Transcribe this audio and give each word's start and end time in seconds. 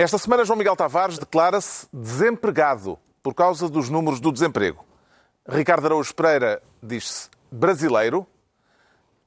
Esta 0.00 0.16
semana, 0.16 0.46
João 0.46 0.56
Miguel 0.56 0.74
Tavares 0.74 1.18
declara-se 1.18 1.86
desempregado 1.92 2.98
por 3.22 3.34
causa 3.34 3.68
dos 3.68 3.90
números 3.90 4.18
do 4.18 4.32
desemprego. 4.32 4.82
Ricardo 5.46 5.84
Araújo 5.84 6.14
Pereira 6.14 6.62
diz-se 6.82 7.28
brasileiro 7.52 8.26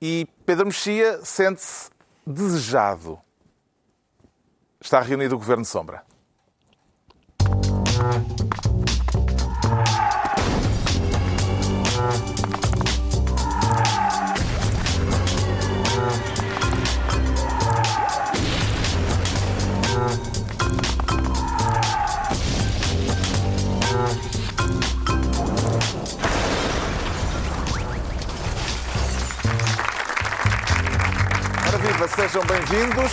e 0.01 0.27
Pedro 0.47 0.65
Mexia 0.65 1.23
sente-se 1.23 1.91
desejado. 2.25 3.19
Está 4.81 4.99
reunido 4.99 5.35
o 5.35 5.37
Governo 5.37 5.63
Sombra. 5.63 6.03
Viva, 32.03 32.07
sejam 32.07 32.41
bem-vindos. 32.45 33.11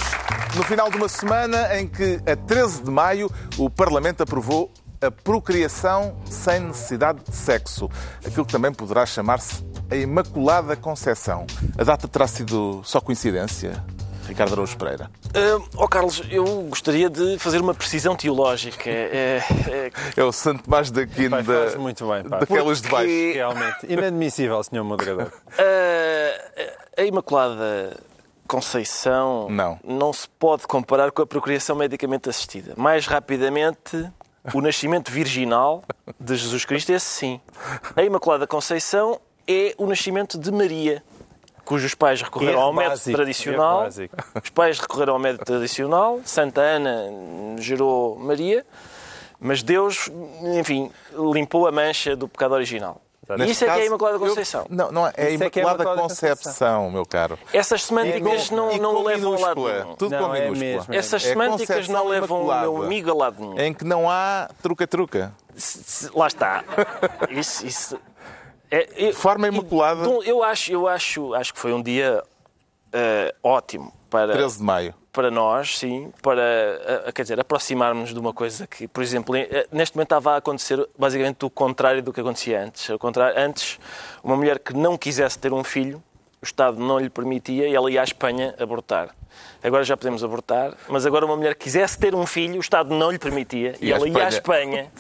No 0.57 0.63
final 0.65 0.91
de 0.91 0.97
uma 0.97 1.09
semana 1.09 1.79
em 1.79 1.87
que, 1.87 2.21
a 2.27 2.35
13 2.35 2.83
de 2.83 2.91
maio, 2.91 3.31
o 3.57 3.71
Parlamento 3.71 4.23
aprovou 4.23 4.71
a 5.01 5.11
procriação 5.11 6.17
sem 6.29 6.61
necessidade 6.61 7.21
de 7.29 7.35
sexo. 7.35 7.89
Aquilo 8.27 8.45
que 8.45 8.53
também 8.53 8.73
poderá 8.73 9.07
chamar-se 9.07 9.65
a 9.91 9.97
Imaculada 9.97 10.77
Concepção. 10.77 11.47
A 11.79 11.85
data 11.85 12.07
terá 12.09 12.27
sido 12.27 12.81
só 12.85 13.01
coincidência? 13.01 13.83
Ricardo 14.27 14.53
Araújo 14.53 14.77
Pereira. 14.77 15.11
Uh, 15.29 15.65
oh 15.77 15.89
Carlos, 15.89 16.23
eu 16.31 16.45
gostaria 16.69 17.11
de 17.11 17.39
fazer 17.39 17.61
uma 17.61 17.75
precisão 17.75 18.15
teológica. 18.15 18.89
É, 18.89 19.43
é, 19.69 19.91
É 20.17 20.25
o 20.25 20.31
Santo 20.31 20.65
Tomás 20.65 20.91
da 20.91 21.03
Aquino 21.03 21.31
Pai, 21.31 21.43
da, 21.43 21.77
muito 21.79 22.07
bem, 22.09 22.23
pá. 22.25 22.39
daquelas 22.39 22.81
de 22.81 22.89
baixo. 22.89 23.07
Porque- 23.09 23.33
Realmente. 23.35 23.87
Inadmissível, 23.89 24.63
senhor 24.63 24.85
moderador. 24.85 25.33
uh, 25.49 26.81
a 27.01 27.05
Imaculada 27.05 27.97
Conceição 28.51 29.48
Não. 29.48 30.12
se 30.12 30.29
pode 30.29 30.67
comparar 30.67 31.12
com 31.12 31.23
a 31.23 31.27
procriação 31.27 31.77
medicamente 31.77 32.29
assistida. 32.29 32.75
Mais 32.77 33.06
rapidamente, 33.06 34.11
o 34.53 34.61
nascimento 34.62 35.11
virginal 35.11 35.84
de 36.19 36.34
Jesus 36.34 36.65
Cristo, 36.65 36.91
esse 36.91 37.06
sim. 37.06 37.41
A 37.95 38.03
Imaculada 38.03 38.47
Conceição 38.47 39.21
é 39.47 39.75
o 39.78 39.87
nascimento 39.87 40.37
de 40.37 40.51
Maria, 40.51 41.03
cujos 41.65 41.95
pais 41.95 42.21
recorreram 42.21 42.55
Erro 42.55 42.62
ao 42.62 42.73
método 42.73 42.91
básico, 42.91 43.17
tradicional. 43.17 43.89
Os 44.43 44.51
pais 44.51 44.81
recorreram 44.81 45.12
ao 45.12 45.21
método 45.21 45.45
tradicional. 45.45 46.21
Santa 46.25 46.61
Ana 46.61 47.05
gerou 47.59 48.19
Maria. 48.19 48.67
Mas 49.39 49.62
Deus, 49.62 50.11
enfim, 50.59 50.91
limpou 51.33 51.69
a 51.69 51.73
mancha 51.73 52.17
do 52.17 52.27
pecado 52.27 52.55
original. 52.55 53.00
Neste 53.37 53.53
Isso 53.53 53.65
é 53.65 53.67
que 53.73 53.79
é 53.81 53.83
a 53.83 53.87
Imaculada 53.87 54.17
eu- 54.17 54.21
Conceição. 54.21 54.67
Não, 54.71 54.91
não 54.93 55.07
é, 55.07 55.13
é 55.17 55.23
a 55.23 55.25
é 55.25 55.25
é 55.25 55.29
a 55.29 55.35
Imaculada 55.35 55.83
Imaculada 55.83 56.03
Concepção, 56.03 56.91
meu 56.91 57.05
caro. 57.07 57.39
Essas 57.53 57.83
semânticas 57.85 58.51
não, 58.51 58.69
com- 58.69 58.77
e 58.77 58.81
não 58.81 58.95
com 58.95 59.03
levam 59.03 59.35
a 59.35 59.39
lado 59.39 59.61
nenhum. 59.69 59.95
Tudo 59.97 60.11
Não, 60.13 60.29
com 60.29 60.35
é 60.35 60.41
minúscula. 60.43 60.65
mesmo. 60.77 60.95
Essas 60.95 61.25
É 61.25 61.29
semânticas 61.29 61.89
não 61.89 62.09
levam 62.09 62.43
o 62.47 62.61
meu 62.61 62.83
amigo 62.83 63.11
a 63.11 63.15
lado 63.15 63.41
nenhum. 63.41 63.59
Em 63.59 63.75
que 63.75 63.85
não 63.85 64.09
há 64.11 64.49
truca-truca. 64.63 65.33
Lá 66.15 66.27
está. 66.27 66.65
Isso, 67.31 67.67
isso- 67.67 67.99
é- 68.71 68.89
eu- 68.97 69.15
Forma 69.15 69.49
imaculada. 69.49 70.01
Então, 70.03 70.23
eu 70.23 70.43
acho, 70.43 70.73
eu 70.73 70.87
acho, 70.89 71.35
acho 71.35 71.53
que 71.53 71.59
foi 71.61 71.73
um 71.73 71.83
dia 71.83 72.23
eh, 72.93 73.35
ótimo 73.43 73.93
para, 74.09 74.33
13 74.33 74.59
de 74.59 74.62
maio. 74.65 74.95
Para 75.12 75.31
nós, 75.31 75.78
sim, 75.78 76.12
para 76.22 77.12
quer 77.12 77.22
dizer, 77.22 77.41
aproximarmos 77.41 78.12
de 78.12 78.19
uma 78.19 78.32
coisa 78.32 78.66
que, 78.66 78.87
por 78.87 79.03
exemplo, 79.03 79.34
eh, 79.34 79.66
neste 79.72 79.97
momento 79.97 80.06
estava 80.06 80.34
a 80.34 80.37
acontecer 80.37 80.88
basicamente 80.97 81.44
o 81.44 81.50
contrário 81.50 82.03
do 82.03 82.12
que 82.12 82.21
acontecia 82.21 82.62
antes. 82.62 82.88
Ao 82.88 82.98
contrário, 82.98 83.38
antes, 83.38 83.78
uma 84.22 84.37
mulher 84.37 84.59
que 84.59 84.72
não 84.72 84.97
quisesse 84.97 85.38
ter 85.38 85.53
um 85.53 85.65
filho, 85.65 86.03
o 86.41 86.44
Estado 86.44 86.81
não 86.81 86.99
lhe 86.99 87.10
permitia 87.10 87.69
e 87.69 87.75
ela 87.75 87.91
ia 87.91 88.00
à 88.00 88.04
Espanha 88.04 88.54
abortar. 88.59 89.15
Agora 89.62 89.84
já 89.84 89.97
podemos 89.97 90.25
abortar, 90.25 90.75
mas 90.88 91.04
agora 91.04 91.26
uma 91.26 91.37
mulher 91.37 91.54
que 91.54 91.65
quisesse 91.65 91.99
ter 91.99 92.15
um 92.15 92.25
filho, 92.25 92.56
o 92.56 92.60
Estado 92.60 92.94
não 92.94 93.10
lhe 93.10 93.19
permitia 93.19 93.76
e, 93.81 93.88
E 93.88 93.93
ela 93.93 94.09
ia 94.09 94.25
à 94.25 94.28
Espanha 94.28 94.91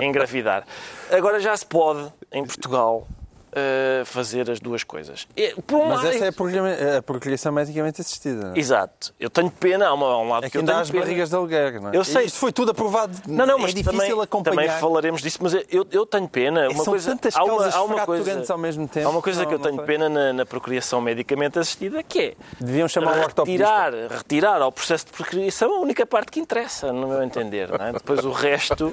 engravidar. 0.00 0.64
Agora 1.10 1.40
já 1.40 1.56
se 1.56 1.64
pode, 1.64 2.12
em 2.30 2.44
Portugal, 2.44 3.06
eh, 3.52 4.02
fazer 4.04 4.50
as 4.50 4.60
duas 4.60 4.84
coisas. 4.84 5.26
E, 5.36 5.54
um 5.72 5.86
Mas 5.88 5.96
lado, 6.04 6.08
essa 6.08 6.24
é 6.24 6.28
a 6.28 6.32
procriação- 6.32 6.98
a 6.98 7.02
procriação 7.02 7.52
medicamente 7.52 8.00
assistida. 8.00 8.46
não 8.48 8.54
é? 8.54 8.58
Exato. 8.58 9.12
Eu 9.18 9.30
tenho 9.30 9.50
pena, 9.50 9.88
há, 9.88 9.94
uma, 9.94 10.06
há 10.06 10.18
um 10.18 10.28
lado 10.28 10.44
É 10.44 10.46
que 10.46 10.52
que 10.52 10.58
eu 10.58 10.64
tenho 10.64 10.78
as 10.78 10.90
pena. 10.90 11.02
barrigas 11.04 11.30
de 11.30 11.36
aluguer, 11.36 11.80
não 11.80 11.90
é? 11.90 11.96
Eu 11.96 12.04
sei. 12.04 12.26
Isto 12.26 12.38
foi 12.38 12.52
tudo 12.52 12.70
aprovado. 12.72 13.12
Não, 13.26 13.46
não, 13.46 13.58
mas 13.58 13.70
é 13.70 13.74
difícil 13.74 13.98
também, 13.98 14.22
acompanhar. 14.22 14.56
também 14.66 14.80
falaremos 14.80 15.22
disso, 15.22 15.38
mas 15.40 15.54
eu, 15.68 15.86
eu 15.90 16.06
tenho 16.06 16.28
pena. 16.28 16.68
Uma 16.68 16.76
São 16.84 16.92
coisa, 16.92 17.10
tantas 17.10 17.36
há 17.36 17.44
uma, 17.44 17.66
há 17.68 17.82
uma 17.82 18.06
coisa, 18.06 18.52
ao 18.52 18.58
mesmo 18.58 18.86
tempo. 18.88 19.06
Há 19.06 19.10
uma 19.10 19.22
coisa 19.22 19.40
Não, 19.42 19.48
que 19.48 19.54
eu 19.54 19.58
tenho 19.58 19.76
foi. 19.76 19.84
pena 19.86 20.08
na, 20.08 20.32
na 20.32 20.46
procriação 20.46 21.00
medicamente 21.00 21.58
assistida, 21.58 22.02
que 22.02 22.18
é 22.20 22.34
Deviam 22.60 22.88
chamar 22.88 23.16
o 23.18 23.22
ortopedista. 23.22 23.84
retirar, 23.84 24.16
retirar 24.16 24.62
ao 24.62 24.70
processo 24.72 25.06
de 25.06 25.12
procriação 25.12 25.74
a 25.74 25.80
única 25.80 26.06
parte 26.06 26.30
que 26.30 26.40
interessa, 26.40 26.92
no 26.92 27.08
meu 27.08 27.22
entender. 27.22 27.68
é? 27.80 27.92
Depois 27.92 28.24
o 28.24 28.30
resto, 28.32 28.92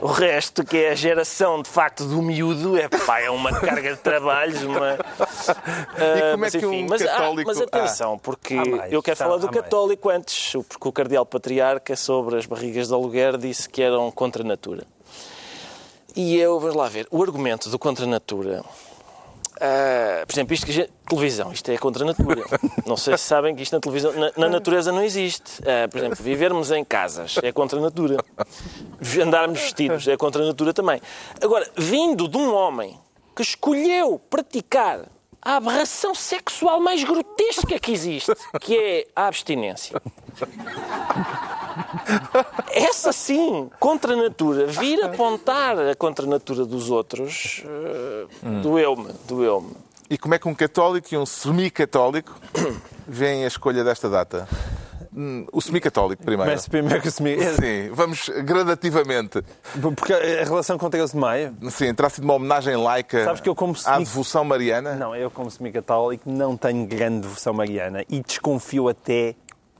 o 0.00 0.06
resto, 0.06 0.64
que 0.64 0.76
é 0.76 0.90
a 0.90 0.94
geração 0.94 1.62
de 1.62 1.68
facto 1.68 2.04
do 2.04 2.20
miúdo, 2.22 2.76
é, 2.76 2.88
pá, 2.88 3.20
é 3.20 3.30
uma 3.30 3.52
carga 3.58 3.87
de 3.96 4.00
trabalhos, 4.02 4.62
uma. 4.64 4.94
E 4.94 6.20
como 6.32 6.32
é 6.32 6.36
mas, 6.36 6.52
que 6.52 6.58
enfim, 6.58 6.84
um 6.84 6.88
mas, 6.88 7.02
ah, 7.02 7.06
católico- 7.06 7.48
mas 7.48 7.60
atenção, 7.60 8.18
porque 8.18 8.54
Há 8.54 8.64
mais, 8.64 8.92
eu 8.92 9.02
quero 9.02 9.16
tá, 9.16 9.24
falar 9.24 9.36
do 9.38 9.46
mais. 9.46 9.56
católico 9.60 10.08
antes, 10.10 10.54
o- 10.54 10.64
porque 10.64 10.88
o 10.88 10.92
cardeal 10.92 11.24
patriarca 11.26 11.94
sobre 11.96 12.36
as 12.36 12.46
barrigas 12.46 12.88
de 12.88 12.94
aluguer 12.94 13.36
disse 13.36 13.68
que 13.68 13.82
eram 13.82 14.10
contra 14.10 14.42
a 14.42 14.46
natura. 14.46 14.84
E 16.16 16.36
eu, 16.38 16.58
vamos 16.58 16.74
lá 16.76 16.88
ver, 16.88 17.06
o 17.10 17.22
argumento 17.22 17.68
do 17.68 17.78
contra 17.78 18.04
a 18.04 18.08
natura. 18.08 18.64
ah, 19.60 20.24
por 20.26 20.32
exemplo, 20.34 20.54
isto 20.54 20.66
que 20.66 20.72
gente- 20.72 20.90
televisão, 21.08 21.52
isto 21.52 21.70
é 21.70 21.76
contra 21.78 22.04
a 22.04 22.06
natura. 22.06 22.42
Não 22.86 22.96
sei 22.96 23.16
se 23.16 23.24
sabem 23.24 23.54
que 23.56 23.62
isto 23.62 23.72
na 23.72 23.80
televisão, 23.80 24.12
na, 24.12 24.30
na 24.36 24.48
natureza 24.48 24.92
não 24.92 25.02
existe. 25.02 25.60
Ah, 25.62 25.88
por 25.88 25.98
exemplo, 25.98 26.16
vivermos 26.22 26.70
em 26.70 26.84
casas 26.84 27.36
é 27.42 27.50
contra 27.52 27.78
a 27.78 27.82
natura. 27.82 28.16
Andarmos 29.22 29.60
vestidos 29.60 30.06
é 30.08 30.16
contra 30.16 30.42
a 30.42 30.46
natura 30.46 30.72
também. 30.74 31.00
Agora, 31.42 31.68
vindo 31.76 32.28
de 32.28 32.36
um 32.36 32.54
homem 32.54 32.98
que 33.38 33.42
escolheu 33.42 34.18
praticar 34.18 35.06
a 35.40 35.56
aberração 35.58 36.12
sexual 36.12 36.80
mais 36.80 37.04
grotesca 37.04 37.78
que 37.78 37.92
existe, 37.92 38.32
que 38.60 38.76
é 38.76 39.06
a 39.14 39.28
abstinência. 39.28 40.02
Essa 42.72 43.12
sim, 43.12 43.70
contra 43.78 44.14
a 44.14 44.16
natura, 44.16 44.66
vir 44.66 45.04
apontar 45.04 45.78
a 45.78 45.94
contra 45.94 46.26
a 46.26 46.28
natura 46.28 46.64
dos 46.64 46.90
outros, 46.90 47.62
eh, 47.64 48.26
doeu-me, 48.60 49.12
doeu-me. 49.28 49.70
E 50.10 50.18
como 50.18 50.34
é 50.34 50.38
que 50.40 50.48
um 50.48 50.54
católico 50.54 51.06
e 51.12 51.16
um 51.16 51.24
semi-católico 51.24 52.34
veem 53.06 53.44
a 53.44 53.46
escolha 53.46 53.84
desta 53.84 54.10
data? 54.10 54.48
Hum, 55.14 55.46
O 55.52 55.60
semi-católico 55.60 56.22
primeiro. 56.22 56.50
Começo 56.50 56.70
primeiro 56.70 57.00
que 57.02 57.08
assumir. 57.08 57.38
Sim, 57.54 57.90
vamos 57.92 58.28
gradativamente. 58.44 59.42
Porque 59.96 60.12
a 60.12 60.44
relação 60.44 60.76
com 60.78 60.88
13 60.90 61.12
de 61.12 61.18
maio. 61.18 61.56
Sim, 61.70 61.94
terá 61.94 62.08
sido 62.10 62.24
uma 62.24 62.34
homenagem 62.34 62.76
laica 62.76 63.24
Sabes 63.24 63.40
que 63.40 63.48
eu 63.48 63.54
como 63.54 63.72
à 63.72 63.76
semi- 63.76 64.04
devoção 64.04 64.44
mariana? 64.44 64.94
Não, 64.94 65.14
eu, 65.16 65.30
como 65.30 65.50
semi-católico, 65.50 66.30
não 66.30 66.56
tenho 66.56 66.86
grande 66.86 67.20
devoção 67.22 67.52
mariana 67.54 68.04
e 68.08 68.20
desconfio 68.22 68.88
até 68.88 69.34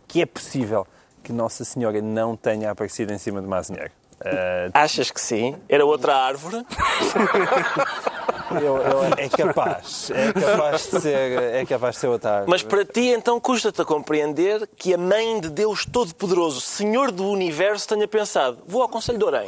que 0.06 0.22
é 0.22 0.26
possível 0.26 0.86
que 1.22 1.32
Nossa 1.32 1.64
Senhora 1.64 2.00
não 2.00 2.34
tenha 2.36 2.70
aparecido 2.70 3.12
em 3.12 3.18
cima 3.18 3.40
de 3.40 3.46
uma 3.46 3.58
Ah, 4.24 4.82
Achas 4.82 5.10
que 5.10 5.20
sim? 5.20 5.56
Era 5.68 5.84
outra 5.86 6.14
árvore? 6.16 6.64
eu- 8.62 8.76
eu- 8.78 9.04
é 9.16 9.28
capaz, 9.28 10.10
é 10.10 10.32
capaz 10.32 10.90
de 10.90 11.00
ser, 11.00 11.42
é 11.54 11.64
capaz 11.66 11.94
de 11.94 12.00
ser 12.00 12.06
outra 12.08 12.30
árvore. 12.30 12.50
Mas 12.50 12.62
para 12.62 12.84
ti, 12.84 13.08
então, 13.08 13.38
custa-te 13.38 13.80
a 13.80 13.84
compreender 13.84 14.68
que 14.76 14.94
a 14.94 14.98
mãe 14.98 15.40
de 15.40 15.50
Deus 15.50 15.84
Todo-Poderoso, 15.84 16.60
Senhor 16.60 17.10
do 17.12 17.26
Universo, 17.28 17.86
tenha 17.88 18.08
pensado: 18.08 18.58
vou 18.66 18.82
ao 18.82 18.88
Conselho 18.88 19.18
de 19.18 19.24
Orem. 19.24 19.46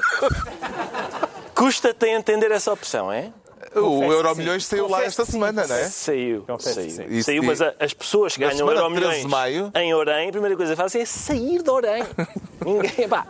Custa-te 1.54 2.06
a 2.06 2.08
entender 2.08 2.50
essa 2.50 2.72
opção, 2.72 3.12
é? 3.12 3.30
O 3.74 4.00
que 4.00 4.06
Euromilhões 4.06 4.64
sim. 4.64 4.70
saiu 4.70 4.84
lá 4.88 4.98
Confesso 4.98 5.08
esta 5.08 5.22
que 5.22 5.26
sim. 5.26 5.32
semana, 5.32 5.66
não 5.66 5.76
é? 5.76 5.84
Saiu. 5.88 6.44
Confesso 6.46 6.90
saiu. 6.90 7.22
Saiu, 7.22 7.42
mas 7.44 7.60
a- 7.62 7.74
as 7.78 7.92
pessoas 7.94 8.34
que 8.34 8.40
ganham 8.40 8.66
euro 8.68 8.80
13 8.80 8.90
milhões 9.26 9.70
em 9.76 9.94
Orem, 9.94 10.28
a 10.28 10.32
primeira 10.32 10.56
coisa 10.56 10.72
que 10.72 10.76
fazem 10.76 11.02
é 11.02 11.04
sair 11.04 11.62
de 11.62 11.70
Orem. 11.70 12.02
Ninguém, 12.64 13.08
pá. 13.08 13.26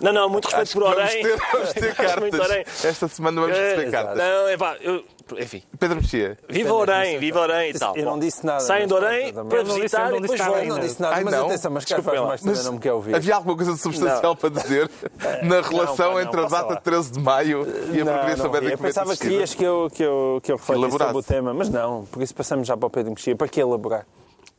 Não, 0.00 0.12
não, 0.12 0.28
muito 0.28 0.44
respeito 0.46 0.62
Acho 0.62 0.72
por 0.72 0.84
que 0.84 0.94
vamos 0.94 1.10
Orem. 1.10 1.22
ter, 1.22 1.36
vamos 1.52 1.72
ter 1.72 1.82
Muito 2.20 2.36
cartas. 2.36 2.50
Orem. 2.50 2.64
Esta 2.84 3.08
semana 3.08 3.40
vamos 3.40 3.56
receber 3.56 3.88
É, 3.88 3.90
cartas. 3.90 4.18
Não, 4.18 4.48
é 4.48 4.56
pá, 4.56 4.76
eu, 4.80 5.04
enfim. 5.38 5.62
Pedro 5.78 5.96
Mexia. 5.96 6.38
Viva 6.48 6.74
Orem, 6.74 7.18
viva 7.18 7.40
Orem 7.40 7.70
e 7.70 7.74
tal. 7.78 7.96
Eu 7.96 8.04
não 8.04 8.18
disse 8.18 8.44
nada, 8.46 8.60
Saem 8.60 8.86
de 8.86 8.94
Orem 8.94 9.32
para 9.32 9.42
eu 9.42 9.44
não 9.44 9.62
disse- 9.64 9.74
visitar 9.80 10.14
e 10.14 10.20
depois 10.20 10.38
nada 10.40 10.52
vão. 10.52 10.60
Eu 10.62 10.68
não 10.68 10.78
disse 10.80 11.02
nada, 11.02 11.14
Ai, 11.16 11.24
mas 11.24 11.34
atenção, 11.34 11.70
mas 11.70 11.84
Desculpem 11.84 12.20
lá. 12.20 12.26
Vaz 12.26 12.40
também 12.42 12.62
não 12.64 12.72
me 12.74 12.78
quer 12.78 12.92
ouvir. 12.92 13.14
Havia 13.14 13.34
alguma 13.34 13.56
coisa 13.56 13.76
substancial 13.76 14.36
para 14.36 14.48
dizer 14.50 14.90
na 15.42 15.60
relação 15.60 15.96
pá, 15.96 16.04
não, 16.14 16.20
entre 16.20 16.40
a 16.40 16.44
data 16.44 16.74
lá. 16.74 16.76
13 16.80 17.12
de 17.12 17.20
maio 17.20 17.66
e 17.92 18.00
a 18.00 18.04
progressão 18.04 18.50
médica 18.50 18.72
eu 18.72 18.78
pensava 18.78 19.12
que 19.16 19.22
querias 19.22 19.54
que 19.54 19.64
eu, 19.64 19.90
que 19.92 20.02
eu, 20.02 20.40
que 20.42 20.52
eu 20.52 20.56
refletisse 20.56 20.98
sobre 20.98 21.16
o 21.18 21.22
tema, 21.22 21.52
mas 21.54 21.68
não, 21.68 22.04
por 22.06 22.22
isso 22.22 22.34
passamos 22.34 22.66
já 22.66 22.76
para 22.76 22.86
o 22.86 22.90
Pedro 22.90 23.10
Mexia. 23.12 23.34
Para 23.36 23.48
que 23.48 23.60
elaborar? 23.60 24.06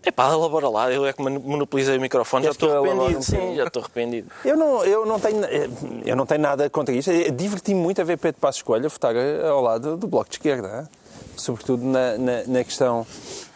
É 0.03 0.11
pá, 0.11 0.31
elabora 0.31 0.69
lá, 0.69 0.91
eu 0.91 1.05
é 1.05 1.11
que 1.11 1.21
monopolizei 1.21 1.97
o 1.97 2.01
microfone, 2.01 2.45
já 2.45 2.51
estou 2.51 2.71
arrependido. 2.71 3.23
Sim, 3.23 3.55
já 3.55 3.65
estou 3.65 3.81
arrependido. 3.81 4.29
Eu 4.45 4.55
não, 4.55 4.85
eu 4.85 5.05
não, 5.05 5.19
tenho, 5.19 5.43
eu 6.05 6.15
não 6.15 6.25
tenho 6.25 6.41
nada 6.41 6.69
contra 6.69 6.95
isto. 6.95 7.11
Diverti-me 7.33 7.79
muito 7.79 7.99
a 7.99 8.03
ver 8.03 8.17
Pedro 8.17 8.39
Passos 8.39 8.61
Coelho 8.61 8.89
votar 8.89 9.15
ao 9.49 9.61
lado 9.61 9.97
do 9.97 10.07
Bloco 10.07 10.29
de 10.29 10.35
Esquerda. 10.35 10.89
Sobretudo 11.35 11.83
na, 11.83 12.17
na, 12.17 12.43
na 12.47 12.63
questão 12.63 13.05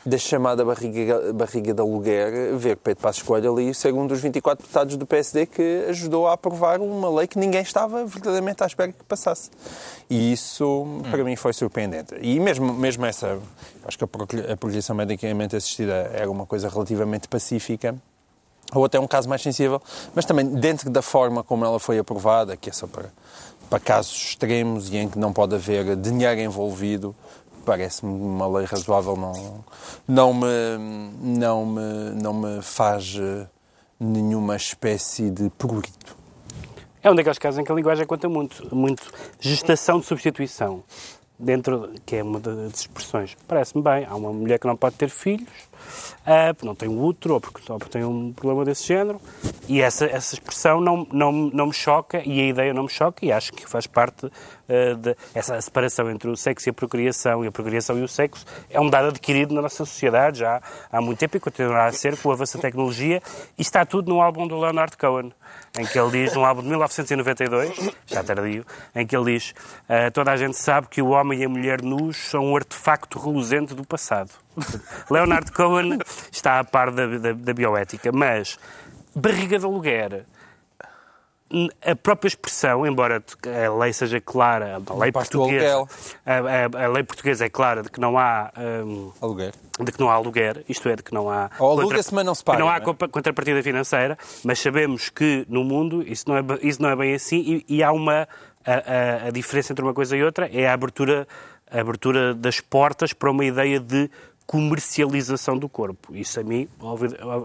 da 0.05 0.17
chamada 0.17 0.65
barriga, 0.65 1.31
barriga 1.33 1.73
de 1.73 1.81
aluguer, 1.81 2.55
ver 2.57 2.77
Pedro 2.77 3.01
Passos 3.01 3.21
Coelho 3.21 3.53
ali 3.53 3.73
ser 3.73 3.93
um 3.93 4.07
dos 4.07 4.19
24 4.19 4.63
deputados 4.63 4.97
do 4.97 5.05
PSD 5.05 5.45
que 5.45 5.85
ajudou 5.89 6.27
a 6.27 6.33
aprovar 6.33 6.79
uma 6.79 7.09
lei 7.09 7.27
que 7.27 7.37
ninguém 7.37 7.61
estava 7.61 8.03
verdadeiramente 8.05 8.63
à 8.63 8.65
espera 8.65 8.91
que 8.91 9.03
passasse. 9.03 9.51
E 10.09 10.33
isso, 10.33 10.87
para 11.09 11.23
mim, 11.23 11.35
foi 11.35 11.53
surpreendente. 11.53 12.15
E 12.19 12.39
mesmo, 12.39 12.73
mesmo 12.73 13.05
essa, 13.05 13.39
acho 13.85 13.97
que 13.97 14.03
a 14.03 14.57
projeção 14.57 14.95
medicamente 14.95 15.55
assistida 15.55 16.09
era 16.13 16.29
uma 16.29 16.45
coisa 16.45 16.67
relativamente 16.67 17.27
pacífica, 17.27 17.95
ou 18.73 18.85
até 18.85 18.99
um 18.99 19.07
caso 19.07 19.27
mais 19.27 19.41
sensível, 19.41 19.81
mas 20.15 20.25
também 20.25 20.45
dentro 20.45 20.89
da 20.89 21.01
forma 21.01 21.43
como 21.43 21.65
ela 21.65 21.79
foi 21.79 21.99
aprovada, 21.99 22.55
que 22.55 22.69
é 22.69 22.73
só 22.73 22.87
para, 22.87 23.09
para 23.69 23.79
casos 23.79 24.13
extremos 24.13 24.89
e 24.89 24.97
em 24.97 25.09
que 25.09 25.19
não 25.19 25.33
pode 25.33 25.55
haver 25.55 25.95
dinheiro 25.95 26.39
envolvido, 26.39 27.15
parece-me 27.65 28.11
uma 28.11 28.47
lei 28.47 28.65
razoável, 28.65 29.15
não, 29.15 29.63
não, 30.07 30.33
me, 30.33 30.47
não, 31.21 31.65
me, 31.65 32.21
não 32.21 32.33
me 32.33 32.61
faz 32.61 33.15
eh, 33.19 33.47
nenhuma 33.99 34.55
espécie 34.55 35.29
de 35.29 35.49
prurito. 35.51 36.21
É 37.03 37.09
um 37.09 37.15
daqueles 37.15 37.39
casos 37.39 37.59
em 37.59 37.63
que 37.63 37.71
a 37.71 37.75
linguagem 37.75 38.05
conta 38.05 38.29
muito. 38.29 38.75
muito 38.75 39.11
gestação 39.39 39.99
de 39.99 40.05
substituição. 40.05 40.83
Dentro, 41.39 41.91
que 42.05 42.17
é 42.17 42.23
uma 42.23 42.39
das 42.39 42.81
expressões. 42.81 43.35
Parece-me 43.47 43.83
bem. 43.83 44.05
Há 44.07 44.15
uma 44.15 44.31
mulher 44.31 44.59
que 44.59 44.67
não 44.67 44.77
pode 44.77 44.95
ter 44.95 45.09
filhos, 45.09 45.49
ah, 46.23 46.53
porque 46.53 46.67
não 46.67 46.75
tem 46.75 46.87
útero, 46.87 47.33
ou 47.33 47.41
porque, 47.41 47.71
ou 47.71 47.79
porque 47.79 47.91
tem 47.91 48.05
um 48.05 48.31
problema 48.31 48.63
desse 48.63 48.87
género. 48.87 49.19
E 49.67 49.81
essa, 49.81 50.05
essa 50.05 50.35
expressão 50.35 50.79
não, 50.79 51.07
não, 51.11 51.31
não 51.31 51.65
me 51.65 51.73
choca, 51.73 52.21
e 52.23 52.39
a 52.39 52.45
ideia 52.45 52.73
não 52.75 52.83
me 52.83 52.89
choca, 52.89 53.25
e 53.25 53.31
acho 53.31 53.51
que 53.53 53.67
faz 53.67 53.87
parte 53.87 54.31
de 54.95 55.15
essa 55.33 55.59
separação 55.61 56.09
entre 56.09 56.29
o 56.29 56.35
sexo 56.35 56.69
e 56.69 56.71
a 56.71 56.73
procriação, 56.73 57.43
e 57.43 57.47
a 57.47 57.51
procriação 57.51 57.97
e 57.97 58.03
o 58.03 58.07
sexo, 58.07 58.45
é 58.69 58.79
um 58.79 58.89
dado 58.89 59.09
adquirido 59.09 59.53
na 59.53 59.61
nossa 59.61 59.77
sociedade 59.77 60.39
já 60.39 60.61
há 60.91 61.01
muito 61.01 61.19
tempo 61.19 61.37
e 61.37 61.39
continuará 61.39 61.85
a 61.85 61.91
ser 61.91 62.17
com 62.17 62.29
o 62.29 62.31
avanço 62.31 62.57
da 62.57 62.61
tecnologia. 62.61 63.21
E 63.57 63.61
está 63.61 63.85
tudo 63.85 64.13
no 64.13 64.21
álbum 64.21 64.47
do 64.47 64.57
Leonard 64.57 64.95
Cohen, 64.97 65.33
em 65.77 65.85
que 65.85 65.99
ele 65.99 66.11
diz, 66.11 66.33
num 66.33 66.45
álbum 66.45 66.61
de 66.61 66.69
1992, 66.69 67.91
já 68.05 68.23
tardio, 68.23 68.65
em 68.95 69.05
que 69.05 69.15
ele 69.15 69.33
diz 69.33 69.53
ah, 69.87 70.09
toda 70.11 70.31
a 70.31 70.37
gente 70.37 70.57
sabe 70.57 70.87
que 70.87 71.01
o 71.01 71.09
homem 71.09 71.41
e 71.41 71.45
a 71.45 71.49
mulher 71.49 71.81
nus 71.81 72.17
são 72.17 72.45
um 72.45 72.55
artefacto 72.55 73.19
reluzente 73.19 73.73
do 73.73 73.85
passado. 73.85 74.31
Leonard 75.09 75.51
Cohen 75.51 75.99
está 76.31 76.59
a 76.59 76.63
par 76.63 76.91
da, 76.91 77.05
da, 77.05 77.33
da 77.33 77.53
bioética, 77.53 78.11
mas 78.11 78.57
barriga 79.15 79.59
de 79.59 79.65
aluguer, 79.65 80.25
a 81.85 81.95
própria 81.95 82.27
expressão, 82.27 82.85
embora 82.87 83.21
a 83.67 83.77
lei 83.79 83.91
seja 83.93 84.21
clara, 84.21 84.81
a 84.87 84.93
lei 84.93 85.11
portuguesa, 85.11 85.85
a, 86.25 86.33
a- 86.79 86.85
a 86.85 86.87
lei 86.87 87.03
portuguesa 87.03 87.45
é 87.45 87.49
clara 87.49 87.83
de 87.83 87.89
que 87.89 87.99
não 87.99 88.17
há 88.17 88.51
hum, 88.85 89.11
Aluguer. 89.21 89.53
de 89.79 89.91
que 89.91 89.99
não 89.99 90.09
há 90.09 90.13
aluguer, 90.13 90.63
isto 90.69 90.87
é, 90.89 90.95
de 90.95 91.03
que 91.03 91.13
não 91.13 91.29
há. 91.29 91.49
Ou 91.59 91.79
aluga-se, 91.79 92.13
mas 92.13 92.25
não 92.25 92.33
se 92.35 92.43
paga, 92.43 92.59
não 92.59 92.69
há 92.69 92.79
não 92.79 92.91
é? 92.99 93.07
contrapartida 93.09 93.61
financeira, 93.61 94.17
mas 94.43 94.59
sabemos 94.59 95.09
que 95.09 95.45
no 95.49 95.63
mundo 95.63 96.01
isso 96.07 96.25
não 96.27 96.37
é, 96.37 96.41
isso 96.61 96.81
não 96.81 96.89
é 96.89 96.95
bem 96.95 97.13
assim 97.13 97.63
e, 97.67 97.77
e 97.77 97.83
há 97.83 97.91
uma. 97.91 98.27
A, 98.63 99.27
a- 99.27 99.31
diferença 99.31 99.73
entre 99.73 99.83
uma 99.83 99.93
coisa 99.93 100.15
e 100.15 100.23
outra 100.23 100.47
é 100.53 100.67
a 100.67 100.73
abertura, 100.73 101.27
a 101.71 101.79
abertura 101.81 102.35
das 102.35 102.59
portas 102.59 103.11
para 103.11 103.31
uma 103.31 103.43
ideia 103.43 103.79
de 103.79 104.07
comercialização 104.45 105.57
do 105.57 105.67
corpo. 105.67 106.15
Isso 106.15 106.39
a 106.39 106.43
mim, 106.43 106.67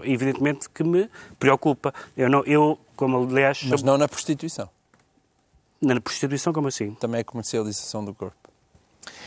evidentemente, 0.05 0.69
que 0.69 0.85
me 0.85 1.09
preocupa. 1.39 1.93
Eu, 2.17 2.29
não, 2.29 2.45
eu 2.45 2.79
como 2.97 3.23
aliás, 3.23 3.63
Mas 3.65 3.83
não 3.83 3.97
na 3.99 4.09
prostituição. 4.09 4.69
na 5.81 6.01
prostituição, 6.01 6.53
como 6.53 6.69
assim? 6.69 6.95
Também 6.95 7.21
é 7.21 7.25
comercialização 7.25 8.05
do 8.05 8.15
corpo. 8.15 8.46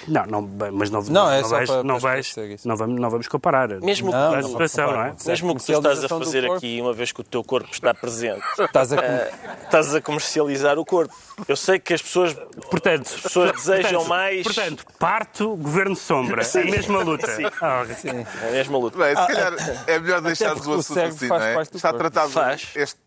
Não, 0.08 0.26
não, 0.26 0.50
mas 0.74 0.90
não, 0.90 1.02
Não, 1.04 1.32
é 1.32 1.42
não, 1.42 1.50
vais- 1.50 1.70
para- 1.70 1.84
não, 1.84 2.00
vais- 2.00 2.36
não, 2.66 2.76
vamos, 2.76 3.00
não 3.02 3.10
vamos 3.10 3.28
comparar. 3.28 3.70
Mesmo 3.82 4.14
a 4.16 4.38
que- 4.38 4.44
situação, 4.44 4.92
não 4.92 5.02
é? 5.04 5.16
Mesmo 5.26 5.52
o 5.52 5.56
que 5.56 5.64
tu 5.66 5.72
estás 5.74 6.04
a 6.04 6.10
fazer 6.10 6.50
aqui, 6.52 6.80
uma 6.82 6.94
vez 6.94 7.12
que 7.12 7.22
o 7.22 7.24
teu 7.24 7.44
corpo 7.44 7.70
está 7.72 7.94
presente, 7.94 8.42
Estás 8.60 8.92
a 8.94 8.98
com- 8.98 9.02
eh, 9.04 9.32
estás 9.64 9.96
a 9.96 10.02
comercializar 10.02 10.78
o 10.80 10.86
corpo. 10.86 11.14
Eu 11.48 11.56
sei 11.56 11.80
que 11.80 11.94
as 11.94 12.02
pessoas, 12.02 12.34
Portanto, 12.70 13.08
as 13.16 13.22
pessoas 13.22 13.52
desejam 13.54 13.92
portanto, 13.92 14.08
mais. 14.10 14.44
Portanto, 14.44 14.86
parto, 15.00 15.56
governo 15.56 15.96
sombra. 15.96 16.44
Sim. 16.44 16.62
A 16.62 16.66
mesma 16.66 17.00
luta. 17.04 17.28
Sim. 17.36 17.44
Ah, 17.62 17.84
ok. 17.84 17.96
É 18.44 18.48
a 18.48 18.52
mesma 18.52 18.78
luta. 18.78 18.98
Bem, 18.98 19.10
se 19.16 19.28
calhar 19.28 19.54
é 19.88 20.00
melhor 20.00 20.22
deixarmos 20.22 20.60
porque 20.60 20.76
o 20.76 20.80
assunto 20.80 21.00
assim, 21.00 21.28
não 21.28 21.42
é? 21.42 21.62
Está 21.62 21.94
tratado 21.94 22.30
Faz. 22.32 22.70
este 22.76 22.98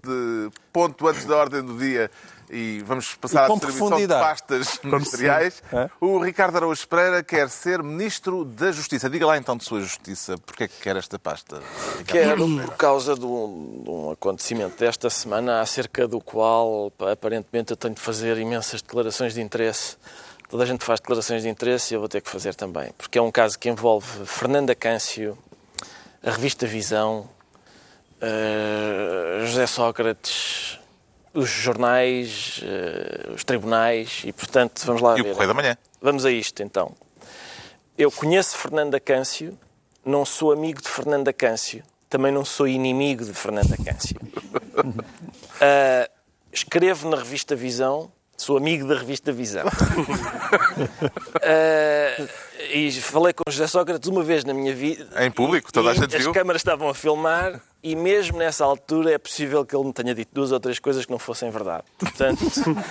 ponto 0.73 1.07
antes 1.07 1.25
da 1.25 1.37
ordem 1.37 1.63
do 1.63 1.77
dia 1.79 2.11
e 2.53 2.81
vamos 2.85 3.15
passar 3.15 3.49
E 3.49 3.53
à 3.53 3.55
distribuição 3.55 3.99
de 3.99 4.07
pastas 4.07 4.79
ministeriais. 4.85 5.63
É? 5.73 5.89
O 5.99 6.19
Ricardo 6.19 6.57
Araújo 6.57 6.87
Pereira 6.87 7.23
quer 7.23 7.49
ser 7.49 7.83
Ministro 7.83 8.45
da 8.45 8.71
Justiça. 8.71 9.09
Diga 9.09 9.27
lá 9.27 9.39
então 9.39 9.57
de 9.57 9.65
sua 9.65 9.81
Justiça, 9.81 10.37
porque 10.45 10.65
é 10.65 10.69
que 10.69 10.81
quer 10.83 10.97
esta 10.97 11.19
pasta? 11.19 11.63
Ricardo? 11.99 12.07
Quero 12.07 12.67
por 12.67 12.77
causa 12.77 13.15
de 13.15 13.25
um, 13.25 13.81
de 13.83 13.91
um 13.91 14.11
acontecimento 14.11 14.79
desta 14.79 15.09
semana, 15.09 15.63
acerca 15.63 16.07
do 16.07 16.21
qual 16.21 16.93
aparentemente 17.11 17.71
eu 17.71 17.77
tenho 17.77 17.95
de 17.95 18.01
fazer 18.01 18.37
imensas 18.37 18.83
declarações 18.83 19.33
de 19.33 19.41
interesse. 19.41 19.97
Toda 20.51 20.65
a 20.65 20.67
gente 20.67 20.85
faz 20.85 21.01
declarações 21.01 21.43
de 21.43 21.49
interesse 21.49 21.95
e 21.95 21.97
eu 21.97 22.01
vou 22.01 22.09
ter 22.11 22.21
que 22.21 22.29
fazer 22.29 22.55
também. 22.55 22.93
Porque 22.99 23.19
é 23.19 23.23
um 23.23 23.31
caso 23.31 23.59
que 23.59 23.71
envolve 23.71 24.27
Fernanda 24.27 24.75
Câncio, 24.75 25.39
a 26.23 26.31
revista 26.31 26.67
Visão, 26.67 27.27
eh, 28.21 29.45
José 29.47 29.67
Sócrates, 29.67 30.79
os 31.35 31.49
jornais, 31.49 32.61
eh, 32.63 33.31
os 33.35 33.45
tribunais 33.45 34.23
e, 34.25 34.33
portanto, 34.33 34.83
vamos 34.85 35.01
lá 35.03 35.17
E 35.17 35.21
o 35.21 35.25
ver. 35.25 35.33
Correio 35.33 35.49
da 35.49 35.55
Manhã. 35.55 35.79
Vamos 36.01 36.25
a 36.25 36.31
isto, 36.31 36.63
então. 36.63 36.95
Eu 37.97 38.11
conheço 38.11 38.57
Fernanda 38.57 38.99
Câncio, 38.99 39.59
não 40.05 40.25
sou 40.25 40.53
amigo 40.53 40.81
de 40.83 40.89
Fernanda 40.89 41.33
Câncio, 41.33 41.83
também 42.09 42.33
não 42.33 42.45
sou 42.45 42.67
inimigo 42.69 43.25
de 43.25 43.33
Fernanda 43.33 43.77
Câncio. 43.77 44.17
Ah, 45.61 46.09
escrevo 46.53 47.09
na 47.09 47.17
revista 47.17 47.55
Visão, 47.57 48.11
sou 48.37 48.57
amigo 48.57 48.87
da 48.89 48.97
revista 48.99 49.31
Visão. 49.33 49.65
Ah, 51.43 52.27
e 52.73 52.91
falei 52.93 53.33
com 53.33 53.51
José 53.51 53.67
Sócrates 53.67 54.09
uma 54.09 54.23
vez 54.23 54.45
na 54.45 54.53
minha 54.55 54.75
vida. 54.75 55.07
Em 55.25 55.31
público, 55.31 55.73
toda 55.73 55.91
a 55.91 55.95
gente 55.95 56.15
As 56.17 56.23
viu. 56.23 56.33
câmaras 56.33 56.61
estavam 56.61 56.89
a 56.89 56.95
filmar 56.95 57.61
e 57.83 57.95
mesmo 57.97 58.39
nessa 58.39 58.65
altura 58.65 59.13
é 59.13 59.19
possível 59.19 59.65
que 59.65 59.75
ele 59.75 59.85
me 59.85 59.93
tenha 59.93 60.15
dito 60.15 60.31
duas 60.33 60.53
ou 60.53 60.61
três 60.61 60.79
coisas 60.79 61.05
que 61.05 61.11
não 61.11 61.19
fossem 61.19 61.51
verdade. 61.51 61.85
Portanto, 61.99 62.41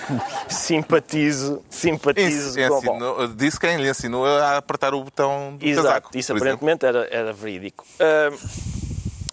simpatizo, 0.50 1.64
simpatizo 1.70 2.60
Ens- 2.60 2.70
com 2.70 2.78
ensinou- 2.78 3.28
disse 3.30 3.60
quem 3.60 3.78
lhe 3.78 3.90
ensinou 3.90 4.26
a 4.26 4.58
apertar 4.58 4.94
o 4.94 5.04
botão 5.04 5.56
do 5.58 5.66
Exato, 5.66 5.88
casaco. 5.88 6.10
isso 6.18 6.32
exemplo. 6.32 6.44
aparentemente 6.44 6.86
era, 6.86 7.08
era 7.12 7.34
verídico. 7.34 7.86
Ah, 8.00 8.30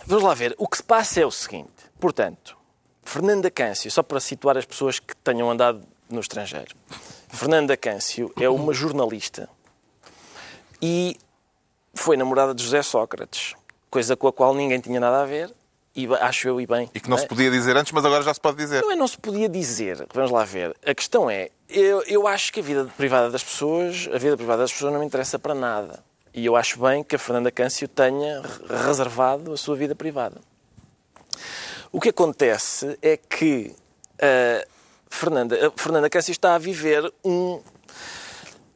vamos 0.07 0.25
lá 0.25 0.35
ver. 0.35 0.55
O 0.59 0.67
que 0.69 0.77
se 0.77 0.83
passa 0.83 1.21
é 1.21 1.27
o 1.27 1.31
seguinte. 1.31 1.69
Portanto, 2.01 2.57
Fernanda 3.05 3.51
Câncio, 3.51 3.91
só 3.91 4.03
para 4.03 4.21
situar 4.21 4.57
as 4.57 4.65
pessoas 4.65 4.99
que 5.01 5.17
tenham 5.17 5.51
andado 5.51 5.83
no 6.11 6.21
estrangeiro. 6.21 6.75
Fernanda 7.29 7.77
Câncio 7.77 8.33
é 8.41 8.49
uma 8.49 8.73
jornalista 8.73 9.49
e 10.81 11.17
foi 11.95 12.17
namorada 12.17 12.55
de 12.55 12.63
José 12.63 12.83
Sócrates, 12.83 13.55
coisa 13.91 14.17
com 14.17 14.29
a 14.29 14.33
qual 14.33 14.55
ninguém 14.55 14.81
tinha 14.81 15.01
nada 15.01 15.23
a 15.23 15.27
ver, 15.27 15.53
e 15.95 16.07
acho 16.21 16.47
eu 16.47 16.61
e 16.61 16.67
bem. 16.67 16.89
E 16.95 17.01
que 17.01 17.11
não 17.11 17.17
é? 17.17 17.21
se 17.21 17.27
podia 17.27 17.51
dizer 17.51 17.77
antes, 17.77 17.91
mas 17.93 18.05
agora 18.05 18.23
já 18.23 18.33
se 18.33 18.41
pode 18.41 18.57
dizer. 18.57 18.83
Não 18.83 18.93
é, 18.93 18.97
não 18.97 19.09
se 19.09 19.19
podia 19.19 19.49
dizer. 19.49 20.07
Vamos 20.15 20.31
lá 20.31 20.45
ver. 20.45 20.77
A 20.87 20.95
questão 20.95 21.29
é, 21.29 21.51
eu, 21.69 22.03
eu 22.07 22.27
acho 22.29 22.53
que 22.53 22.61
a 22.61 22.63
vida 22.63 22.85
privada 22.97 23.31
das 23.31 23.43
pessoas, 23.43 24.09
a 24.15 24.19
vida 24.19 24.37
privada 24.37 24.63
das 24.63 24.73
pessoas 24.73 24.93
não 24.93 25.01
me 25.01 25.07
interessa 25.07 25.39
para 25.39 25.55
nada. 25.55 26.05
E 26.33 26.47
eu 26.47 26.55
acho 26.55 26.79
bem 26.79 27.03
que 27.03 27.17
a 27.17 27.19
Fernanda 27.19 27.51
Câncio 27.51 27.89
tenha 27.89 28.43
re- 28.43 28.87
reservado 28.87 29.53
a 29.53 29.57
sua 29.57 29.75
vida 29.75 29.97
privada. 29.97 30.41
O 31.91 32.01
que 32.01 32.11
acontece 32.11 32.97
é 33.03 33.17
que 33.17 33.75
a 34.21 34.65
Fernanda, 35.11 35.69
a 35.69 35.71
Fernanda 35.81 36.11
Câncio 36.11 36.33
está 36.33 36.55
a 36.55 36.59
viver 36.59 37.13
um, 37.25 37.61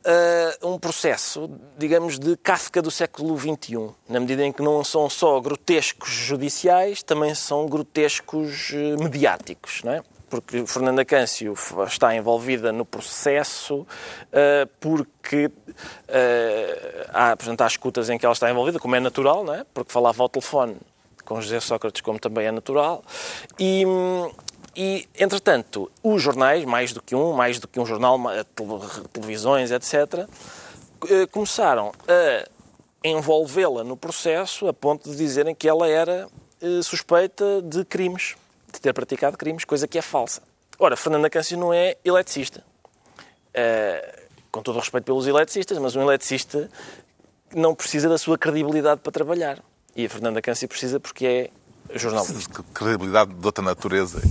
ah, 0.05 0.57
um 0.63 0.79
processo, 0.79 1.49
digamos, 1.79 2.19
de 2.19 2.37
Kafka 2.37 2.83
do 2.83 2.91
século 2.91 3.39
XXI, 3.39 3.91
na 4.09 4.19
medida 4.19 4.45
em 4.45 4.53
que 4.53 4.63
não 4.63 4.83
são 4.83 5.09
só 5.09 5.41
grotescos 5.41 6.11
judiciais, 6.11 7.03
também 7.03 7.35
são 7.35 7.67
grotescos 7.67 8.73
eh, 8.73 8.97
mediáticos, 9.01 9.83
não 9.85 9.93
é? 9.93 10.03
Porque 10.29 10.67
Fernanda 10.67 11.05
Câncio 11.05 11.55
está 11.87 12.17
envolvida 12.17 12.73
no 12.73 12.85
processo 12.85 13.87
ah, 14.33 14.69
porque 14.81 15.51
ah, 16.09 17.31
há, 17.31 17.37
portanto, 17.37 17.61
há 17.61 17.67
escutas 17.67 18.11
em 18.11 18.19
que 18.19 18.27
ela 18.27 18.33
está 18.33 18.51
envolvida, 18.51 18.81
como 18.81 18.97
é 18.97 19.01
natural, 19.01 19.45
não 19.45 19.55
é? 19.55 19.65
Porque 19.73 19.93
falava 19.93 20.23
ao 20.23 20.29
telefone 20.29 20.77
com 21.25 21.41
José 21.41 21.61
Sócrates, 21.61 22.01
como 22.01 22.19
também 22.19 22.47
é 22.47 22.51
natural. 22.51 23.05
E, 23.57 23.85
e, 24.75 25.09
entretanto, 25.19 25.91
os 26.03 26.23
jornais, 26.23 26.65
mais 26.65 26.93
do 26.93 27.03
que 27.03 27.15
um, 27.15 27.33
mais 27.33 27.59
do 27.59 27.69
que 27.69 27.79
um 27.79 27.87
jornal, 27.87 28.19
televisões, 29.13 29.71
etc., 29.71 30.27
eh, 31.11 31.27
começaram 31.27 31.93
a 32.09 32.49
envolvê-la 33.05 33.85
no 33.85 33.97
processo 33.97 34.69
a 34.69 34.73
ponto 34.73 35.11
de 35.11 35.17
dizerem 35.17 35.55
que 35.55 35.69
ela 35.69 35.89
era 35.89 36.29
eh, 36.61 36.83
suspeita 36.83 37.61
de 37.63 37.85
crimes, 37.85 38.37
de 38.73 38.81
ter 38.81 38.93
praticado 38.95 39.37
crimes, 39.37 39.65
coisa 39.65 39.87
que 39.87 39.99
é 39.99 40.03
falsa. 40.03 40.43
Ora, 40.79 40.97
Fernanda 40.97 41.29
Câncio 41.29 41.59
não 41.59 41.73
é 41.73 41.97
eletricista. 42.05 42.65
Eh, 43.53 44.23
com 44.51 44.63
todo 44.63 44.77
o 44.77 44.79
respeito 44.81 45.05
pelos 45.05 45.27
eletricistas, 45.27 45.79
mas 45.79 45.97
um 45.97 46.03
eletricista 46.03 46.71
não 47.55 47.75
precisa 47.75 48.09
da 48.09 48.19
sua 48.19 48.39
credibilidade 48.39 49.01
para 49.01 49.11
trabalhar. 49.11 49.63
E 49.97 50.07
a 50.07 50.09
Fernanda 50.09 50.41
Câncio 50.41 50.69
precisa 50.69 51.01
porque 51.01 51.27
é 51.27 51.99
jornalista. 51.99 52.63
Credibilidade 52.73 53.33
de 53.35 53.47
outra 53.47 53.65
natureza. 53.65 54.23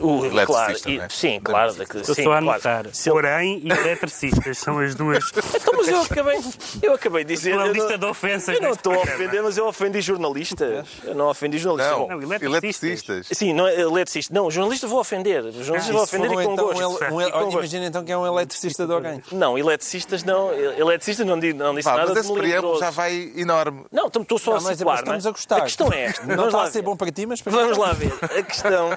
O, 0.00 0.24
Eletricista, 0.24 0.46
claro, 0.46 0.78
e- 0.86 0.98
não 0.98 1.04
é? 1.04 1.08
sim, 1.10 1.40
claro. 1.42 1.74
da 1.74 1.86
que- 1.86 1.96
Eu 1.98 2.04
sim, 2.04 2.10
estou 2.12 2.32
a 2.32 2.38
claro. 2.40 2.50
anotar. 2.50 2.86
Se 2.92 3.08
ele- 3.08 3.14
Porém, 3.14 3.60
e 3.64 3.70
eletricistas 3.70 4.58
são 4.58 4.78
as 4.78 4.94
duas. 4.94 5.24
Então, 5.60 5.74
mas 5.76 5.88
eu 5.88 6.00
acabei, 6.02 6.38
eu 6.82 6.94
acabei 6.94 7.24
de 7.24 7.34
dizer. 7.34 7.54
Uma 7.54 7.66
eu 7.66 7.72
lista 7.72 7.90
não- 7.92 7.98
de 7.98 8.06
ofensas. 8.06 8.54
Eu 8.54 8.60
não 8.62 8.70
estou 8.72 8.94
a 8.94 8.98
ofender, 8.98 9.42
mas 9.42 9.56
eu 9.58 9.66
ofendi 9.66 10.00
jornalistas. 10.00 10.86
Eu 11.04 11.14
não 11.14 11.28
ofendi 11.28 11.58
jornalistas. 11.58 11.98
Não, 11.98 12.06
Bom, 12.06 12.08
Não, 12.08 12.22
eletricistas. 12.22 12.42
eletricistas. 12.90 13.26
Sim, 13.38 13.52
não 13.52 13.66
é 13.66 13.80
eletricista. 13.80 14.32
Não, 14.34 14.50
jornalista 14.50 14.86
vou 14.86 15.00
ofender. 15.00 15.42
Jornalista 15.52 15.92
vou 15.92 16.06
Se 16.06 16.16
for 16.16 16.20
ofender 16.26 16.30
e 16.30 16.44
com 16.44 16.52
então, 16.52 16.66
gosto. 16.66 17.04
um 17.04 17.14
um 17.16 17.20
E 17.20 17.30
gosto. 17.30 17.52
imagina 17.58 17.86
então 17.86 18.04
que 18.04 18.12
é 18.12 18.16
um 18.16 18.26
eletricista 18.26 18.86
de 18.86 18.92
alguém. 18.92 19.22
Não, 19.32 19.58
eletricistas 19.58 20.24
não. 20.24 20.52
Eletricistas 20.52 21.26
não, 21.26 21.36
não 21.36 21.74
disse 21.74 21.84
Vá, 21.88 21.96
nada 21.96 22.12
mas 22.14 22.14
de 22.14 22.20
esse 22.20 22.32
preâmbulo 22.32 22.78
já 22.78 22.90
vai 22.90 23.32
enorme. 23.36 23.84
Não, 23.92 24.06
estamos- 24.06 24.24
estou 24.24 24.38
só 24.38 24.50
Não, 24.52 24.56
a 24.58 24.60
situar, 24.74 24.76
mas 24.76 25.00
estamos 25.00 25.24
não 25.24 25.28
é? 25.28 25.30
a 25.30 25.32
gostar. 25.32 25.56
A 25.56 25.60
questão 25.62 25.92
é 25.92 26.02
esta. 26.04 26.22
Não 26.22 26.28
Vamos 26.36 26.46
está 26.46 26.58
lá 26.58 26.64
a 26.64 26.70
ser 26.70 26.82
bom 26.82 26.96
para 26.96 27.10
ti, 27.12 27.26
mas 27.26 27.42
para 27.42 27.52
Vamos 27.52 27.76
lá 27.78 27.92
ver. 27.92 28.12
A 28.22 28.42
questão, 28.42 28.90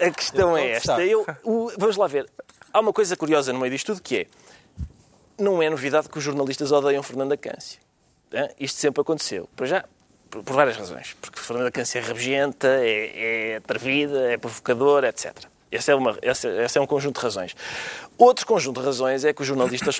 a 0.00 0.10
questão 0.10 0.56
é 0.56 0.72
Eu 0.72 0.74
esta. 0.76 1.04
Eu, 1.04 1.26
o- 1.44 1.72
vamos 1.78 1.96
lá 1.96 2.06
ver. 2.06 2.28
Há 2.72 2.80
uma 2.80 2.92
coisa 2.92 3.16
curiosa 3.16 3.52
no 3.52 3.58
meio 3.58 3.72
disto 3.72 3.86
tudo 3.86 4.02
que 4.02 4.16
é 4.18 4.26
não 5.38 5.62
é 5.62 5.70
novidade 5.70 6.08
que 6.08 6.18
os 6.18 6.24
jornalistas 6.24 6.70
odeiam 6.70 7.02
Fernanda 7.02 7.36
Câncio. 7.36 7.80
Isto 8.58 8.78
sempre 8.78 9.00
aconteceu. 9.00 9.48
Por 9.56 9.66
já, 9.66 9.84
por, 10.28 10.42
por 10.44 10.52
várias 10.54 10.76
razões. 10.76 11.16
Porque 11.20 11.40
Fernanda 11.40 11.70
Câncio 11.70 11.98
é 11.98 12.02
rabugenta, 12.02 12.68
é, 12.68 13.52
é 13.52 13.56
atrevida, 13.56 14.30
é 14.32 14.36
provocadora, 14.36 15.08
etc. 15.08 15.34
Esse 15.70 15.92
é, 15.92 15.94
uma, 15.94 16.18
esse, 16.20 16.48
esse 16.48 16.78
é 16.78 16.80
um 16.80 16.86
conjunto 16.86 17.18
de 17.18 17.22
razões. 17.22 17.54
Outro 18.18 18.44
conjunto 18.46 18.80
de 18.80 18.86
razões 18.86 19.24
é 19.24 19.32
que 19.32 19.40
os 19.40 19.46
jornalistas. 19.46 19.98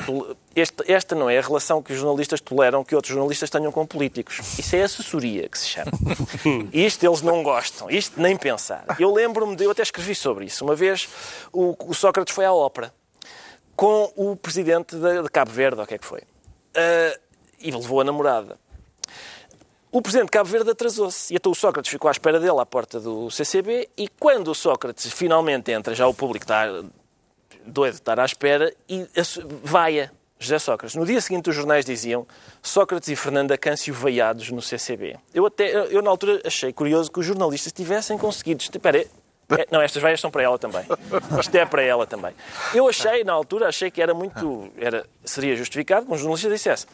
Este, 0.55 0.93
esta 0.93 1.15
não 1.15 1.31
é 1.31 1.39
a 1.39 1.41
relação 1.41 1.83
que 1.83 1.93
os 1.93 1.99
jornalistas 1.99 2.41
toleram 2.41 2.83
que 2.83 2.95
outros 2.95 3.15
jornalistas 3.15 3.49
tenham 3.51 3.71
com 3.71 3.87
políticos. 3.87 4.41
Isso 4.59 4.75
é 4.75 4.83
assessoria 4.83 5.49
que 5.49 5.59
se 5.59 5.69
chama. 5.69 5.93
Isto 6.73 7.07
eles 7.07 7.23
não 7.23 7.43
gostam. 7.43 7.89
Isto 7.89 8.21
nem 8.21 8.37
pensar. 8.37 8.85
Eu 8.99 9.13
lembro-me 9.13 9.55
de. 9.55 9.65
Eu 9.65 9.71
até 9.71 9.83
escrevi 9.83 10.15
sobre 10.15 10.47
isso. 10.47 10.65
Uma 10.65 10.75
vez 10.75 11.09
o, 11.53 11.77
o 11.89 11.95
Sócrates 11.95 12.35
foi 12.35 12.45
à 12.45 12.53
ópera 12.53 12.93
com 13.77 14.13
o 14.17 14.37
presidente 14.37 14.97
de, 14.97 15.23
de 15.23 15.29
Cabo 15.31 15.51
Verde, 15.51 15.79
ou 15.79 15.85
o 15.85 15.87
que 15.87 15.95
é 15.95 15.99
que 15.99 16.05
foi. 16.05 16.23
Ah, 16.75 17.19
e 17.61 17.71
levou 17.71 18.01
a 18.01 18.05
namorada. 18.05 18.59
O 19.93 20.01
presidente 20.01 20.27
de 20.27 20.31
Cabo 20.31 20.49
Verde 20.49 20.71
atrasou-se 20.71 21.33
e 21.33 21.37
então 21.37 21.51
o 21.51 21.55
Sócrates 21.55 21.91
ficou 21.91 22.09
à 22.09 22.13
espera 22.13 22.39
dele 22.39 22.61
à 22.61 22.67
porta 22.67 23.01
do 23.01 23.29
CCB 23.29 23.89
e 23.97 24.07
quando 24.07 24.49
o 24.49 24.55
Sócrates 24.55 25.13
finalmente 25.13 25.73
entra, 25.73 25.95
já 25.97 26.07
o 26.07 26.15
público 26.15 26.45
está 26.45 26.67
doido 27.67 27.95
de 27.95 28.01
estar 28.01 28.21
à 28.21 28.25
espera 28.25 28.73
e 28.89 29.05
vaia 29.65 30.13
José 30.39 30.61
Sócrates. 30.61 30.95
No 30.95 31.05
dia 31.05 31.21
seguinte 31.21 31.51
os 31.51 31.57
jornais 31.57 31.85
diziam 31.85 32.25
Sócrates 32.63 33.09
e 33.09 33.17
Fernanda 33.17 33.59
Câncio 33.59 33.93
veiados 33.93 34.51
no 34.53 34.63
CCB. 34.63 35.17
Eu 35.35 35.45
até, 35.47 35.75
eu, 35.75 36.01
na 36.01 36.11
altura 36.11 36.41
achei 36.45 36.73
curioso 36.73 37.11
que 37.11 37.19
os 37.19 37.27
jornalistas 37.27 37.73
tivessem 37.73 38.17
conseguido... 38.17 38.63
Espera 38.63 39.05
é, 39.59 39.67
não, 39.73 39.83
estas 39.83 40.01
veias 40.01 40.21
são 40.21 40.31
para 40.31 40.45
ela 40.45 40.57
também. 40.57 40.85
Isto 41.41 41.55
é 41.57 41.67
para 41.67 41.83
ela 41.83 42.07
também. 42.07 42.33
Eu 42.73 42.89
achei, 42.89 43.25
na 43.25 43.33
altura, 43.33 43.67
achei 43.67 43.91
que 43.91 44.01
era 44.01 44.15
muito. 44.15 44.71
Era, 44.79 45.05
seria 45.25 45.57
justificado 45.57 46.07
que 46.07 46.13
um 46.13 46.17
jornalista 46.17 46.49
dissesse. 46.49 46.87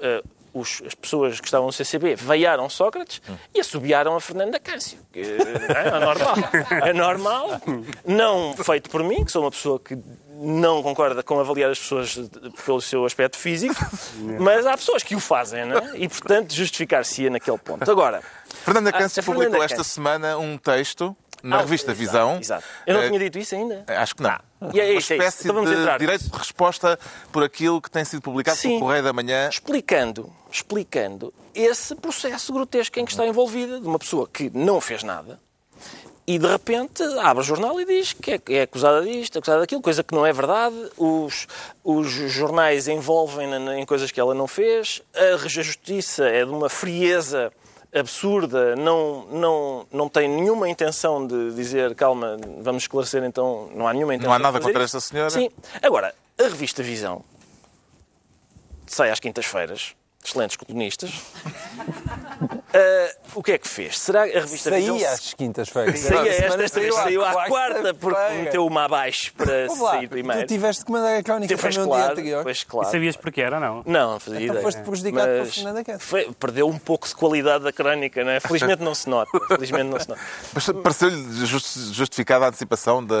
Eh, 0.00 0.22
os- 0.52 0.82
as 0.86 0.94
pessoas 0.94 1.38
que 1.40 1.46
estavam 1.46 1.66
no 1.68 1.72
CCB 1.72 2.16
veiaram 2.16 2.68
Sócrates 2.68 3.22
e 3.54 3.60
assobiaram 3.60 4.16
a 4.16 4.20
Fernanda 4.20 4.58
Câncio. 4.58 4.98
Que, 5.12 5.20
é, 5.20 5.86
é 5.96 6.00
normal. 6.00 6.36
É 6.88 6.92
normal. 6.92 7.60
Não 8.04 8.54
feito 8.56 8.90
por 8.90 9.02
mim, 9.04 9.24
que 9.24 9.30
sou 9.32 9.42
uma 9.44 9.50
pessoa 9.50 9.78
que 9.78 9.96
não 10.42 10.82
concorda 10.82 11.22
com 11.22 11.38
avaliar 11.38 11.70
as 11.70 11.78
pessoas 11.78 12.18
pelo 12.64 12.80
seu 12.80 13.04
aspecto 13.04 13.36
físico, 13.36 13.74
mas 14.40 14.66
há 14.66 14.76
pessoas 14.76 15.02
que 15.02 15.14
o 15.14 15.20
fazem, 15.20 15.66
não 15.66 15.76
é? 15.76 15.92
E, 15.98 16.08
portanto, 16.08 16.52
justificar-se-ia 16.54 17.28
naquele 17.30 17.58
ponto. 17.58 17.88
Agora, 17.90 18.22
Fernanda 18.64 18.88
Ah, 18.90 18.92
Câncio 18.94 19.20
a 19.20 19.22
Fernanda 19.22 19.44
publicou 19.44 19.64
esta 19.64 19.76
Câncio. 19.76 19.92
semana 19.92 20.38
um 20.38 20.56
texto 20.56 21.14
na 21.42 21.58
Ah, 21.58 21.60
revista 21.60 21.92
Visão. 21.94 22.38
Exato. 22.40 22.64
Eu 22.86 22.94
não 22.94 23.02
Eh, 23.02 23.06
tinha 23.08 23.18
dito 23.20 23.38
isso 23.38 23.54
ainda. 23.54 23.84
Acho 23.86 24.16
que 24.16 24.22
não. 24.22 24.38
E 24.72 24.80
é 24.80 24.84
Uma 24.84 24.92
isso, 24.92 24.92
é 24.92 24.96
isso. 24.96 25.12
espécie 25.14 25.42
Então 25.44 25.54
vamos 25.54 25.70
de 25.70 25.76
entrar. 25.76 25.98
direito 25.98 26.30
de 26.30 26.36
resposta 26.38 26.98
por 27.32 27.42
aquilo 27.42 27.80
que 27.80 27.90
tem 27.90 28.04
sido 28.04 28.20
publicado 28.20 28.58
Sim. 28.58 28.68
pelo 28.70 28.80
Correio 28.80 29.02
da 29.02 29.12
Manhã. 29.12 29.48
explicando, 29.48 30.30
explicando 30.50 31.32
esse 31.54 31.94
processo 31.94 32.52
grotesco 32.52 32.98
em 32.98 33.04
que 33.04 33.10
está 33.10 33.26
envolvida, 33.26 33.80
de 33.80 33.86
uma 33.86 33.98
pessoa 33.98 34.28
que 34.28 34.50
não 34.54 34.80
fez 34.80 35.02
nada 35.02 35.40
e 36.30 36.38
de 36.38 36.46
repente 36.46 37.02
abre 37.22 37.42
o 37.42 37.44
jornal 37.44 37.80
e 37.80 37.84
diz 37.84 38.12
que 38.12 38.32
é, 38.32 38.40
é 38.50 38.62
acusada 38.62 39.02
disto, 39.02 39.38
acusada 39.38 39.60
daquilo, 39.60 39.82
coisa 39.82 40.04
que 40.04 40.14
não 40.14 40.24
é 40.24 40.32
verdade. 40.32 40.76
Os, 40.96 41.48
os 41.82 42.08
jornais 42.08 42.86
envolvem-na 42.86 43.76
em 43.76 43.84
coisas 43.84 44.12
que 44.12 44.20
ela 44.20 44.32
não 44.32 44.46
fez. 44.46 45.02
A 45.12 45.48
justiça 45.48 46.26
é 46.28 46.44
de 46.44 46.50
uma 46.52 46.68
frieza 46.68 47.52
absurda, 47.92 48.76
não, 48.76 49.26
não, 49.26 49.86
não 49.92 50.08
tem 50.08 50.28
nenhuma 50.28 50.68
intenção 50.68 51.26
de 51.26 51.52
dizer 51.54 51.94
calma, 51.94 52.36
vamos 52.60 52.84
esclarecer 52.84 53.22
então, 53.24 53.68
não 53.74 53.86
há 53.88 53.92
nenhuma 53.92 54.14
intenção 54.14 54.30
Não 54.30 54.36
há 54.36 54.38
nada 54.38 54.60
contra 54.60 54.84
isso. 54.84 54.96
esta 54.96 55.08
senhora? 55.08 55.30
Sim. 55.30 55.50
Agora, 55.82 56.14
a 56.38 56.42
revista 56.44 56.82
Visão 56.82 57.24
sai 58.86 59.10
às 59.10 59.20
quintas-feiras, 59.20 59.94
excelentes 60.24 60.56
colunistas. 60.56 61.10
Ah, 62.72 63.10
o 63.34 63.42
que 63.42 63.50
é 63.52 63.58
que 63.58 63.66
fez? 63.66 63.98
Será 63.98 64.28
que 64.28 64.36
a 64.36 64.40
revista 64.42 64.70
Visão... 64.70 64.94
Saía 64.96 65.10
às 65.10 65.34
quintas-feiras. 65.34 65.98
Saía 65.98 66.30
Esta 66.30 66.62
esta, 66.62 66.80
vez 66.80 66.94
saiu 66.94 67.24
à 67.24 67.46
quarta, 67.48 67.92
porque 67.94 68.32
meteu 68.44 68.64
uma 68.64 68.84
abaixo 68.84 69.32
para 69.34 69.66
Ouve 69.68 69.82
lá, 69.82 69.90
sair 69.90 70.08
primeiro. 70.08 70.42
Tu 70.42 70.48
tiveste 70.48 70.84
que 70.84 70.92
mandar 70.92 71.16
a 71.16 71.22
crónica 71.22 71.56
também 71.56 71.68
um 71.70 71.82
dia 71.82 71.84
claro, 71.86 72.12
anterior. 72.12 72.42
pois 72.44 72.60
E 72.60 72.66
claro. 72.66 72.90
sabias 72.90 73.16
porquê 73.16 73.40
era 73.42 73.56
ou 73.56 73.60
não? 73.60 73.82
Não, 73.84 74.12
não 74.12 74.20
fazia 74.20 74.38
Então 74.40 74.54
ideia. 74.54 74.62
foste 74.62 74.82
prejudicado 74.82 75.26
pela 75.26 75.44
Mas 75.44 75.54
Fernanda 75.56 75.84
Câncer. 75.84 75.98
foi- 76.06 76.32
perdeu 76.38 76.68
um 76.68 76.78
pouco 76.78 77.08
de 77.08 77.14
qualidade 77.16 77.64
da 77.64 77.72
crónica, 77.72 78.22
não 78.22 78.30
é? 78.30 78.38
Felizmente 78.38 78.82
não 78.84 78.94
se 78.94 79.08
nota. 79.08 79.30
Felizmente 79.48 79.90
não 79.90 79.98
se 79.98 80.08
nota. 80.08 80.20
Mas 80.54 80.66
pareceu-lhe 80.82 81.46
just- 81.46 81.92
justificada 81.92 82.44
a 82.44 82.48
antecipação 82.48 83.04
da 83.04 83.16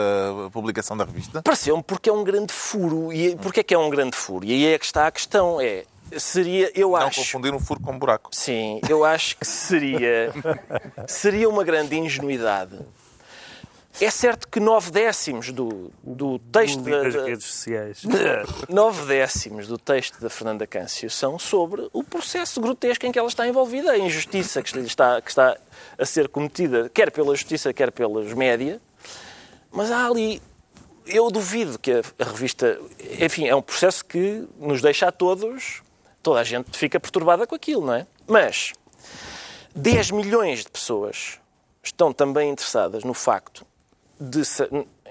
publicação 0.52 0.96
da 0.96 1.04
revista? 1.04 1.42
Pareceu-me 1.42 1.82
porque 1.82 2.08
é 2.08 2.12
um 2.12 2.22
grande 2.22 2.52
furo. 2.52 3.12
E 3.12 3.34
porquê 3.34 3.60
é 3.60 3.62
que 3.64 3.74
é 3.74 3.78
um 3.78 3.90
grande 3.90 4.16
furo? 4.16 4.44
E 4.44 4.52
aí 4.52 4.74
é 4.74 4.78
que 4.78 4.84
está 4.84 5.08
a 5.08 5.10
questão. 5.10 5.60
É, 5.60 5.82
seria, 6.18 6.70
eu 6.74 6.90
Não 6.90 6.96
acho... 6.96 7.20
confundir 7.20 7.52
um 7.54 7.60
furo 7.60 7.80
com 7.80 7.92
um 7.92 7.98
buraco. 7.98 8.30
Sim, 8.32 8.80
eu 8.88 9.04
acho 9.04 9.36
que 9.36 9.46
seria, 9.46 10.32
seria 11.06 11.48
uma 11.48 11.62
grande 11.64 11.96
ingenuidade. 11.96 12.78
É 14.00 14.08
certo 14.08 14.46
que 14.48 14.60
nove 14.60 14.90
décimos 14.92 15.50
do, 15.52 15.90
do 16.02 16.38
texto 16.38 16.80
da, 16.80 17.02
das 17.02 17.14
da- 17.14 17.24
redes 17.24 17.44
sociais. 17.44 18.02
nove 18.68 19.04
décimos 19.06 19.66
do 19.66 19.76
texto 19.76 20.20
da 20.20 20.30
Fernanda 20.30 20.66
Câncio 20.66 21.10
são 21.10 21.38
sobre 21.38 21.86
o 21.92 22.02
processo 22.02 22.60
grotesco 22.60 23.04
em 23.04 23.12
que 23.12 23.18
ela 23.18 23.28
está 23.28 23.46
envolvida, 23.46 23.90
a 23.90 23.98
injustiça 23.98 24.62
que 24.62 24.78
está, 24.78 25.20
que 25.20 25.28
está 25.28 25.56
a 25.98 26.06
ser 26.06 26.28
cometida, 26.28 26.88
quer 26.94 27.10
pela 27.10 27.34
justiça, 27.34 27.74
quer 27.74 27.90
pelos 27.90 28.32
média. 28.32 28.80
Mas 29.70 29.90
há 29.90 30.06
ali. 30.06 30.40
Eu 31.06 31.28
duvido 31.30 31.78
que 31.78 31.90
a, 31.92 32.02
a 32.20 32.24
revista. 32.24 32.78
Enfim, 33.20 33.48
é 33.48 33.56
um 33.56 33.62
processo 33.62 34.04
que 34.04 34.46
nos 34.58 34.80
deixa 34.80 35.08
a 35.08 35.12
todos. 35.12 35.82
Toda 36.22 36.40
a 36.40 36.44
gente 36.44 36.76
fica 36.76 37.00
perturbada 37.00 37.46
com 37.46 37.54
aquilo, 37.54 37.86
não 37.86 37.94
é? 37.94 38.06
Mas 38.26 38.72
10 39.74 40.10
milhões 40.10 40.64
de 40.64 40.70
pessoas 40.70 41.38
estão 41.82 42.12
também 42.12 42.50
interessadas 42.50 43.04
no 43.04 43.14
facto 43.14 43.66
de, 44.18 44.42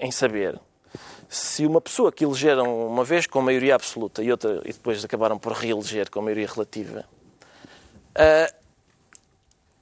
em 0.00 0.10
saber 0.10 0.58
se 1.28 1.64
uma 1.64 1.80
pessoa 1.80 2.10
que 2.10 2.24
elegeram 2.24 2.86
uma 2.86 3.04
vez 3.04 3.26
com 3.26 3.40
maioria 3.40 3.76
absoluta 3.76 4.22
e 4.22 4.30
outra 4.30 4.60
e 4.64 4.72
depois 4.72 5.04
acabaram 5.04 5.38
por 5.38 5.52
reeleger 5.52 6.10
com 6.10 6.20
maioria 6.20 6.48
relativa, 6.48 7.04
ah, 8.14 8.52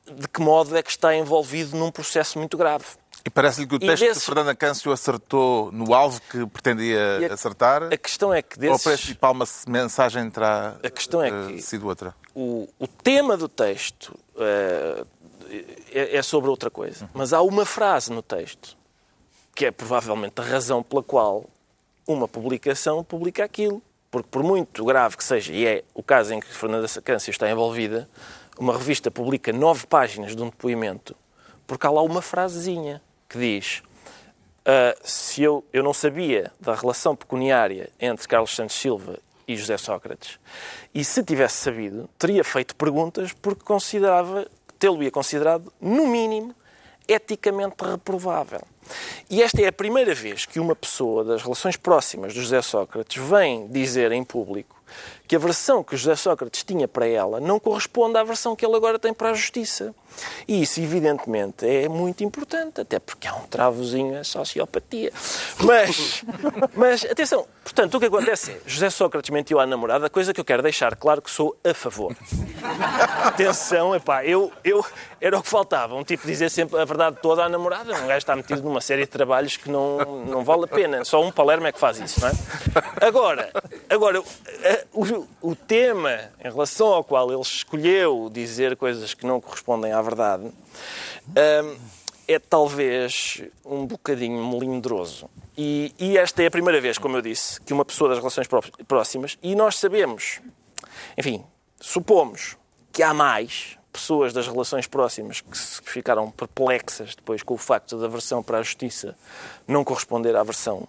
de 0.07 0.29
que 0.29 0.41
modo 0.41 0.77
é 0.77 0.83
que 0.83 0.91
está 0.91 1.15
envolvido 1.15 1.77
num 1.77 1.91
processo 1.91 2.39
muito 2.39 2.57
grave. 2.57 2.85
E 3.25 3.31
parece-lhe 3.31 3.67
que 3.67 3.75
o 3.75 3.79
texto 3.79 4.01
desses- 4.05 4.19
de 4.21 4.25
Fernanda 4.27 4.55
Câncio 4.55 4.91
acertou 4.93 5.71
no 5.73 5.93
alvo 5.93 6.21
que 6.31 6.47
pretendia 6.47 7.29
a- 7.31 7.35
acertar? 7.35 7.83
A 7.93 7.97
questão 7.97 8.33
é 8.33 8.41
que 8.43 8.59
Ou 8.67 8.73
a 8.75 8.77
desses, 8.77 9.01
principal 9.01 9.35
mensagem 9.67 10.31
terá 10.31 10.77
A 10.83 10.91
questão 10.91 11.23
é 11.23 11.29
eh, 11.29 11.47
que- 11.53 11.63
sido 11.63 11.87
outra? 11.87 12.15
o, 12.35 12.69
o 12.79 12.87
tema 12.87 13.37
do 13.37 13.49
texto 13.49 14.19
eh, 14.39 15.05
é, 15.91 16.17
é 16.17 16.23
sobre 16.23 16.49
outra 16.49 16.71
coisa. 16.71 17.11
Mas 17.13 17.33
há 17.33 17.43
uma 17.43 17.65
frase 17.67 18.13
no 18.13 18.23
texto 18.23 18.77
que 19.55 19.67
é 19.67 19.71
provavelmente 19.71 20.41
a 20.41 20.45
razão 20.45 20.83
pela 20.83 21.03
qual 21.03 21.45
uma 22.07 22.29
publicação 22.29 23.03
publica 23.03 23.45
aquilo. 23.45 23.83
Porque 24.11 24.29
por 24.31 24.43
muito 24.43 24.85
grave 24.87 25.19
que 25.19 25.25
seja, 25.25 25.53
e 25.53 25.67
é 25.67 25.85
o 25.93 26.03
caso 26.03 26.33
em 26.33 26.41
que 26.41 26.47
Fernanda 26.47 26.87
Câncio 27.05 27.31
está 27.31 27.51
envolvida, 27.51 28.09
uma 28.59 28.73
revista 28.73 29.11
publica 29.11 29.53
nove 29.53 29.87
páginas 29.87 30.35
de 30.35 30.43
um 30.43 30.47
depoimento 30.47 31.15
porque 31.67 31.87
há 31.87 31.91
lá 31.91 32.01
uma 32.01 32.23
frasezinha 32.23 33.03
que 33.29 33.39
diz 33.39 33.83
ah, 34.71 34.95
se 35.03 35.43
eu, 35.43 35.65
eu 35.73 35.83
não 35.83 35.95
sabia 35.95 36.53
da 36.61 36.75
relação 36.75 37.17
pecuniária 37.17 37.89
entre 37.99 38.29
Carlos 38.29 38.55
Santos 38.55 38.77
Silva 38.77 39.19
e 39.47 39.57
José 39.57 39.79
Sócrates, 39.79 40.39
e 40.95 41.03
se 41.03 41.25
tivesse 41.25 41.57
sabido, 41.57 42.07
teria 42.19 42.45
feito 42.45 42.77
perguntas 42.77 43.33
porque 43.33 43.65
considerava, 43.65 44.47
tê-lo-ia 44.79 45.11
considerado, 45.11 45.73
no 45.81 46.07
mínimo, 46.07 46.55
eticamente 47.09 47.77
reprovável. 47.83 48.61
E 49.31 49.43
esta 49.43 49.61
é 49.61 49.67
a 49.69 49.73
primeira 49.73 50.15
vez 50.15 50.47
que 50.47 50.59
uma 50.61 50.75
pessoa 50.75 51.25
das 51.25 51.43
relações 51.43 51.77
próximas 51.77 52.33
de 52.33 52.41
José 52.41 52.63
Sócrates 52.63 53.23
vem 53.23 53.67
dizer 53.69 54.13
em 54.13 54.25
público 54.25 54.79
que 55.27 55.37
a 55.37 55.39
versão 55.39 55.85
que 55.85 55.97
José 55.97 56.17
Sócrates 56.17 56.63
tinha 56.63 56.89
para 56.89 57.07
ela 57.07 57.39
não 57.39 57.61
corresponde 57.61 58.17
à 58.17 58.25
versão 58.25 58.57
que 58.57 58.65
ele 58.65 58.75
agora 58.75 58.99
tem 58.99 59.13
para 59.13 59.31
a 59.31 59.35
justiça. 59.35 59.95
E 60.49 60.63
isso, 60.63 60.81
evidentemente, 60.81 61.67
é 61.67 61.87
muito 61.89 62.25
importante, 62.25 62.81
até 62.81 62.99
porque 62.99 63.29
há 63.29 63.35
um 63.35 63.47
travozinho 63.47 64.19
a 64.19 64.25
sociopatia. 64.25 65.13
Mas, 65.63 66.25
mas, 66.75 67.05
atenção, 67.05 67.47
portanto, 67.63 67.95
o 67.95 68.01
que 68.01 68.07
acontece 68.07 68.53
é, 68.53 68.61
José 68.67 68.89
Sócrates 68.89 69.29
mentiu 69.31 69.61
à 69.61 69.67
namorada, 69.67 70.09
coisa 70.09 70.33
que 70.33 70.41
eu 70.41 70.45
quero 70.45 70.63
deixar 70.63 70.97
claro 70.97 71.21
que 71.21 71.31
sou 71.31 71.57
a 71.63 71.75
favor. 71.75 72.17
Atenção, 73.23 73.95
epá, 73.95 74.25
eu, 74.25 74.51
eu, 74.65 74.85
era 75.21 75.39
o 75.39 75.43
que 75.43 75.49
faltava, 75.49 75.95
um 75.95 76.03
tipo 76.03 76.27
dizer 76.27 76.51
sempre 76.51 76.81
a 76.81 76.85
verdade 76.85 77.19
toda 77.21 77.45
à 77.45 77.49
namorada, 77.49 77.95
um 77.95 78.07
gajo 78.07 78.19
está 78.19 78.35
metido 78.35 78.63
numa 78.69 78.81
série 78.81 79.03
de 79.03 79.09
trabalhos 79.09 79.57
que 79.57 79.71
não, 79.71 79.99
não 80.25 80.45
vale 80.45 80.65
a 80.65 80.69
pena, 80.69 81.05
só 81.05 81.23
um 81.23 81.33
Palermo 81.33 81.67
é 81.67 81.73
que 81.73 81.79
faz 81.79 81.99
isso, 81.99 82.21
não 82.21 82.29
é? 82.29 82.33
Agora, 83.07 83.51
agora 83.89 84.23
eh, 84.63 84.87
o, 84.93 85.27
o 85.51 85.57
tema 85.57 86.31
em 86.45 86.51
relação 86.51 86.89
ao 86.89 87.03
qual 87.03 87.31
ele 87.33 87.41
escolheu 87.41 88.29
dizer 88.33 88.77
coisas 88.77 89.15
que 89.15 89.25
não 89.27 89.41
correspondem 89.41 89.93
à 89.93 90.03
verdade 90.03 90.45
hum, 90.45 91.77
é 92.27 92.39
talvez 92.39 93.43
um 93.65 93.87
bocadinho 93.87 94.47
melindroso. 94.47 95.31
E, 95.57 95.95
e 95.99 96.19
esta 96.19 96.43
é 96.43 96.47
a 96.47 96.51
primeira 96.51 96.81
vez, 96.81 96.99
como 96.99 97.17
eu 97.17 97.23
disse, 97.23 97.61
que 97.63 97.73
uma 97.73 97.85
pessoa 97.85 98.11
das 98.11 98.19
relações 98.19 98.47
pró- 98.47 98.63
próximas, 98.87 99.39
e 99.43 99.55
nós 99.57 99.77
sabemos, 99.77 100.41
enfim, 101.17 101.43
supomos 101.81 102.57
que 102.93 103.03
há 103.03 103.15
mais 103.15 103.78
pessoas 103.93 104.33
das 104.33 104.47
relações 104.47 104.87
próximas 104.87 105.41
que 105.41 105.57
ficaram 105.91 106.31
perplexas 106.31 107.15
depois 107.15 107.43
com 107.43 107.55
o 107.55 107.59
facto 107.59 107.99
da 107.99 108.09
versão 108.09 108.43
para 108.43 108.59
a 108.59 108.63
justiça 108.63 109.17
não 109.67 109.83
corresponder 109.85 110.37
à 110.37 110.43
versão 110.43 110.87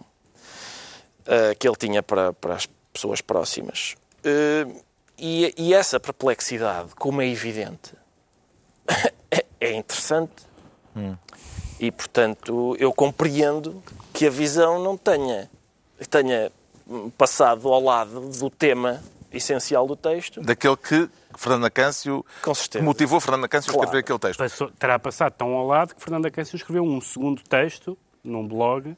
eh, 1.25 1.55
que 1.55 1.67
ele 1.67 1.75
tinha 1.75 2.03
para, 2.03 2.33
para 2.33 2.55
as 2.55 2.67
pessoas 2.91 3.21
próximas. 3.21 3.95
Eh, 4.23 4.65
e, 5.17 5.53
e 5.57 5.73
essa 5.73 5.99
perplexidade, 5.99 6.89
como 6.95 7.21
é 7.21 7.27
evidente, 7.27 7.93
é, 9.59 9.73
interessante. 9.73 10.47
E, 11.79 11.91
portanto, 11.91 12.75
eu 12.79 12.91
compreendo 12.91 13.81
que 14.13 14.25
a 14.25 14.29
visão 14.29 14.83
não 14.83 14.97
tenha, 14.97 15.49
tenha 16.09 16.51
hum, 16.87 17.09
passado 17.11 17.71
ao 17.71 17.81
lado 17.81 18.29
do 18.29 18.49
tema 18.49 19.01
essencial 19.31 19.87
do 19.87 19.95
texto. 19.95 20.41
Daquele 20.41 20.75
que 20.75 21.09
Fernanda 21.39 21.69
Câncio 21.69 22.25
Com 22.43 22.53
certeza. 22.53 22.79
que 22.79 22.85
motivou 22.85 23.19
Fernanda 23.19 23.47
Câncio 23.47 23.69
a 23.71 23.73
Claro. 23.73 23.85
escrever 23.85 24.03
aquele 24.03 24.19
texto. 24.19 24.37
Passou- 24.39 24.71
terá 24.77 24.99
passado 24.99 25.33
tão 25.33 25.53
ao 25.53 25.65
lado 25.65 25.95
que 25.95 26.01
Fernanda 26.01 26.29
Câncio 26.29 26.55
escreveu 26.57 26.83
um 26.83 26.99
segundo 26.99 27.41
texto 27.43 27.97
num 28.23 28.45
blog 28.47 28.95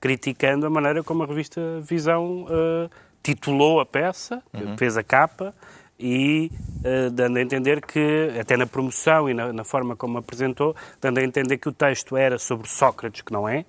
criticando 0.00 0.66
a 0.66 0.70
maneira 0.70 1.02
como 1.02 1.22
a 1.22 1.26
revista 1.26 1.60
Visão 1.80 2.46
eh, 2.48 2.88
titulou 3.22 3.80
a 3.80 3.86
peça, 3.86 4.42
fez 4.78 4.96
a 4.96 5.02
capa 5.02 5.54
e 5.98 6.50
eh, 6.84 7.10
dando 7.10 7.36
a 7.36 7.42
entender 7.42 7.84
que, 7.84 8.30
até 8.40 8.56
na 8.56 8.66
promoção 8.66 9.28
e 9.28 9.34
na, 9.34 9.52
na 9.52 9.64
forma 9.64 9.94
como 9.96 10.16
apresentou, 10.16 10.74
dando 11.00 11.18
a 11.18 11.22
entender 11.22 11.58
que 11.58 11.68
o 11.68 11.72
texto 11.72 12.16
era 12.16 12.38
sobre 12.38 12.66
Sócrates, 12.68 13.20
que 13.20 13.32
não 13.32 13.46
é, 13.46 13.66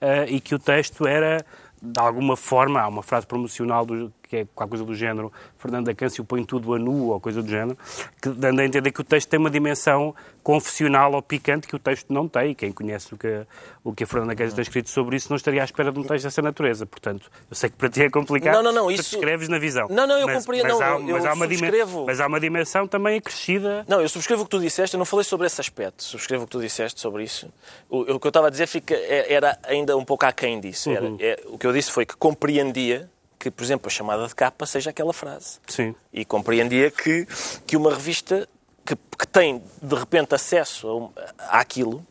eh, 0.00 0.26
e 0.30 0.40
que 0.40 0.54
o 0.54 0.58
texto 0.58 1.06
era, 1.06 1.44
de 1.80 2.00
alguma 2.00 2.36
forma, 2.36 2.80
há 2.80 2.88
uma 2.88 3.02
frase 3.02 3.24
promocional 3.26 3.86
do, 3.86 4.12
que 4.32 4.36
é 4.38 4.46
qualquer 4.54 4.70
coisa 4.70 4.84
do 4.86 4.94
género, 4.94 5.30
Fernanda 5.58 5.94
Câncio 5.94 6.24
põe 6.24 6.42
tudo 6.42 6.72
a 6.72 6.78
nu, 6.78 7.10
ou 7.10 7.20
coisa 7.20 7.42
do 7.42 7.48
género, 7.50 7.76
que, 8.20 8.30
dando 8.30 8.60
a 8.60 8.64
entender 8.64 8.90
que 8.90 9.02
o 9.02 9.04
texto 9.04 9.28
tem 9.28 9.38
uma 9.38 9.50
dimensão 9.50 10.14
confessional 10.42 11.12
ou 11.12 11.20
picante 11.20 11.68
que 11.68 11.76
o 11.76 11.78
texto 11.78 12.10
não 12.10 12.26
tem. 12.26 12.52
E 12.52 12.54
quem 12.54 12.72
conhece 12.72 13.12
o 13.12 13.18
que, 13.18 13.46
o 13.84 13.92
que 13.92 14.04
a 14.04 14.06
Fernanda 14.06 14.34
Câncio 14.34 14.54
tem 14.54 14.62
escrito 14.62 14.88
sobre 14.88 15.16
isso 15.16 15.28
não 15.28 15.36
estaria 15.36 15.60
à 15.60 15.64
espera 15.66 15.92
de 15.92 15.98
um 15.98 16.02
texto 16.02 16.24
dessa 16.24 16.40
natureza. 16.40 16.86
Portanto, 16.86 17.30
eu 17.50 17.54
sei 17.54 17.68
que 17.68 17.76
para 17.76 17.90
ti 17.90 18.02
é 18.04 18.08
complicado, 18.08 18.54
Não, 18.54 18.62
não, 18.62 18.72
não, 18.72 18.90
isso- 18.90 19.14
escreves 19.16 19.50
na 19.50 19.58
visão. 19.58 19.86
Não, 19.90 20.06
não, 20.06 20.18
eu 20.18 20.26
mas, 20.26 20.38
compreendo, 20.38 20.68
Mas 20.68 20.80
há, 20.80 20.98
mas 20.98 21.26
há 21.26 21.32
uma 21.34 21.46
dimen- 21.46 21.58
subscrevo. 21.70 22.06
mas 22.06 22.20
há 22.20 22.26
uma 22.26 22.40
dimensão 22.40 22.88
também 22.88 23.18
acrescida 23.18 23.84
Não, 23.86 24.00
eu 24.00 24.08
subscrevo 24.08 24.42
o 24.42 24.44
que 24.46 24.50
tu 24.50 24.60
disseste, 24.60 24.94
eu 24.96 24.98
não 24.98 25.04
falei 25.04 25.24
sobre 25.24 25.46
esse 25.46 25.60
aspecto. 25.60 26.02
Subscrevo 26.02 26.44
o 26.44 26.46
que 26.46 26.52
tu 26.52 26.60
disseste 26.60 26.98
sobre 26.98 27.22
isso. 27.22 27.52
O, 27.90 28.00
o 28.14 28.18
que 28.18 28.26
eu 28.26 28.30
estava 28.30 28.46
a 28.46 28.50
dizer 28.50 28.66
fica, 28.66 28.94
é- 28.94 29.30
era 29.34 29.58
ainda 29.64 29.94
um 29.94 30.04
pouco 30.06 30.24
aquém 30.24 30.58
disso. 30.58 30.88
Era, 30.90 31.06
é, 31.20 31.38
o 31.48 31.58
que 31.58 31.66
eu 31.66 31.72
disse 31.74 31.90
foi 31.92 32.06
que 32.06 32.16
compreendia 32.16 33.10
que, 33.42 33.50
por 33.50 33.64
exemplo, 33.64 33.88
a 33.88 33.90
chamada 33.90 34.24
de 34.28 34.34
capa 34.36 34.64
seja 34.66 34.90
aquela 34.90 35.12
frase. 35.12 35.58
Sim. 35.66 35.96
E 36.12 36.24
compreendia 36.24 36.92
que, 36.92 37.26
que 37.66 37.76
uma 37.76 37.90
revista 37.92 38.48
que, 38.86 38.94
que 38.94 39.26
tem, 39.26 39.60
de 39.82 39.94
repente, 39.96 40.32
acesso 40.32 41.10
a 41.40 41.58
àquilo, 41.58 42.06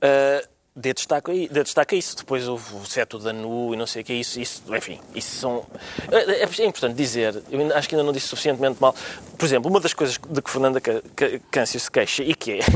ah, 0.00 0.48
dê, 0.74 0.94
destaque, 0.94 1.30
a 1.30 1.34
i- 1.34 1.48
dê 1.48 1.62
destaque 1.62 1.94
a 1.94 1.98
isso. 1.98 2.16
Depois 2.16 2.48
houve 2.48 2.74
o 2.76 2.86
seto 2.86 3.18
da 3.18 3.32
NU 3.34 3.74
e 3.74 3.76
não 3.76 3.86
sei 3.86 4.00
o 4.00 4.04
que 4.06 4.12
é 4.14 4.16
isso. 4.16 4.40
isso 4.40 4.62
enfim, 4.74 4.98
isso 5.14 5.36
são... 5.36 5.66
É, 6.10 6.42
é 6.42 6.64
importante 6.64 6.94
dizer, 6.94 7.42
eu 7.50 7.76
acho 7.76 7.86
que 7.86 7.94
ainda 7.94 8.04
não 8.04 8.12
disse 8.12 8.28
suficientemente 8.28 8.80
mal. 8.80 8.94
Por 9.36 9.44
exemplo, 9.44 9.70
uma 9.70 9.80
das 9.80 9.92
coisas 9.92 10.16
de 10.16 10.40
que 10.40 10.50
Fernanda 10.50 10.80
Câncio 11.50 11.78
se 11.78 11.90
queixa 11.90 12.22
e 12.22 12.34
que 12.34 12.52
é... 12.52 12.58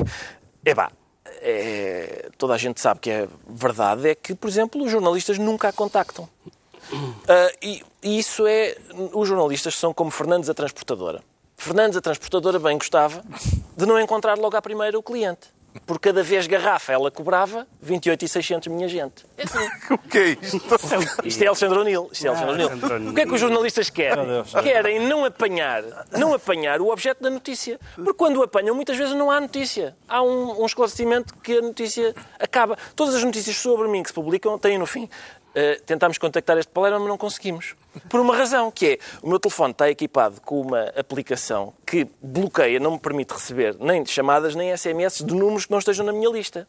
É 0.65 0.77
pá, 0.77 0.93
é, 1.41 2.29
toda 2.39 2.55
a 2.55 2.57
gente 2.59 2.81
sabe 2.81 3.01
que 3.01 3.11
é 3.11 3.27
verdade, 3.49 4.09
é 4.11 4.15
que, 4.15 4.33
por 4.33 4.49
exemplo, 4.49 4.81
os 4.85 4.93
jornalistas 4.93 5.37
nunca 5.39 5.69
a 5.69 5.73
contactam. 5.73 6.29
Ah, 7.29 7.51
e, 7.63 7.83
e 8.03 8.19
isso 8.19 8.47
é. 8.47 8.77
Os 9.13 9.29
jornalistas 9.29 9.75
são 9.75 9.93
como 9.93 10.11
Fernandes 10.11 10.49
a 10.49 10.55
transportadora. 10.55 11.23
Fernandes 11.57 11.97
a 11.97 12.01
transportadora 12.01 12.59
bem 12.59 12.77
gostava 12.77 13.23
de 13.77 13.87
não 13.87 14.01
encontrar 14.01 14.37
logo 14.37 14.57
à 14.57 14.63
primeira 14.63 14.99
o 14.99 15.03
cliente. 15.03 15.49
Por 15.87 15.99
cada 15.99 16.23
vez 16.23 16.47
garrafa 16.47 16.93
ela 16.93 17.11
cobrava 17.11 17.67
28,600 17.81 18.69
minha 18.69 18.89
gente. 18.89 19.25
É 19.39 19.45
assim. 19.45 19.71
O 19.91 19.99
que 19.99 20.19
é 20.19 20.29
isto? 20.43 20.61
Isto 21.25 21.43
é 21.43 21.47
Alexandre 21.47 21.79
O'Neill. 21.79 22.09
Isto 22.13 22.27
é. 22.27 22.29
Alexandre 22.29 22.65
O'Neill. 22.65 23.11
O 23.11 23.15
que 23.15 23.21
é 23.23 23.27
que 23.27 23.33
os 23.33 23.41
jornalistas 23.41 23.89
querem? 23.89 24.27
Querem 24.63 25.07
não 25.07 25.25
apanhar, 25.25 25.83
não 26.13 26.35
apanhar 26.35 26.81
o 26.83 26.91
objeto 26.91 27.23
da 27.23 27.31
notícia. 27.31 27.81
Porque 27.95 28.13
quando 28.13 28.37
o 28.37 28.43
apanham, 28.43 28.75
muitas 28.75 28.97
vezes 28.97 29.15
não 29.15 29.31
há 29.31 29.41
notícia. 29.41 29.97
Há 30.07 30.23
um, 30.23 30.63
um 30.63 30.67
esclarecimento 30.67 31.35
que 31.39 31.57
a 31.59 31.63
notícia 31.63 32.15
acaba. 32.39 32.77
Todas 32.95 33.15
as 33.15 33.25
notícias 33.25 33.57
sobre 33.57 33.89
mim 33.89 34.03
que 34.03 34.11
se 34.11 34.15
publicam 34.15 34.59
têm 34.59 34.77
no 34.77 34.87
fim. 34.87 35.09
Eh, 35.55 35.81
tentámos 35.85 36.19
contactar 36.19 36.57
este 36.59 36.71
Palermo, 36.73 37.01
mas 37.01 37.09
não 37.09 37.19
conseguimos. 37.19 37.75
Por 38.09 38.21
uma 38.21 38.35
razão, 38.35 38.71
que 38.71 38.87
é 38.87 38.99
o 39.23 39.29
meu 39.29 39.39
telefone 39.39 39.73
está 39.73 39.91
equipado 39.91 40.41
com 40.41 40.63
uma 40.63 40.85
aplicação 40.97 41.75
que 41.87 42.07
bloqueia, 42.23 42.81
não 42.81 42.93
me 42.93 42.99
permite 42.99 43.35
receber 43.35 43.77
nem 43.79 44.05
chamadas 44.07 44.55
nem 44.55 44.75
SMS 44.75 45.23
de 45.23 45.35
números 45.35 45.67
que 45.67 45.73
não 45.73 45.79
estejam 45.79 46.07
na 46.07 46.13
minha 46.13 46.31
lista. 46.31 46.67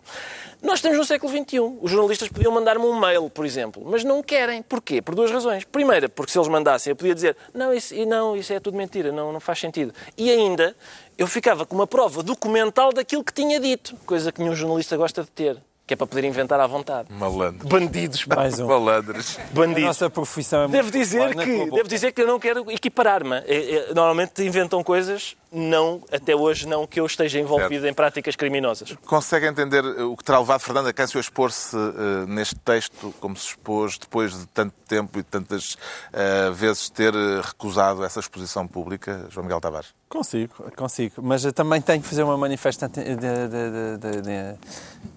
Nós 0.61 0.75
estamos 0.75 0.97
no 0.97 1.05
século 1.05 1.31
XXI. 1.31 1.59
Os 1.81 1.91
jornalistas 1.91 2.27
podiam 2.27 2.51
mandar-me 2.51 2.85
um 2.85 2.99
mail, 2.99 3.29
por 3.29 3.45
exemplo, 3.45 3.81
mas 3.85 4.03
não 4.03 4.21
querem. 4.21 4.61
Porquê? 4.61 5.01
Por 5.01 5.15
duas 5.15 5.31
razões. 5.31 5.63
Primeira, 5.63 6.09
porque 6.09 6.31
se 6.31 6.37
eles 6.37 6.49
mandassem, 6.49 6.91
eu 6.91 6.95
podia 6.95 7.15
dizer 7.15 7.37
não, 7.53 7.73
isso, 7.73 7.95
não, 8.05 8.35
isso 8.35 8.51
é 8.51 8.59
tudo 8.59 8.75
mentira, 8.75 9.11
não, 9.11 9.31
não 9.31 9.39
faz 9.39 9.59
sentido. 9.59 9.93
E 10.17 10.29
ainda, 10.29 10.75
eu 11.17 11.25
ficava 11.27 11.65
com 11.65 11.75
uma 11.75 11.87
prova 11.87 12.21
documental 12.21 12.91
daquilo 12.91 13.23
que 13.23 13.33
tinha 13.33 13.59
dito, 13.59 13.95
coisa 14.05 14.29
que 14.31 14.41
nenhum 14.41 14.55
jornalista 14.55 14.97
gosta 14.97 15.23
de 15.23 15.31
ter, 15.31 15.57
que 15.93 15.95
é 15.95 15.95
para 15.95 16.07
poder 16.07 16.23
inventar 16.25 16.59
à 16.59 16.65
vontade. 16.67 17.07
Malandro. 17.11 17.67
Bandidos, 17.67 18.25
Mais 18.25 18.59
um. 18.59 18.67
Malandros. 18.67 19.37
A 19.39 19.53
bandidos. 19.53 19.83
nossa 19.83 20.09
profissão 20.09 20.63
é 20.63 20.67
muito 20.67 20.73
Devo 20.73 20.91
dizer, 20.91 21.35
que, 21.35 21.71
devo 21.71 21.87
dizer 21.87 22.11
que 22.11 22.21
eu 22.21 22.27
não 22.27 22.39
quero 22.39 22.69
equiparar-me. 22.71 23.35
É, 23.45 23.75
é, 23.75 23.93
Normalmente 23.93 24.43
inventam 24.43 24.83
coisas 24.83 25.35
não, 25.53 26.01
até 26.11 26.35
hoje, 26.35 26.67
não 26.67 26.87
que 26.87 26.99
eu 26.99 27.05
esteja 27.05 27.39
envolvido 27.39 27.81
Certo. 27.83 27.85
em 27.87 27.93
práticas 27.93 28.35
criminosas. 28.35 28.95
Consegue 29.05 29.45
entender 29.45 29.85
o 29.85 30.17
que 30.17 30.23
terá 30.23 30.39
levado 30.39 30.59
Fernanda 30.61 30.91
Câncio 30.91 31.17
a 31.17 31.21
expor-se 31.21 31.75
eh, 31.77 32.25
neste 32.27 32.55
texto, 32.55 33.13
como 33.19 33.35
se 33.37 33.49
expôs 33.49 33.97
depois 33.97 34.37
de 34.37 34.45
tanto 34.47 34.73
tempo 34.87 35.19
e 35.19 35.21
de 35.21 35.27
tantas 35.29 35.77
eh, 36.11 36.49
vezes 36.51 36.89
ter 36.89 37.13
eh, 37.13 37.41
recusado 37.43 38.03
essa 38.03 38.19
exposição 38.19 38.67
pública, 38.67 39.27
João 39.29 39.43
Miguel 39.45 39.61
Tavares? 39.61 39.93
Consigo, 40.09 40.71
consigo. 40.75 41.15
Mas 41.21 41.45
eu 41.45 41.53
também 41.53 41.81
tenho 41.81 42.01
que 42.01 42.07
fazer 42.07 42.23
uma 42.23 42.37
manifesta 42.37 42.87
de, 42.89 43.03
de- 43.03 43.15
de- 43.15 43.97
de- 43.97 44.21
de- 44.21 44.57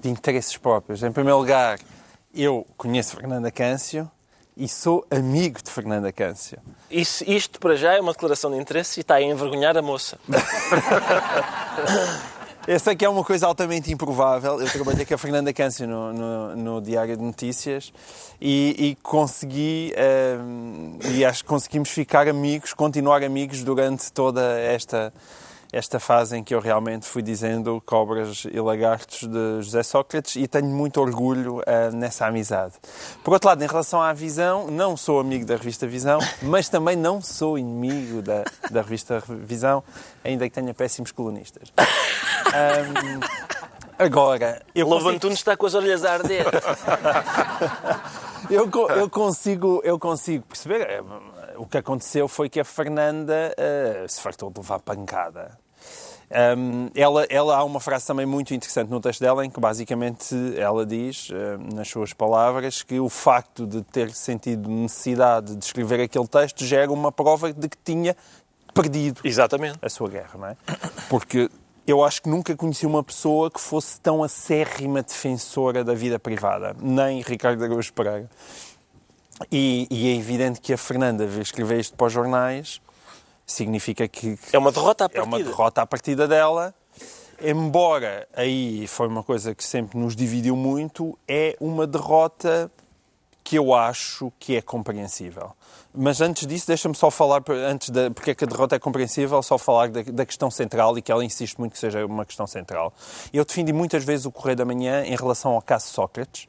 de 0.03 0.09
interesses 0.11 0.57
próprios. 0.57 1.03
Em 1.03 1.13
primeiro 1.13 1.39
lugar, 1.39 1.79
eu 2.35 2.67
conheço 2.77 3.17
Fernanda 3.17 3.51
Câncio 3.51 4.11
e 4.57 4.69
sou 4.69 5.07
amigo 5.11 5.63
de 5.63 5.71
Fernanda 5.71 6.11
Câncio. 6.13 6.59
Isso, 6.91 7.23
isto, 7.31 7.59
para 7.61 7.77
já, 7.77 7.93
é 7.95 8.01
uma 8.01 8.13
declaração 8.13 8.51
de 8.51 8.57
interesse 8.59 9.01
e 9.01 9.03
está 9.03 9.17
a 9.17 9.23
envergonhar 9.23 9.77
a 9.77 9.83
moça. 9.83 10.19
Eu 12.67 12.81
sei 12.81 12.97
que 12.97 13.05
é 13.05 13.09
uma 13.09 13.23
coisa 13.23 13.47
altamente 13.47 13.93
improvável. 13.93 14.61
Eu 14.61 14.69
trabalhei 14.69 15.07
com 15.07 15.15
a 15.15 15.19
Fernanda 15.19 15.53
Câncio 15.53 15.87
no, 15.87 16.13
no- 16.13 16.57
no 16.57 16.81
Diário 16.81 17.17
de 17.17 17.23
Notícias 17.23 17.93
e, 18.41 18.75
e 18.77 18.95
consegui, 19.05 19.93
ehm, 19.97 20.99
e 21.15 21.25
acho 21.25 21.45
que 21.45 21.49
conseguimos 21.49 21.91
ficar 21.91 22.27
amigos, 22.27 22.73
continuar 22.73 23.23
amigos 23.23 23.63
durante 23.63 24.11
toda 24.13 24.59
esta, 24.59 25.13
esta 25.77 26.01
fase 26.01 26.37
em 26.37 26.43
que 26.43 26.55
eu 26.55 26.61
realmente 26.61 27.07
fui 27.07 27.23
dizendo 27.23 27.83
cobras 27.85 28.47
e 28.51 28.59
lagartos 28.61 29.29
de 29.29 29.63
José 29.63 29.83
Sócrates 29.83 30.37
e 30.37 30.49
tenho 30.49 30.69
muito 30.69 30.99
orgulho 31.01 31.63
eh, 31.67 31.91
nessa 31.91 32.27
amizade. 32.27 32.75
Por 33.23 33.35
outro 33.35 33.49
lado, 33.49 33.63
em 33.63 33.67
relação 33.67 34.01
à 34.01 34.13
Visão, 34.13 34.69
não 34.69 34.97
sou 34.97 35.21
amigo 35.21 35.45
da 35.45 35.57
revista 35.57 35.87
Visão, 35.87 36.19
mas 36.41 36.69
também 36.71 36.97
não 36.97 37.21
sou 37.21 37.59
inimigo 37.59 38.23
da, 38.23 38.45
da 38.71 38.81
revista 38.81 39.23
Visão, 39.29 39.85
ainda 40.25 40.49
que 40.49 40.55
tenha 40.55 40.73
péssimos 40.73 41.13
colunistas. 41.13 41.71
Ahm, 41.77 43.21
agora, 43.99 44.63
eu 44.75 44.87
Lobo 44.87 45.05
consigo, 45.05 45.17
Antunes 45.17 45.39
está 45.39 45.57
com 45.57 45.67
as 45.67 45.75
orelhas 45.75 46.05
a 46.05 46.13
arder. 46.15 46.47
eu, 48.51 48.71
eu 48.97 49.11
consigo, 49.11 49.81
eu 49.85 49.99
consigo 49.99 50.45
perceber. 50.47 50.81
eh, 50.89 51.03
O 51.59 51.67
que 51.67 51.79
aconteceu 51.79 52.29
foi 52.29 52.49
que 52.49 52.61
a 52.61 52.65
Fernanda 52.65 53.55
eh, 53.57 54.05
se 54.09 54.21
fartou 54.21 54.51
de 54.51 54.61
levar 54.61 54.81
pancada. 54.81 55.59
Ahm, 56.31 56.91
ela, 56.95 57.25
ela 57.31 57.57
há 57.57 57.65
uma 57.65 57.79
frase 57.79 58.07
também 58.07 58.27
muito 58.27 58.53
interessante 58.53 58.91
no 58.91 59.01
texto 59.01 59.21
dela 59.21 59.45
em 59.45 59.51
que 59.51 59.61
basicamente 59.61 60.35
ela 60.57 60.85
diz, 60.85 61.31
eh, 61.33 61.57
nas 61.75 61.89
suas 61.89 62.13
palavras, 62.13 62.83
que 62.83 62.99
o 62.99 63.09
facto 63.09 63.67
de 63.67 63.83
ter 63.83 64.11
sentido 64.11 64.69
necessidade 64.69 65.55
de 65.55 65.65
escrever 65.65 66.01
aquele 66.01 66.27
texto 66.27 66.65
gera 66.65 66.91
uma 66.91 67.13
prova 67.13 67.53
de 67.53 67.69
que 67.69 67.77
tinha 67.85 68.17
perdido 68.75 69.21
Exatamente. 69.23 69.79
a 69.81 69.89
sua 69.89 70.09
guerra, 70.09 70.39
não 70.39 70.49
é? 70.49 70.57
Porque 71.09 71.49
eu 71.87 72.05
acho 72.05 72.21
que 72.21 72.29
nunca 72.29 72.57
conheci 72.57 72.85
uma 72.85 73.05
pessoa 73.05 73.49
que 73.49 73.61
fosse 73.61 74.01
tão 74.01 74.25
acérrima 74.25 75.03
defensora 75.03 75.85
da 75.85 75.95
vida 75.95 76.19
privada, 76.19 76.75
nem 76.81 77.23
Ricardo 77.23 77.63
Araújo 77.63 77.93
Pereira. 77.93 78.29
E, 79.53 79.87
e 79.91 80.09
é 80.09 80.17
evidente 80.17 80.61
que 80.61 80.73
a 80.73 80.79
Fernanda 80.79 81.27
vir 81.27 81.43
escrever 81.43 81.79
isto 81.79 81.95
para 81.95 82.07
os 82.07 82.13
jornais 82.13 82.81
significa 83.47 84.07
que 84.09 84.39
É 84.53 84.59
uma 84.59 84.73
derrota 84.73 85.05
à 85.07 85.11
é 85.13 85.21
uma 85.23 85.31
partida. 85.31 85.51
derrota 85.51 85.83
à 85.83 85.87
partida 85.87 86.29
dela. 86.29 86.75
Embora 87.41 88.27
aí 88.35 88.87
foi 88.87 89.07
uma 89.07 89.23
coisa 89.23 89.55
que 89.55 89.63
sempre 89.63 89.99
nos 89.99 90.17
dividiu 90.17 90.57
muito, 90.57 91.19
é 91.29 91.57
uma 91.61 91.87
derrota 91.87 92.71
que 93.45 93.57
eu 93.57 93.75
acho 93.75 94.33
que 94.41 94.57
é 94.57 94.63
compreensível. 94.63 95.53
Mas 95.95 96.21
antes 96.21 96.47
disso, 96.47 96.67
deixa-me 96.67 96.95
só 96.95 97.11
falar, 97.11 97.43
antes 97.69 97.91
da, 97.91 98.11
porque 98.11 98.33
é 98.33 98.35
que 98.35 98.45
a 98.45 98.47
derrota 98.47 98.75
é 98.75 98.79
compreensível, 98.79 99.41
só 99.43 99.57
falar 99.57 99.89
da, 99.89 100.03
da 100.03 100.27
questão 100.27 100.51
central 100.51 100.99
e 100.99 101.03
que 101.03 101.13
ela 101.13 101.25
insiste 101.25 101.57
muito 101.59 101.73
que 101.73 101.79
seja 101.79 102.05
uma 102.05 102.25
questão 102.25 102.47
central. 102.47 102.93
Eu 103.33 103.45
defendi 103.45 103.73
muitas 103.73 104.05
vezes 104.05 104.27
o 104.27 104.33
Correio 104.33 104.57
da 104.57 104.65
Manhã 104.65 105.05
em 105.05 105.15
relação 105.15 105.53
ao 105.53 105.63
caso 105.63 105.87
Sócrates. 105.87 106.49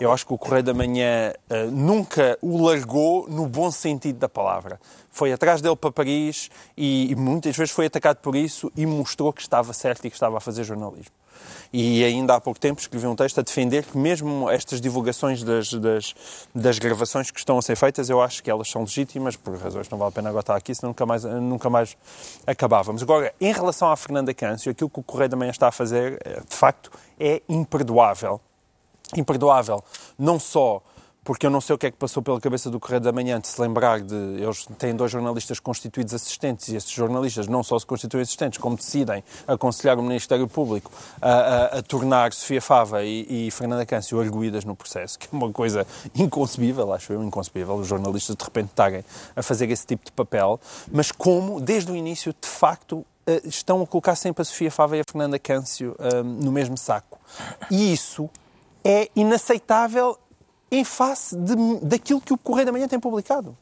Eu 0.00 0.12
acho 0.12 0.26
que 0.26 0.32
o 0.32 0.38
Correio 0.38 0.62
da 0.62 0.74
Manhã 0.74 1.32
eh, 1.50 1.64
nunca 1.66 2.38
o 2.40 2.64
largou 2.64 3.28
no 3.28 3.46
bom 3.46 3.70
sentido 3.70 4.18
da 4.18 4.28
palavra. 4.28 4.80
Foi 5.10 5.32
atrás 5.32 5.60
dele 5.60 5.76
para 5.76 5.90
Paris 5.90 6.50
e, 6.76 7.10
e 7.10 7.16
muitas 7.16 7.56
vezes 7.56 7.72
foi 7.72 7.86
atacado 7.86 8.18
por 8.18 8.36
isso 8.36 8.70
e 8.76 8.86
mostrou 8.86 9.32
que 9.32 9.40
estava 9.40 9.72
certo 9.72 10.04
e 10.06 10.10
que 10.10 10.16
estava 10.16 10.36
a 10.36 10.40
fazer 10.40 10.64
jornalismo. 10.64 11.12
E 11.72 12.02
ainda 12.04 12.34
há 12.34 12.40
pouco 12.40 12.58
tempo 12.58 12.80
escrevi 12.80 13.06
um 13.06 13.14
texto 13.14 13.38
a 13.40 13.42
defender 13.42 13.84
que 13.84 13.96
mesmo 13.96 14.48
estas 14.48 14.80
divulgações 14.80 15.42
das, 15.42 15.72
das, 15.72 16.14
das 16.54 16.78
gravações 16.78 17.30
que 17.30 17.38
estão 17.38 17.58
a 17.58 17.62
ser 17.62 17.76
feitas, 17.76 18.08
eu 18.08 18.22
acho 18.22 18.42
que 18.42 18.50
elas 18.50 18.70
são 18.70 18.82
legítimas, 18.82 19.36
por 19.36 19.56
razões 19.56 19.86
que 19.86 19.92
não 19.92 19.98
vale 19.98 20.08
a 20.08 20.12
pena 20.12 20.28
agora 20.30 20.42
estar 20.42 20.56
aqui, 20.56 20.74
senão 20.74 20.90
nunca 20.90 21.04
mais, 21.04 21.24
nunca 21.24 21.70
mais 21.70 21.96
acabávamos. 22.46 23.02
Agora, 23.02 23.34
em 23.40 23.52
relação 23.52 23.90
à 23.90 23.96
Fernanda 23.96 24.32
Câncio, 24.32 24.70
aquilo 24.72 24.88
que 24.88 25.00
o 25.00 25.02
Correio 25.02 25.28
da 25.28 25.36
Manhã 25.36 25.50
está 25.50 25.68
a 25.68 25.72
fazer, 25.72 26.18
eh, 26.24 26.40
de 26.48 26.56
facto, 26.56 26.90
é 27.20 27.42
imperdoável. 27.48 28.40
Imperdoável, 29.16 29.82
não 30.18 30.38
só 30.38 30.82
porque 31.24 31.44
eu 31.44 31.50
não 31.50 31.60
sei 31.60 31.74
o 31.74 31.78
que 31.78 31.84
é 31.86 31.90
que 31.90 31.96
passou 31.98 32.22
pela 32.22 32.40
cabeça 32.40 32.70
do 32.70 32.80
Correio 32.80 33.02
da 33.02 33.12
Manhã 33.12 33.38
de 33.38 33.48
se 33.48 33.60
lembrar 33.60 34.00
de. 34.00 34.14
Eles 34.14 34.66
têm 34.78 34.94
dois 34.96 35.10
jornalistas 35.12 35.60
constituídos 35.60 36.14
assistentes 36.14 36.68
e 36.68 36.76
esses 36.76 36.90
jornalistas 36.90 37.46
não 37.46 37.62
só 37.62 37.78
se 37.78 37.84
constituem 37.84 38.22
assistentes, 38.22 38.58
como 38.58 38.76
decidem 38.76 39.22
aconselhar 39.46 39.98
o 39.98 40.02
Ministério 40.02 40.48
Público 40.48 40.90
a, 41.20 41.30
a- 41.30 41.64
a 41.78 41.82
tornar 41.82 42.32
Sofia 42.32 42.62
Fava 42.62 43.04
e, 43.04 43.48
e 43.48 43.50
Fernanda 43.50 43.84
Câncio 43.84 44.18
arguídas 44.18 44.64
no 44.64 44.74
processo, 44.74 45.18
que 45.18 45.26
é 45.26 45.36
uma 45.36 45.52
coisa 45.52 45.86
inconcebível, 46.14 46.94
acho 46.94 47.12
eu, 47.12 47.22
inconcebível, 47.22 47.74
os 47.74 47.86
jornalistas 47.86 48.34
de 48.34 48.42
repente 48.44 48.70
estarem 48.70 49.04
a 49.36 49.42
fazer 49.42 49.70
esse 49.70 49.86
tipo 49.86 50.06
de 50.06 50.12
papel, 50.12 50.58
mas 50.90 51.12
como, 51.12 51.60
desde 51.60 51.92
o 51.92 51.96
início, 51.96 52.32
de 52.40 52.48
facto, 52.48 53.04
eh, 53.26 53.42
estão 53.44 53.82
a 53.82 53.86
colocar 53.86 54.16
sempre 54.16 54.40
a 54.40 54.44
Sofia 54.46 54.70
Fava 54.70 54.96
e 54.96 55.00
a 55.00 55.04
Fernanda 55.04 55.38
Câncio 55.38 55.94
eh, 55.98 56.22
no 56.22 56.50
mesmo 56.50 56.78
saco. 56.78 57.18
E 57.70 57.92
isso 57.92 58.30
é 58.90 59.10
inaceitável 59.14 60.16
em 60.70 60.82
face 60.82 61.36
de- 61.36 61.76
daquilo 61.82 62.20
que 62.22 62.32
o 62.32 62.38
Correio 62.38 62.64
da 62.66 62.72
Manhã 62.72 62.88
tem 62.88 62.98
publicado. 62.98 63.56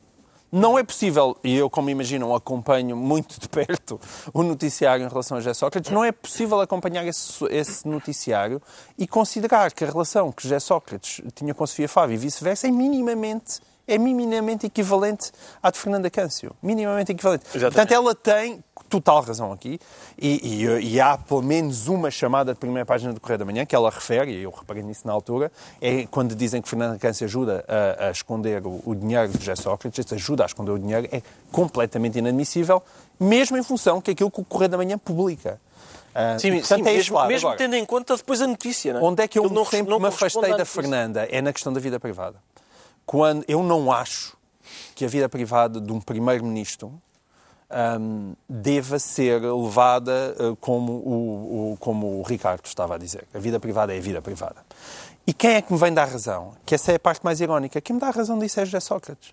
Não 0.52 0.78
é 0.78 0.84
possível, 0.84 1.36
e 1.42 1.56
eu, 1.56 1.68
como 1.68 1.90
imaginam, 1.90 2.32
acompanho 2.32 2.96
muito 2.96 3.38
de 3.40 3.48
perto 3.48 4.00
o 4.32 4.44
noticiário 4.44 5.04
em 5.04 5.08
relação 5.08 5.36
a 5.36 5.40
José 5.40 5.52
Sócrates, 5.54 5.90
não 5.90 6.04
é 6.04 6.12
possível 6.12 6.60
acompanhar 6.60 7.04
esse, 7.04 7.44
esse 7.50 7.86
noticiário 7.86 8.62
e 8.96 9.08
considerar 9.08 9.72
que 9.72 9.82
a 9.84 9.88
relação 9.88 10.30
que 10.30 10.44
José 10.44 10.60
Sócrates 10.60 11.20
tinha 11.34 11.52
com 11.52 11.66
Sofia 11.66 11.88
Fábio 11.88 12.14
e 12.14 12.16
vice-versa 12.16 12.68
é 12.68 12.70
minimamente, 12.70 13.60
é 13.88 13.98
minimamente 13.98 14.66
equivalente 14.66 15.30
à 15.62 15.70
de 15.70 15.78
Fernanda 15.78 16.10
Câncio. 16.10 16.52
Minimamente 16.62 17.12
equivalente. 17.12 17.44
Exatamente. 17.54 17.74
Portanto, 17.74 17.92
ela 17.92 18.14
tem 18.14 18.64
total 18.88 19.20
razão 19.22 19.52
aqui 19.52 19.80
e, 20.18 20.64
e- 20.64 20.94
e 20.94 21.00
há 21.00 21.16
pelo 21.18 21.42
menos 21.42 21.88
uma 21.88 22.10
chamada 22.10 22.52
de 22.52 22.58
primeira 22.60 22.86
página 22.86 23.12
do 23.12 23.20
Correio 23.20 23.38
da 23.38 23.44
Manhã 23.44 23.64
que 23.66 23.74
ela 23.74 23.90
refere, 23.90 24.30
e 24.32 24.42
eu 24.42 24.50
reparei 24.50 24.82
nisso 24.82 25.06
na 25.06 25.12
altura, 25.12 25.50
é 25.80 26.06
quando 26.10 26.34
dizem 26.34 26.62
que 26.62 26.68
Fernanda 26.68 26.98
Câncer 26.98 27.24
ajuda 27.24 27.64
a, 27.98 28.06
a 28.08 28.10
esconder 28.10 28.64
o, 28.66 28.80
o 28.84 28.94
dinheiro 28.94 29.28
de 29.28 29.38
José 29.38 29.56
Sócrates, 29.56 30.12
ajuda 30.12 30.44
a 30.44 30.46
esconder 30.46 30.70
o 30.72 30.78
dinheiro 30.78 31.08
é 31.10 31.20
completamente 31.50 32.18
inadmissível, 32.18 32.82
mesmo 33.18 33.56
em 33.56 33.62
função 33.62 34.00
que 34.00 34.10
aquilo 34.10 34.30
que 34.30 34.40
o 34.40 34.44
Correio 34.44 34.68
da 34.70 34.76
Manhã 34.76 34.98
publica. 34.98 35.60
Ah, 36.14 36.38
Sim, 36.38 36.52
portanto, 36.60 36.82
sim, 36.84 36.88
é 36.88 36.92
mesmo, 36.94 37.26
mesmo 37.26 37.48
Agora, 37.48 37.58
tendo 37.58 37.74
em 37.76 37.84
conta 37.84 38.16
depois 38.16 38.40
a 38.40 38.46
notícia. 38.46 38.94
Não 38.94 39.00
é? 39.00 39.04
Onde 39.04 39.22
é 39.22 39.28
que 39.28 39.38
eu 39.38 39.44
Ele 39.44 39.54
não 39.54 39.64
sempre 39.66 39.90
não 39.90 40.00
me 40.00 40.06
afastei 40.06 40.56
da. 40.56 40.64
Fernanda? 40.64 41.28
É 41.30 41.42
na 41.42 41.52
questão 41.52 41.70
da 41.72 41.78
vida 41.80 42.00
privada. 42.00 42.36
Quando 43.06 43.44
eu 43.46 43.62
não 43.62 43.90
acho 43.92 44.36
que 44.94 45.04
a 45.04 45.08
vida 45.08 45.28
privada 45.28 45.80
de 45.80 45.92
um 45.92 46.00
primeiro-ministro 46.00 46.92
hum, 48.00 48.34
deva 48.48 48.98
ser 48.98 49.40
levada 49.40 50.34
eh, 50.38 50.56
como 50.60 50.92
o, 50.92 51.72
o- 51.72 51.76
como 51.78 52.18
o 52.18 52.22
Ricardo 52.22 52.64
estava 52.66 52.96
a 52.96 52.98
dizer. 52.98 53.24
A 53.32 53.38
vida 53.38 53.60
privada 53.60 53.94
é 53.94 53.98
a 53.98 54.00
vida 54.00 54.20
privada. 54.20 54.56
E 55.26 55.32
quem 55.32 55.52
é 55.54 55.62
que 55.62 55.72
me 55.72 55.78
vem 55.78 55.92
dar 55.94 56.08
razão? 56.08 56.54
Que 56.64 56.74
essa 56.74 56.92
é 56.92 56.96
a 56.96 57.00
parte 57.00 57.24
mais 57.24 57.40
irónica. 57.40 57.80
Quem 57.80 57.94
me 57.94 58.00
dá 58.00 58.10
razão 58.10 58.38
disso 58.38 58.58
é 58.60 58.64
José 58.64 58.80
Sócrates. 58.80 59.32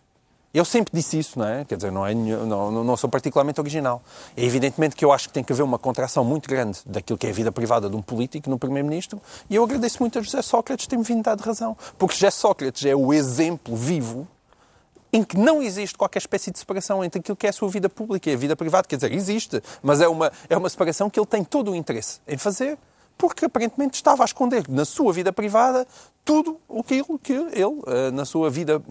Eu 0.53 0.63
sempre 0.63 0.91
disse 0.93 1.17
isso, 1.17 1.39
não 1.39 1.47
é? 1.47 1.65
Quer 1.65 1.77
dizer, 1.77 1.91
não, 1.91 2.05
é, 2.05 2.13
não- 2.13 2.83
não 2.83 2.95
sou 2.95 3.09
particularmente 3.09 3.59
original. 3.59 4.03
É 4.37 4.43
evidentemente 4.45 4.95
que 4.95 5.03
eu 5.03 5.11
acho 5.11 5.27
que 5.27 5.33
tem 5.33 5.43
que 5.43 5.51
haver 5.51 5.63
uma 5.63 5.79
contração 5.79 6.23
muito 6.23 6.47
grande 6.47 6.79
daquilo 6.85 7.17
que 7.17 7.25
é 7.25 7.31
a 7.31 7.33
vida 7.33 7.51
privada 7.51 7.89
de 7.89 7.95
um 7.95 8.01
político 8.03 8.49
no 8.51 8.59
Primeiro-Ministro 8.59 9.19
e 9.49 9.55
eu 9.55 9.63
agradeço 9.63 9.97
muito 9.99 10.19
a 10.19 10.21
José 10.21 10.41
Sócrates 10.43 10.85
ter-me 10.85 11.03
vindo 11.03 11.23
dar 11.23 11.39
razão. 11.39 11.75
Porque 11.97 12.13
José 12.13 12.29
Sócrates 12.29 12.85
é 12.85 12.95
o 12.95 13.11
exemplo 13.11 13.75
vivo 13.75 14.27
em 15.11 15.23
que 15.23 15.37
não 15.37 15.61
existe 15.61 15.97
qualquer 15.97 16.19
espécie 16.19 16.51
de 16.51 16.59
separação 16.59 17.03
entre 17.03 17.19
aquilo 17.19 17.35
que 17.35 17.47
é 17.47 17.49
a 17.49 17.53
sua 17.53 17.69
vida 17.69 17.89
pública 17.89 18.29
e 18.29 18.33
a 18.33 18.37
vida 18.37 18.55
privada. 18.55 18.87
Quer 18.87 18.97
dizer, 18.97 19.11
existe, 19.11 19.59
mas 19.81 20.01
é 20.01 20.07
uma, 20.07 20.31
é 20.47 20.55
uma 20.55 20.69
separação 20.69 21.09
que 21.09 21.19
ele 21.19 21.25
tem 21.27 21.43
todo 21.43 21.71
o 21.71 21.75
interesse 21.75 22.19
em 22.27 22.37
fazer, 22.37 22.77
porque 23.17 23.45
aparentemente 23.45 23.95
estava 23.95 24.23
a 24.23 24.25
esconder 24.25 24.65
na 24.69 24.85
sua 24.85 25.13
vida 25.13 25.31
privada 25.33 25.87
tudo 26.25 26.59
aquilo 26.79 27.17
que 27.19 27.33
ele, 27.33 27.81
eh, 27.87 28.11
na 28.11 28.25
sua 28.25 28.49
vida 28.49 28.81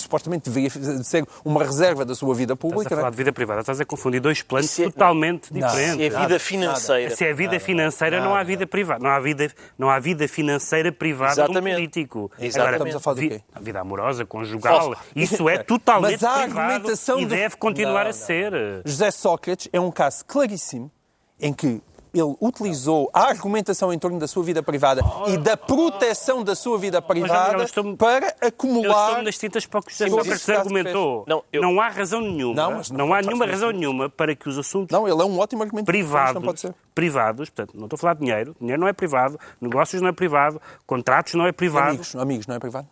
que 0.00 0.04
supostamente 0.04 0.50
deveria 0.50 0.70
ser 1.04 1.24
uma 1.44 1.62
reserva 1.64 2.04
da 2.04 2.14
sua 2.14 2.34
vida 2.34 2.54
Estás 2.54 2.70
a 2.72 2.74
pública. 2.74 2.96
falar 2.96 3.08
é? 3.08 3.10
de 3.10 3.16
vida 3.16 3.32
privada, 3.32 3.60
estás 3.60 3.80
a 3.80 3.84
confundir 3.84 4.20
dois 4.20 4.42
planos 4.42 4.78
é- 4.78 4.84
totalmente 4.84 5.52
Não. 5.52 5.66
diferentes. 5.68 5.96
Se 5.96 6.02
é 6.04 6.20
vida 6.20 6.38
financeira. 6.38 7.16
Se 7.16 7.24
é 7.24 7.32
vida 7.32 7.60
financeira, 7.60 8.20
não 8.20 8.34
há 8.34 8.42
vida 8.42 8.66
privada. 8.66 9.02
Não 9.02 9.10
há 9.10 9.20
vida, 9.20 9.50
não 9.78 9.90
há 9.90 9.98
vida 9.98 10.26
financeira 10.28 10.90
privada 10.92 11.34
de 11.34 11.40
um 11.40 11.44
Exatamente. 11.44 11.74
político. 11.76 12.30
Exatamente. 12.38 12.72
Estamos 12.74 12.94
a 12.96 13.00
falar 13.00 13.14
do 13.16 13.28
quê? 13.28 13.40
a 13.54 13.60
vida 13.60 13.80
amorosa, 13.80 14.24
conjugal, 14.26 14.94
Oh. 14.94 14.96
isso 15.14 15.48
é 15.48 15.58
totalmente 15.62 16.20
Mas 16.22 16.24
a 16.24 16.42
privado 16.42 16.60
argumentação 16.60 17.20
e 17.20 17.26
deve 17.26 17.56
continuar 17.56 17.92
Não, 17.92 18.00
a 18.00 18.04
não. 18.04 18.12
ser. 18.12 18.52
José 18.84 19.10
Sócrates 19.10 19.68
é 19.72 19.80
um 19.80 19.90
caso 19.90 20.24
claríssimo 20.26 20.90
em 21.40 21.52
que 21.52 21.80
ele 22.12 22.34
utilizou 22.40 23.10
a 23.12 23.28
argumentação 23.28 23.92
em 23.92 23.98
torno 23.98 24.18
da 24.18 24.26
sua 24.26 24.42
vida 24.42 24.62
privada 24.62 25.02
e 25.28 25.36
da 25.38 25.56
proteção 25.56 26.42
da 26.42 26.54
sua 26.54 26.78
vida 26.78 27.00
privada 27.00 27.58
eu 27.58 27.62
estou-me- 27.64 27.96
para 27.96 28.34
Eu 28.40 28.48
acumular. 28.48 29.02
estou-me 29.06 29.24
nas 29.24 29.38
tintas 29.38 29.66
para 29.66 29.80
o 29.80 29.82
que 29.82 29.92
o 29.92 29.96
Sócrates 30.10 30.48
argumentou. 30.48 31.24
Não, 31.26 31.42
eu- 31.52 31.62
Não 31.62 31.80
há 31.80 31.88
razão 31.88 32.20
nenhuma, 32.20 32.54
Não, 32.54 32.70
não, 32.70 32.76
mas 32.78 32.90
não 32.90 33.14
há 33.14 33.22
nenhuma 33.22 33.46
razão 33.46 33.70
nenhuma 33.70 34.08
para 34.08 34.34
que 34.34 34.48
os 34.48 34.58
assuntos 34.58 34.92
Não, 34.92 35.06
ele 35.08 35.20
é 35.20 35.24
um 35.24 35.38
ótimo 35.38 35.62
argumento. 35.62 35.86
Privados, 35.86 36.34
Não 36.34 36.42
pode 36.42 36.60
ser. 36.60 36.74
privados, 36.94 37.48
portanto, 37.50 37.76
não 37.76 37.84
estou 37.86 37.96
a 37.96 37.98
falar 38.00 38.14
de 38.14 38.20
dinheiro, 38.20 38.56
dinheiro 38.60 38.80
não 38.80 38.88
é 38.88 38.92
privado, 38.92 39.38
negócios 39.60 40.00
não 40.02 40.08
é 40.08 40.12
privado, 40.12 40.60
contratos 40.86 41.34
não 41.34 41.46
é 41.46 41.52
privado. 41.52 41.88
Amigos, 41.90 42.16
amigos, 42.16 42.46
não 42.46 42.56
é 42.56 42.58
privado? 42.58 42.88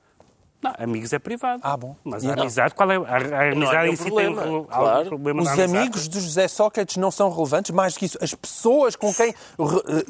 Não, 0.61 0.73
amigos 0.79 1.13
é 1.13 1.19
privado. 1.21 1.61
Ah, 1.63 1.77
bom. 1.77 1.95
Mas 2.03 2.25
E 2.25 2.27
a 2.27 2.33
então? 2.33 2.43
amizade, 2.43 2.75
qual 2.75 2.91
é? 2.91 2.97
A, 2.97 3.01
a 3.01 3.53
amizade 3.53 3.91
em 3.91 3.97
si 3.97 4.11
tem 4.11 4.29
um- 4.29 4.65
claro. 4.65 5.07
problema 5.09 5.43
Os 5.43 5.49
amigos 5.59 6.09
de 6.09 6.21
José 6.21 6.49
Sócrates 6.49 6.97
não 6.97 7.11
são 7.13 7.31
relevantes, 7.31 7.71
mais 7.71 7.95
do 7.95 8.01
que 8.01 8.07
isso, 8.07 8.19
as 8.21 8.35
pessoas 8.35 8.97
com 8.97 9.15
quem, 9.15 9.33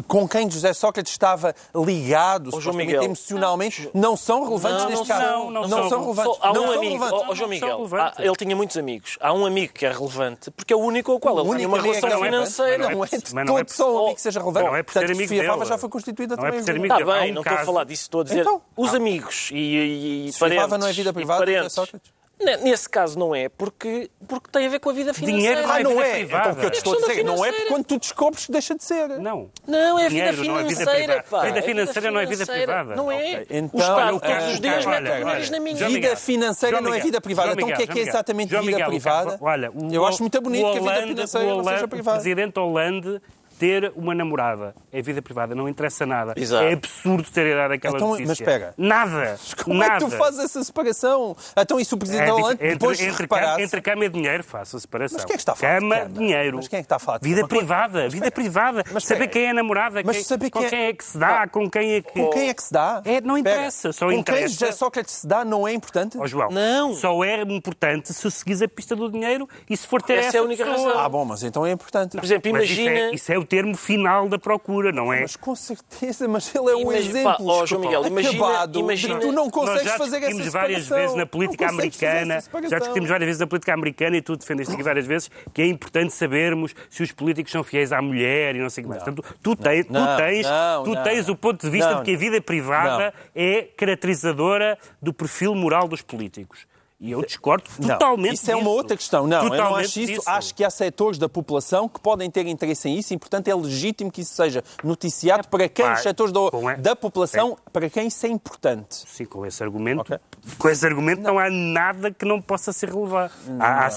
com 0.07 0.27
quem 0.29 0.51
José 0.51 0.73
Sócrates 0.73 1.13
estava 1.13 1.55
ligado, 1.75 2.51
Miguel. 2.75 3.03
emocionalmente, 3.03 3.91
não 3.93 4.17
são 4.17 4.45
relevantes 4.45 4.83
Não, 4.85 4.89
neste 4.91 5.09
não 5.09 5.17
caso. 5.19 5.29
são, 5.29 5.51
não 5.51 5.69
são. 5.69 5.89
são 5.89 6.01
relevantes. 6.01 6.37
Só 6.37 6.39
há 6.43 6.53
não 6.55 6.63
um 6.63 6.67
são 6.67 6.77
amigo, 6.79 6.93
relevantes. 6.95 7.13
ó, 7.13 7.31
ó, 7.31 7.35
João 7.35 7.49
Não 7.49 7.55
Miguel, 7.55 7.69
são 7.69 7.77
relevantes. 7.79 8.19
há- 8.19 8.23
ele 8.25 8.37
tinha 8.37 8.57
muitos 8.57 8.77
amigos. 8.77 9.19
Há 9.21 9.33
um 9.33 9.47
amigo 9.47 9.73
que 9.75 9.85
é 9.87 9.93
relevante 9.93 10.51
porque 10.51 10.73
é 10.73 10.77
o 10.77 10.81
único 10.81 11.09
com 11.13 11.17
o 11.17 11.21
qual 11.21 11.39
ele 11.47 11.57
tem 11.57 11.67
uma 11.67 11.77
é 11.79 11.81
que 11.81 11.87
relação 11.89 12.09
é 12.09 12.13
relevante. 12.13 12.33
financeira. 12.53 12.79
Não 12.79 13.05
é 13.05 13.09
de 13.09 13.35
não 13.35 13.43
é 13.43 13.47
todo 13.65 13.67
por- 13.67 13.75
só 13.75 13.85
um 13.85 13.97
amigo 13.99 14.11
Oh, 14.11 14.15
que 14.15 14.21
seja 14.23 14.41
relevante. 14.41 14.67
não 14.67 14.77
é 14.77 14.83
por 14.83 14.93
ser 14.93 14.99
Portanto, 15.01 15.11
amigo 15.17 15.29
Sofia 15.29 15.41
dele. 15.43 15.53
Fava 15.53 15.65
já 15.65 15.79
foi 15.79 15.89
constituída 15.89 16.37
Não 16.37 16.43
é 16.43 16.47
também. 16.47 16.61
por 16.61 16.65
ser 16.67 16.77
amigo 16.77 16.95
Está 16.95 17.05
bem, 17.21 17.33
não 17.33 17.43
estou 17.43 17.57
a 17.59 17.65
falar 17.65 17.85
disso. 17.85 18.03
Estou 18.03 18.21
a 18.21 18.25
dizer 18.25 18.41
Então? 18.41 18.63
os 18.77 18.95
amigos 18.95 19.51
e, 19.53 20.29
parentes. 20.39 20.63
Fava 20.63 20.79
não 20.79 20.87
é 20.87 20.93
vida 20.93 21.13
privada 21.13 21.39
parentes. 21.41 21.73
Sócrates? 21.73 22.19
Ne- 22.41 22.57
Nesse 22.59 22.89
caso 22.89 23.19
não 23.19 23.35
é, 23.35 23.49
porque, 23.49 24.09
porque 24.29 24.49
tem 24.53 24.65
a 24.65 24.69
ver 24.71 24.79
com 24.79 24.91
a 24.91 24.93
vida 24.93 25.13
financeira. 25.13 25.41
Dinheiro 25.41 25.63
não 25.67 25.75
Ah, 25.75 25.81
é 25.81 25.83
não 25.83 25.91
vida 25.91 26.07
é. 26.07 26.13
privada. 26.15 26.41
Então 26.51 26.53
o 26.53 26.61
que 26.61 26.67
eu 26.67 26.71
te 26.71 26.77
estou 26.77 26.93
a 26.95 26.97
dizer 27.01 27.25
não 27.25 27.45
é 27.45 27.51
porque 27.51 27.67
quando 27.67 27.85
tu 27.85 27.99
descobres 27.99 28.47
que 28.47 28.53
deixa 28.53 28.77
de 28.77 28.85
ser. 28.85 29.09
Não. 29.19 29.51
Não, 29.67 29.99
é 29.99 30.09
vida 30.09 30.31
Dinheiro 30.33 30.45
não 30.45 30.59
é 30.61 30.63
vida 30.63 30.77
financeira, 30.77 31.23
privada. 31.23 31.23
pá. 31.29 31.45
Vida 31.47 31.59
É 31.59 31.63
financeira 31.63 32.11
não 32.13 32.21
é 32.21 32.27
vida 32.27 32.47
privada. 32.47 32.95
Não 32.95 33.11
é. 33.11 33.17
Ok. 33.17 33.47
Então, 33.51 33.71
o 33.73 33.83
Estado 33.83 34.21
todos 34.21 34.53
os 34.55 34.61
dias 34.61 34.87
Olha, 34.87 35.01
mete 35.01 35.23
o 35.23 35.27
nariz 35.27 35.51
na 35.51 35.59
minha 35.59 35.75
Vida 35.75 35.89
Miguel, 35.89 36.17
financeira 36.17 36.77
João 36.77 36.83
não 36.85 36.91
é 36.91 36.93
Miguel, 36.93 37.07
vida 37.07 37.21
privada. 37.21 37.47
João 37.49 37.55
Então 37.59 37.69
o 37.71 37.73
que 37.73 37.75
é 37.75 37.79
Miguel, 37.87 37.95
que 37.95 38.01
é 38.01 38.09
exatamente 38.09 38.55
Miguel, 38.55 38.63
vida 38.79 38.87
privada? 38.87 39.31
Miguel, 39.33 39.39
Olha, 39.49 39.71
o- 39.75 39.93
Eu 39.93 40.07
acho 40.07 40.23
muito 40.23 40.41
bonito 40.41 40.65
o 40.65 40.71
que 40.71 40.79
a 40.79 40.81
vida 40.81 40.93
Hollande- 40.93 41.09
financeira 41.09 41.47
o 41.47 41.49
não 41.57 41.57
seja 41.65 41.71
Hollande- 41.75 41.91
privada. 41.91 42.19
O 42.19 42.21
presidente 42.23 42.61
Hollande 42.61 43.23
ter 43.59 43.93
uma 43.97 44.15
namorada 44.15 44.75
é 44.93 45.03
vida 45.03 45.21
privada, 45.21 45.55
não 45.55 45.69
interessa 45.69 46.07
nada. 46.07 46.35
Exato. 46.37 46.65
É 46.65 46.73
absurdo 46.73 47.31
ter 47.31 47.55
dado 47.57 47.73
aquela 47.73 47.97
Então, 47.97 48.09
notícia. 48.09 48.27
mas 48.29 48.41
espera. 48.41 48.75
Nada. 48.77 49.39
Como 49.65 49.79
nada. 49.79 49.95
é 49.95 49.99
que 49.99 50.05
tu 50.05 50.11
fazes 50.13 50.41
essa 50.41 50.63
separação? 50.65 51.37
Então, 51.57 51.79
isso 51.81 51.95
o 51.95 51.99
Presidente 51.99 52.29
É 52.29 52.33
Hollande, 52.33 52.59
dif- 52.61 52.73
depois 52.73 52.99
entre, 52.99 53.07
de 53.07 53.13
entre, 53.13 53.23
reparasse... 53.25 53.51
cama, 53.53 53.63
entre 53.65 53.81
cama 53.83 54.05
e 54.05 54.09
dinheiro, 54.09 54.45
faça 54.45 54.77
a 54.77 54.81
separação. 54.81 55.17
Mas 55.19 55.25
quem 55.25 55.35
é 55.35 55.37
que 55.37 55.43
está 55.43 55.53
a 55.53 55.57
falar 55.57 55.75
de 55.75 55.81
Cama, 55.81 55.97
cama? 55.97 56.09
dinheiro. 56.11 56.57
Mas 56.57 56.69
quem 56.69 56.79
é 56.79 56.83
que 56.83 56.87
está 56.87 56.97
a 56.97 56.99
falar 56.99 57.19
de 57.19 57.29
Vida 57.29 57.47
privada, 57.49 58.09
vida 58.09 58.31
privada. 58.31 58.85
Mas 58.93 59.05
saber 59.05 59.25
espera. 59.25 59.31
quem 59.33 59.45
é 59.47 59.51
a 59.51 59.55
namorada, 59.55 60.03
Mas 60.05 60.17
quem, 60.17 60.25
saber 60.25 60.51
com 60.51 60.59
quem 60.61 60.67
é- 60.67 60.71
quem 60.71 60.81
é 60.87 60.93
que 60.93 61.05
se 61.05 61.19
dá, 61.19 61.47
com 61.49 61.69
quem 61.71 61.93
é 61.95 62.01
que... 62.03 62.13
Com 62.13 62.31
quem 62.31 62.49
é 62.49 62.55
que 62.55 62.63
se 62.63 62.73
dá? 62.73 63.03
É, 63.05 63.21
não 63.21 63.37
interessa, 63.37 63.93
só 63.93 64.07
Com 64.07 64.13
interessa- 64.13 64.41
quem 64.47 64.49
José 64.49 64.73
Sócrates 64.73 65.15
se 65.15 65.27
dá 65.27 65.45
não 65.45 65.67
é 65.67 65.73
importante? 65.73 66.17
Ó 66.19 66.27
João, 66.27 66.51
Não. 66.51 66.95
só 66.95 67.23
é 67.25 67.43
importante 67.43 68.13
se 68.13 68.31
seguires 68.31 68.63
a 68.63 68.69
pista 68.69 68.95
do 68.95 69.11
dinheiro 69.11 69.49
e 69.69 69.77
se 69.77 69.87
for 69.87 70.01
ter 70.03 70.15
Essa 70.19 70.29
essa, 70.29 70.37
é 70.39 70.41
a 70.41 70.43
única 70.45 70.65
razão. 70.65 70.99
Ah, 70.99 71.09
bom, 71.09 71.25
mas 71.25 71.43
então 71.43 71.65
é 71.67 71.71
importante. 71.73 72.17
Por 72.17 72.25
exemplo, 72.25 72.53
Mas 72.53 72.65
isso 72.71 72.81
imagina... 72.81 72.99
é, 73.11 73.15
isso 73.15 73.33
é 73.33 73.39
o 73.39 73.45
termo 73.49 73.77
final 73.77 74.29
da 74.29 74.39
procura, 74.39 74.93
não 74.93 75.13
é? 75.13 75.23
Mas 75.23 75.37
com 75.37 75.55
certeza, 75.55 76.29
mas 76.29 76.55
ele 76.55 76.71
é 76.71 76.77
um 76.77 76.81
Imagina- 76.83 76.99
exemplo 77.21 77.47
pá, 77.47 77.53
ó, 77.53 77.67
João 77.67 77.81
Miguel, 77.81 78.07
imagina- 78.07 78.45
acabado 78.47 78.79
imagina- 78.81 79.19
tu 79.21 79.33
não 79.33 79.45
Nós 79.47 79.53
consegues 79.53 79.83
já 79.85 79.97
fazer 79.99 80.17
essa 80.19 80.27
discutimos 80.27 80.53
várias 80.53 80.89
vezes 80.89 81.17
na 81.17 81.27
política 81.27 81.69
americana, 81.69 82.41
já 82.69 82.79
discutimos 82.79 83.09
várias 83.09 83.27
vezes 83.27 83.41
na 83.41 83.47
política 83.47 83.73
americana 83.75 84.17
e 84.17 84.23
tu 84.23 84.37
defendeste 84.37 84.75
aqui 84.75 84.83
várias 84.83 85.07
vezes 85.07 85.31
que 85.55 85.63
é 85.63 85.67
importante 85.67 86.13
sabermos 86.13 86.75
se 86.91 87.03
os 87.03 87.11
políticos 87.13 87.51
são 87.53 87.65
fiéis 87.65 87.93
à 87.93 88.03
mulher 88.03 88.55
e 88.57 88.59
não 88.59 88.69
sei 88.71 88.83
o 88.83 88.87
que 88.87 88.91
mais. 88.91 89.03
Portanto, 89.03 89.25
tu 89.43 89.57
tens, 89.57 89.87
tu 89.87 89.93
Não, 89.93 90.17
tens, 90.17 90.47
não, 90.47 90.85
tu 90.85 90.91
não, 90.95 91.03
tens 91.03 91.27
não. 91.27 91.35
o 91.35 91.37
ponto 91.37 91.61
de 91.65 91.71
vista 91.71 91.91
Não, 91.93 91.99
de 92.01 92.05
que 92.05 92.15
a 92.15 92.19
vida 92.19 92.41
privada 92.41 93.13
não. 93.35 93.43
é 93.43 93.63
caracterizadora 93.77 94.79
do 95.01 95.13
perfil 95.13 95.55
moral 95.55 95.89
dos 95.89 96.03
políticos. 96.03 96.67
E 97.01 97.13
eu 97.13 97.23
discordo 97.25 97.63
Não, 97.79 97.91
totalmente 97.91 98.35
Isso 98.35 98.51
é 98.51 98.55
uma 98.57 98.65
disso. 98.65 98.77
outra 98.77 98.97
questão. 98.97 99.27
Não, 99.29 99.37
eu 99.39 99.43
não 99.45 99.51
Totalmente 99.51 99.85
acho 99.87 100.01
isso. 100.01 100.13
disso. 100.15 100.23
Acho 100.29 100.55
que 100.55 100.65
há 100.65 100.71
setores 100.71 101.17
da 101.17 101.29
população 101.29 101.89
que 101.89 102.01
podem 102.01 102.29
ter 102.29 102.45
interesse 102.49 102.89
em 102.89 102.99
isso 102.99 103.15
e, 103.15 103.17
portanto, 103.19 103.47
é 103.47 103.55
legítimo 103.55 104.11
que 104.11 104.23
isso 104.23 104.35
seja 104.35 104.65
noticiado 104.83 105.47
para 105.47 105.69
quem, 105.69 105.85
Pá, 105.85 105.95
os 105.95 106.01
setores 106.01 106.33
da, 106.33 106.41
é- 106.73 106.77
da 106.77 106.97
população, 106.97 107.57
para 107.73 107.89
quem 107.89 108.09
isso 108.09 108.27
é 108.27 108.29
importante. 108.29 109.05
Sim, 109.07 109.27
com 109.27 109.47
esse 109.47 109.63
argumento, 109.63 110.01
Ok. 110.01 110.19
Com 110.59 110.69
esse 110.69 110.85
argumento 110.87 111.23
não. 111.23 111.39
há 111.39 111.49
nada 111.51 112.11
que 112.11 112.25
não 112.25 112.41
possa 112.41 112.73
ser 112.73 112.91
relevado. 112.91 113.33
Há, 113.59 113.87
há- 113.87 113.91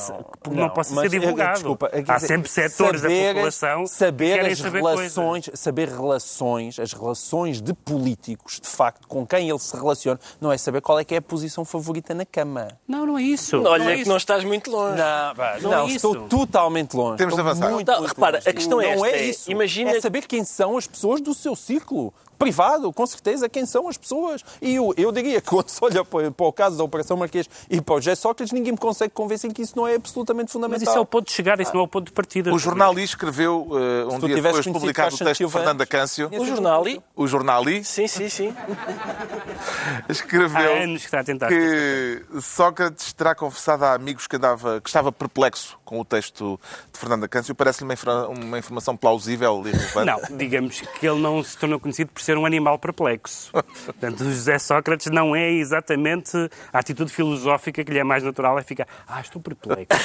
não, 0.47 0.53
Não, 0.55 0.69
possa 0.69 0.93
mas, 0.95 1.09
ser 1.11 1.19
divulgado. 1.19 1.53
desculpa, 1.53 1.91
há 2.07 2.19
sempre 2.19 2.49
setores 2.49 3.01
saber- 3.01 3.27
da 3.27 3.33
população 3.33 3.87
saber 3.87 4.25
que 4.31 4.35
querem 4.35 4.51
as 4.53 4.57
saber 4.59 4.77
relações, 4.79 5.45
coisas. 5.45 5.59
saber 5.59 5.89
relações, 5.89 6.79
as 6.79 6.93
relações 6.93 7.61
de 7.61 7.73
políticos, 7.73 8.59
de 8.61 8.67
facto, 8.67 9.07
com 9.07 9.25
quem 9.25 9.49
ele 9.49 9.59
se 9.59 9.75
relaciona, 9.75 10.19
não 10.39 10.51
é 10.51 10.57
saber 10.57 10.81
qual 10.81 10.99
é 10.99 11.03
que 11.03 11.13
é 11.15 11.17
a 11.17 11.21
posição 11.21 11.63
favorita 11.65 12.13
na 12.13 12.25
cama. 12.25 12.67
Não, 12.87 13.05
não 13.05 13.17
é 13.17 13.21
isso. 13.23 13.57
Olha 13.63 13.83
não 13.83 13.91
é 13.91 13.95
que 13.95 14.01
isso. 14.01 14.09
não 14.09 14.17
estás 14.17 14.43
muito 14.43 14.69
longe. 14.71 14.97
Não, 14.97 15.35
pá, 15.35 15.57
Não 15.61 15.71
não, 15.71 15.87
é 15.87 15.91
estou 15.91 16.15
isso. 16.15 16.25
totalmente 16.27 16.93
longe. 16.95 17.17
Temos 17.17 17.35
de 17.35 17.39
Estou 17.41 17.51
avançar. 17.51 17.71
muito, 17.71 17.87
Não, 17.91 17.99
muito 17.99 18.09
repara, 18.13 18.37
longe. 18.37 18.49
a 18.49 18.53
questão 18.53 18.81
é 18.81 18.95
não 18.95 19.05
esta, 19.05 19.17
é 19.17 19.19
é, 19.21 19.25
isso. 19.29 19.51
imagina- 19.51 19.91
É 19.91 20.01
saber 20.01 20.27
quem 20.27 20.43
são 20.43 20.77
as 20.77 20.87
pessoas 20.87 21.21
do 21.21 21.33
seu 21.33 21.55
ciclo 21.55 22.13
privado, 22.41 22.91
com 22.91 23.05
certeza, 23.05 23.47
quem 23.47 23.65
são 23.65 23.87
as 23.87 23.97
pessoas. 23.97 24.43
E 24.61 24.75
eu, 24.75 24.93
eu 24.97 25.11
diria 25.11 25.39
que 25.39 25.47
quando 25.47 25.69
se 25.69 25.79
olha 25.83 26.03
para, 26.03 26.31
para 26.31 26.45
o 26.45 26.51
caso 26.51 26.75
da 26.77 26.83
Operação 26.83 27.15
Marquês 27.15 27.47
e 27.69 27.79
para 27.79 27.95
o 27.95 27.97
José 28.01 28.15
Sócrates, 28.15 28.51
ninguém 28.51 28.71
me 28.71 28.77
consegue 28.77 29.13
convencer 29.13 29.53
que 29.53 29.61
isso 29.61 29.73
não 29.75 29.87
é 29.87 29.95
absolutamente 29.95 30.45
Mas 30.47 30.53
fundamental. 30.53 30.81
isso 30.89 30.97
é 30.97 31.01
o 31.01 31.05
ponto 31.05 31.25
de 31.27 31.31
chegar, 31.33 31.59
isso 31.59 31.71
não 31.73 31.81
é 31.81 31.83
o 31.83 31.87
ponto 31.87 32.05
de 32.05 32.11
partida. 32.11 32.53
O 32.53 32.57
jornal 32.57 32.97
I 32.97 33.03
escreveu, 33.03 33.67
eh, 33.71 34.05
um 34.15 34.19
dia 34.19 34.35
depois 34.41 34.63
de 34.65 34.71
publicado 34.71 35.13
o 35.15 35.17
texto 35.19 35.45
de 35.45 35.51
Fernanda 35.51 35.85
Câncio, 35.85 36.29
O 36.33 36.45
jornal 36.45 36.87
e... 36.87 37.01
o 37.15 37.27
jornal 37.27 37.69
I 37.69 37.83
Sim, 37.83 38.07
sim, 38.07 38.27
sim. 38.29 38.55
Há 40.07 40.11
escreveu 40.11 40.83
anos 40.83 41.01
que 41.01 41.07
está 41.07 41.19
a 41.19 41.23
tentar. 41.23 41.47
que 41.47 42.23
Sócrates 42.41 43.13
terá 43.13 43.35
confessado 43.35 43.85
a 43.85 43.93
amigos 43.93 44.27
que, 44.27 44.35
andava, 44.35 44.81
que 44.81 44.89
estava 44.89 45.11
perplexo 45.11 45.77
com 45.85 45.99
o 45.99 46.05
texto 46.05 46.59
de 46.91 46.99
Fernanda 46.99 47.27
Câncio. 47.27 47.53
Parece-lhe 47.53 47.85
uma, 47.85 47.93
infra- 47.93 48.27
uma 48.27 48.57
informação 48.57 48.95
plausível 48.95 49.61
e 49.65 49.71
relevante. 49.71 50.05
Não, 50.31 50.37
digamos 50.37 50.81
que 50.81 51.07
ele 51.07 51.19
não 51.19 51.43
se 51.43 51.57
tornou 51.57 51.79
conhecido 51.79 52.11
por 52.11 52.21
ser 52.31 52.37
um 52.37 52.45
animal 52.45 52.79
perplexo. 52.79 53.51
Portanto, 53.51 54.21
o 54.21 54.23
José 54.25 54.57
Sócrates 54.57 55.07
não 55.07 55.35
é 55.35 55.51
exatamente 55.51 56.37
a 56.71 56.79
atitude 56.79 57.11
filosófica 57.11 57.83
que 57.83 57.91
lhe 57.91 57.99
é 57.99 58.03
mais 58.03 58.23
natural, 58.23 58.57
é 58.57 58.63
ficar, 58.63 58.87
ah, 59.07 59.19
estou 59.19 59.41
perplexo. 59.41 59.99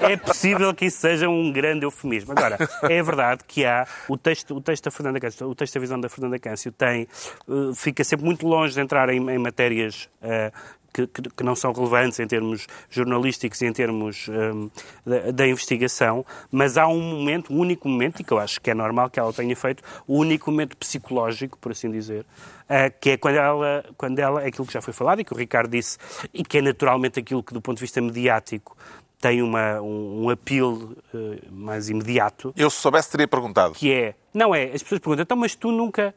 É 0.00 0.16
possível 0.16 0.74
que 0.74 0.86
isso 0.86 0.98
seja 0.98 1.28
um 1.28 1.52
grande 1.52 1.84
eufemismo. 1.84 2.32
Agora, 2.32 2.56
é 2.82 3.02
verdade 3.02 3.42
que 3.46 3.64
há 3.64 3.86
o 4.08 4.16
texto, 4.16 4.56
o 4.56 4.60
texto 4.60 4.84
da 4.84 4.90
Fernanda 4.90 5.20
Câncio, 5.20 5.48
o 5.48 5.54
texto 5.54 5.74
da 5.74 5.80
visão 5.80 6.00
da 6.00 6.08
Fernanda 6.08 6.38
Câncio 6.38 6.72
tem, 6.72 7.02
eh, 7.02 7.74
fica 7.74 8.02
sempre 8.02 8.24
muito 8.24 8.46
longe 8.46 8.74
de 8.74 8.80
entrar 8.80 9.08
em, 9.10 9.18
em 9.30 9.38
matérias 9.38 10.08
eh, 10.22 10.50
que, 10.94 11.06
que- 11.08 11.22
que 11.28 11.42
não 11.42 11.56
são 11.56 11.72
relevantes 11.72 12.20
em 12.20 12.26
termos 12.26 12.66
jornalísticos 12.88 13.60
e 13.60 13.66
em 13.66 13.72
termos 13.72 14.28
hum, 14.28 14.70
da, 15.04 15.32
da 15.32 15.46
investigação, 15.48 16.24
mas 16.52 16.78
há 16.78 16.86
um 16.86 17.00
momento, 17.00 17.52
um 17.52 17.58
único 17.58 17.88
momento, 17.88 18.20
e 18.20 18.24
que 18.24 18.32
eu 18.32 18.38
acho 18.38 18.60
que 18.60 18.70
é 18.70 18.74
normal 18.74 19.10
que 19.10 19.18
ela 19.18 19.32
tenha 19.32 19.56
feito, 19.56 19.82
o 20.06 20.16
único 20.18 20.50
momento 20.50 20.76
psicológico, 20.76 21.58
por 21.58 21.72
assim 21.72 21.90
dizer, 21.90 22.24
ah, 22.68 22.88
que 22.88 23.10
é 23.10 23.16
quando 23.16 23.34
ela, 23.36 23.84
quando 23.98 24.18
ela, 24.20 24.42
é 24.42 24.46
aquilo 24.46 24.66
que 24.66 24.72
já 24.72 24.80
foi 24.80 24.94
falado 24.94 25.20
e 25.20 25.24
que 25.24 25.32
o 25.34 25.36
Ricardo 25.36 25.70
disse, 25.70 25.98
e 26.32 26.44
que 26.44 26.58
é 26.58 26.62
naturalmente 26.62 27.18
aquilo 27.18 27.42
que, 27.42 27.52
do 27.52 27.60
ponto 27.60 27.76
de 27.78 27.82
vista 27.82 28.00
mediático, 28.00 28.76
tem 29.20 29.42
uma, 29.42 29.80
um, 29.80 30.24
um 30.26 30.30
apelo 30.30 30.96
eh, 31.14 31.38
mais 31.50 31.88
imediato, 31.88 32.52
Eu, 32.56 32.68
se 32.70 32.76
soubesse, 32.80 33.10
teria 33.10 33.26
perguntado. 33.26 33.72
que 33.74 33.90
é, 33.90 34.14
não 34.34 34.54
é, 34.54 34.64
as 34.64 34.82
pessoas 34.82 35.00
perguntam, 35.00 35.22
então, 35.22 35.36
mas 35.36 35.54
tu 35.54 35.72
nunca, 35.72 36.14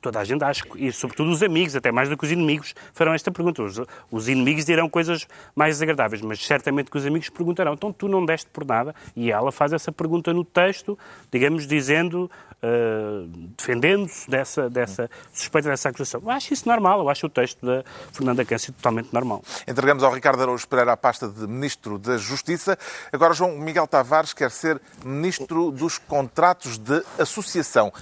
toda 0.00 0.20
a 0.20 0.24
gente 0.24 0.42
acha, 0.44 0.64
e 0.76 0.92
sobretudo 0.92 1.30
os 1.30 1.42
amigos, 1.42 1.74
até 1.76 1.90
mais 1.90 2.08
do 2.08 2.16
que 2.16 2.24
os 2.24 2.32
inimigos, 2.32 2.74
farão 2.92 3.14
esta 3.14 3.30
pergunta. 3.30 3.62
Os, 3.62 3.80
os 4.10 4.28
inimigos 4.28 4.64
dirão 4.64 4.88
coisas 4.88 5.26
mais 5.54 5.76
desagradáveis, 5.76 6.22
mas 6.22 6.44
certamente 6.44 6.90
que 6.90 6.96
os 6.96 7.06
amigos 7.06 7.28
perguntarão, 7.28 7.74
então 7.74 7.92
tu 7.92 8.08
não 8.08 8.24
deste 8.24 8.48
por 8.50 8.64
nada? 8.64 8.94
E 9.16 9.30
ela 9.30 9.52
faz 9.52 9.72
essa 9.72 9.92
pergunta 9.92 10.32
no 10.32 10.44
texto, 10.44 10.98
digamos, 11.30 11.66
dizendo, 11.66 12.30
eh, 12.60 13.24
defendendo-se 13.56 14.28
dessa, 14.28 14.68
dessa 14.68 15.08
suspeita, 15.32 15.68
dessa 15.68 15.88
acusação. 15.90 16.20
Eu 16.24 16.30
acho 16.30 16.52
isso 16.52 16.68
normal, 16.68 17.00
eu 17.00 17.08
acho 17.08 17.26
o 17.26 17.28
texto 17.28 17.64
da 17.64 17.84
Fernanda 18.12 18.44
Câncio 18.44 18.72
totalmente 18.72 19.12
normal. 19.12 19.42
Entregamos 19.66 20.02
ao 20.02 20.12
Ricardo 20.12 20.42
Araújo 20.42 20.66
Pereira 20.66 20.92
a 20.92 20.96
pasta 20.96 21.28
de 21.28 21.46
Ministro 21.46 21.98
da 21.98 22.16
Justiça. 22.16 22.76
Agora, 23.12 23.32
João 23.32 23.56
Miguel 23.56 23.86
Tavares 23.86 24.32
quer 24.32 24.50
ser 24.50 24.80
Ministro 25.04 25.70
dos 25.70 25.98
Contratos 25.98 26.78
de 26.78 27.02
Associação. 27.18 27.92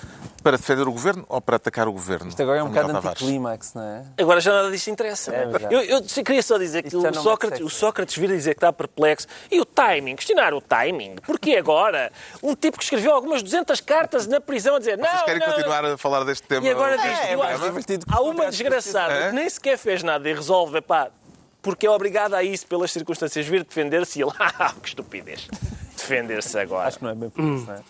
Para 0.42 0.57
defender 0.57 0.87
o 0.87 0.92
Governo 0.92 1.27
ou 1.29 1.40
para 1.40 1.57
atacar 1.57 1.88
o 1.88 1.92
governo. 1.92 2.29
Isto 2.29 2.40
agora 2.40 2.61
é 2.61 2.62
um 2.62 2.69
Miguel 2.69 2.87
bocado 2.87 3.09
anticlímax, 3.09 3.75
não 3.75 3.83
é? 3.83 4.05
Agora 4.16 4.40
já 4.40 4.53
nada 4.53 4.71
disto 4.71 4.88
interessa. 4.88 5.35
É 5.35 5.49
eu, 5.71 5.81
eu 5.83 6.03
queria 6.25 6.42
só 6.42 6.57
dizer 6.57 6.85
que 6.85 6.90
já 6.90 7.11
o 7.11 7.14
Sócrates, 7.14 7.61
o. 7.61 7.69
Sócrates 7.69 8.16
vir 8.16 8.31
a 8.31 8.35
dizer 8.37 8.55
que 8.55 8.59
está 8.59 8.73
perplexo. 8.73 9.27
E 9.51 9.61
o 9.61 9.64
timing? 9.64 10.14
Questionar 10.14 10.55
o 10.55 10.61
timing. 10.61 11.16
Porquê 11.16 11.57
agora? 11.57 12.12
Um 12.40 12.55
tipo 12.55 12.79
que 12.79 12.85
escreveu 12.85 13.12
algumas 13.12 13.42
200 13.42 13.81
cartas 13.81 14.29
na 14.29 14.40
prisão 14.46 14.76
a 14.76 14.78
dizer 14.78 14.96
não, 14.96 15.09
Vocês 15.09 15.22
querem 15.22 15.40
não, 15.40 15.52
continuar 15.52 15.85
a 15.85 15.98
falar 15.98 16.24
deste 16.24 16.46
tema? 16.46 16.66
E 16.66 16.70
agora 16.70 16.96
diz, 16.96 17.18
É, 17.20 17.32
é 17.32 17.59
divertido 17.59 18.06
há 18.09 18.20
uma 18.20 18.32
contrato 18.32 18.50
desgraçada 18.50 19.12
É? 19.12 19.28
que 19.28 19.35
nem 19.35 19.50
sequer 19.50 19.76
fez 19.76 20.02
nada 20.02 20.28
e 20.28 20.32
resolve, 20.32 20.80
pá, 20.80 21.11
porque 21.61 21.87
é 21.87 21.90
obrigada 21.90 22.37
a 22.37 22.42
isso 22.42 22.66
pelas 22.66 22.92
circunstâncias, 22.92 23.44
vir 23.46 23.64
defender-se 23.64 24.20
e 24.20 24.22
ele, 24.22 24.32
ah, 24.38 24.72
que 24.80 24.88
estupidez, 24.88 25.48
defender-se 25.96 26.59
agora. 26.59 26.88
Acho 26.88 26.98
que 26.98 27.04
não 27.04 27.11
é 27.11 27.14
bem 27.14 27.28
por 27.28 27.44
isso, 27.44 27.66
não 27.66 27.74
é? 27.74 27.80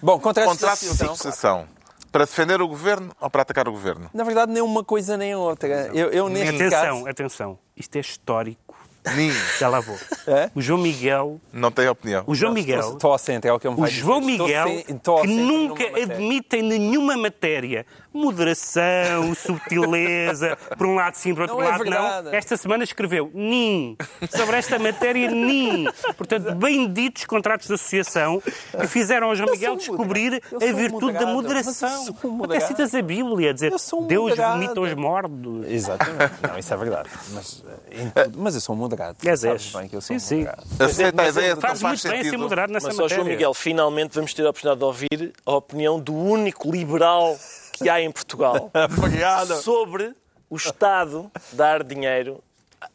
Bom, 0.00 0.20
contratos 0.20 0.54
de 0.54 0.60
Contrato 0.60 0.80
de 0.80 1.04
associação. 1.04 1.68
Para 2.12 2.24
defender 2.24 2.62
o 2.62 2.68
governo 2.68 3.12
ou 3.20 3.28
para 3.28 3.42
atacar 3.42 3.68
o 3.68 3.72
governo? 3.72 4.08
Na 4.14 4.24
verdade, 4.24 4.50
nem 4.50 4.62
uma 4.62 4.82
coisa 4.82 5.16
nem 5.18 5.34
outra. 5.34 5.90
Eu, 5.92 6.10
eu 6.10 6.28
neste 6.30 6.54
Atenção, 6.54 6.94
caso... 6.98 7.08
atenção. 7.08 7.58
Isto 7.76 7.96
é 7.96 8.00
histórico. 8.00 8.65
Nem. 9.14 9.30
Já 9.58 9.68
lá 9.68 9.80
vou. 9.80 9.96
É? 10.26 10.50
O 10.54 10.60
João 10.60 10.80
Miguel. 10.80 11.40
Não 11.52 11.70
tem 11.70 11.88
opinião. 11.88 12.24
O 12.26 12.34
João 12.34 12.52
Miguel. 12.52 12.94
estou 12.94 13.12
ao 13.12 13.18
centro, 13.18 13.48
é 13.48 13.52
o 13.52 13.60
que 13.60 13.66
eu 13.66 13.72
me 13.72 13.80
O 13.80 13.86
João 13.86 14.20
dizer. 14.20 14.32
Estou 14.32 14.46
Miguel, 14.46 14.66
sem- 14.66 14.98
que 15.22 15.34
nunca 15.42 15.84
admite 16.02 16.56
em 16.56 16.62
nenhuma 16.62 17.16
matéria 17.16 17.86
moderação, 18.16 19.34
subtileza, 19.34 20.56
por 20.76 20.86
um 20.86 20.94
lado 20.94 21.14
sim, 21.14 21.34
por 21.34 21.42
outro 21.42 21.56
Não 21.56 21.62
é 21.62 21.68
lado 21.68 21.82
verdade. 21.84 22.24
não. 22.26 22.34
Esta 22.34 22.56
semana 22.56 22.84
escreveu 22.84 23.30
NIM. 23.34 23.96
Sobre 24.30 24.56
esta 24.56 24.78
matéria, 24.78 25.30
NIM. 25.30 25.86
Portanto, 26.16 26.54
benditos 26.54 27.24
contratos 27.24 27.66
de 27.68 27.74
associação 27.74 28.40
que 28.80 28.86
fizeram 28.86 29.28
ao 29.28 29.36
João 29.36 29.50
Miguel 29.50 29.76
descobrir 29.76 30.42
a 30.54 30.72
virtude 30.72 31.12
da 31.18 31.26
moderação. 31.26 32.14
Mas 32.38 32.50
Até 32.50 32.60
citas 32.60 32.94
a 32.94 33.02
Bíblia, 33.02 33.50
a 33.50 33.52
dizer 33.52 33.72
Deus 34.08 34.36
vomita 34.36 34.80
os 34.80 34.94
mordos. 34.94 35.66
Exatamente. 35.68 36.34
Não, 36.48 36.58
isso 36.58 36.72
é 36.72 36.76
verdade. 36.76 37.08
Mas, 37.32 37.64
eh, 37.90 38.24
tudo- 38.24 38.38
mas 38.40 38.54
eu 38.54 38.60
sou 38.60 38.76
moderado. 38.76 39.16
És, 39.24 39.44
és. 39.44 39.72
bem 39.72 39.88
que 39.88 39.96
eu 39.96 40.00
sou 40.00 40.18
Sim, 40.18 40.44
sim. 40.44 40.46
Aceita 40.78 41.22
a 41.22 41.28
ideia 41.28 41.56
Fazes 41.56 41.80
faz 41.80 41.82
muito 41.82 42.08
bem 42.08 42.20
a 42.20 42.30
ser 42.30 42.36
moderado 42.36 42.72
nessa 42.72 42.86
Mas, 42.88 42.96
matéria. 42.96 43.16
João 43.16 43.28
Miguel, 43.28 43.54
finalmente 43.54 44.14
vamos 44.14 44.32
ter 44.34 44.46
a 44.46 44.50
oportunidade 44.50 44.78
de 44.78 44.84
ouvir 44.84 45.32
a 45.44 45.52
opinião 45.54 45.98
do 46.00 46.14
único 46.14 46.70
liberal 46.70 47.36
que 47.76 47.88
há 47.90 48.00
em 48.00 48.10
Portugal 48.10 48.70
sobre 49.62 50.12
o 50.48 50.56
Estado 50.56 51.30
dar 51.52 51.82
dinheiro 51.82 52.42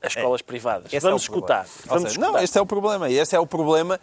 às 0.01 0.15
escolas 0.15 0.41
privadas. 0.41 0.91
Esse 0.91 0.99
Vamos 1.05 1.23
é 1.23 1.25
o 1.25 1.31
problema. 1.31 1.63
escutar. 1.63 1.87
Vamos 1.87 2.09
seja, 2.09 2.19
Não, 2.19 2.27
escutar. 2.29 2.43
este 2.43 2.57
é 2.57 2.61
o 2.61 2.65
problema. 2.65 3.09
Esse 3.11 3.35
é 3.35 3.39
o 3.39 3.45
problema. 3.47 3.99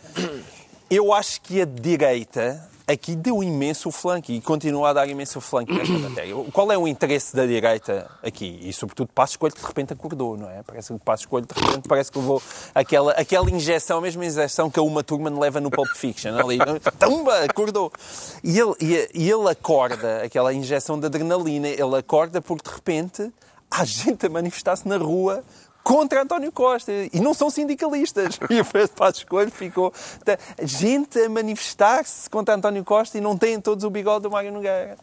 Eu 0.90 1.12
acho 1.12 1.40
que 1.40 1.60
a 1.60 1.64
direita 1.64 2.68
aqui 2.88 3.14
deu 3.14 3.42
imenso 3.42 3.90
flanco 3.90 4.32
e 4.32 4.40
continua 4.40 4.88
a 4.88 4.92
dar 4.94 5.08
imenso 5.08 5.40
flanco 5.40 5.72
nesta 5.74 5.92
matéria. 6.00 6.34
Qual 6.52 6.72
é 6.72 6.78
o 6.78 6.88
interesse 6.88 7.36
da 7.36 7.44
direita 7.44 8.10
aqui? 8.22 8.58
E, 8.62 8.72
sobretudo, 8.72 9.10
Passo 9.14 9.32
Escolho 9.32 9.52
que 9.52 9.60
de 9.60 9.66
repente 9.66 9.92
acordou, 9.92 10.38
não 10.38 10.50
é? 10.50 10.62
Parece 10.62 10.94
que 10.94 10.98
Passo 11.00 11.24
Escolho 11.24 11.46
de 11.46 11.60
repente 11.60 11.86
parece 11.86 12.10
que 12.10 12.18
levou 12.18 12.42
aquela, 12.74 13.12
aquela 13.12 13.50
injeção, 13.50 13.98
a 13.98 14.00
mesma 14.00 14.24
injeção 14.24 14.70
que 14.70 14.78
a 14.80 14.82
Uma 14.82 15.04
Turman 15.04 15.38
leva 15.38 15.60
no 15.60 15.70
Pulp 15.70 15.90
Fiction. 15.94 16.34
Ali, 16.38 16.58
tumba, 16.98 17.44
acordou. 17.44 17.92
E 18.42 18.58
ele, 18.58 18.74
e, 18.80 19.10
e 19.14 19.30
ele 19.30 19.48
acorda, 19.50 20.22
aquela 20.22 20.52
injeção 20.54 20.98
de 20.98 21.06
adrenalina, 21.06 21.68
ele 21.68 21.96
acorda 21.96 22.40
porque 22.40 22.68
de 22.68 22.74
repente 22.74 23.32
há 23.70 23.84
gente 23.84 24.24
a 24.24 24.30
manifestar-se 24.30 24.88
na 24.88 24.96
rua 24.96 25.44
contra 25.88 26.20
António 26.22 26.52
Costa. 26.52 26.92
E 27.10 27.18
não 27.18 27.32
são 27.32 27.48
sindicalistas. 27.48 28.38
E 28.50 28.60
o 28.60 28.64
Pedro 28.64 28.88
Passos 28.88 29.24
Coelho 29.24 29.50
ficou... 29.50 29.92
tá, 30.24 30.36
Gente 30.62 31.18
a 31.20 31.28
manifestar-se 31.28 32.28
contra 32.28 32.54
António 32.54 32.84
Costa 32.84 33.16
e 33.16 33.20
não 33.20 33.36
têm 33.36 33.60
todos 33.60 33.84
o 33.84 33.90
bigode 33.90 34.22
do 34.22 34.30
Mário 34.30 34.50
Nogueira. 34.52 34.98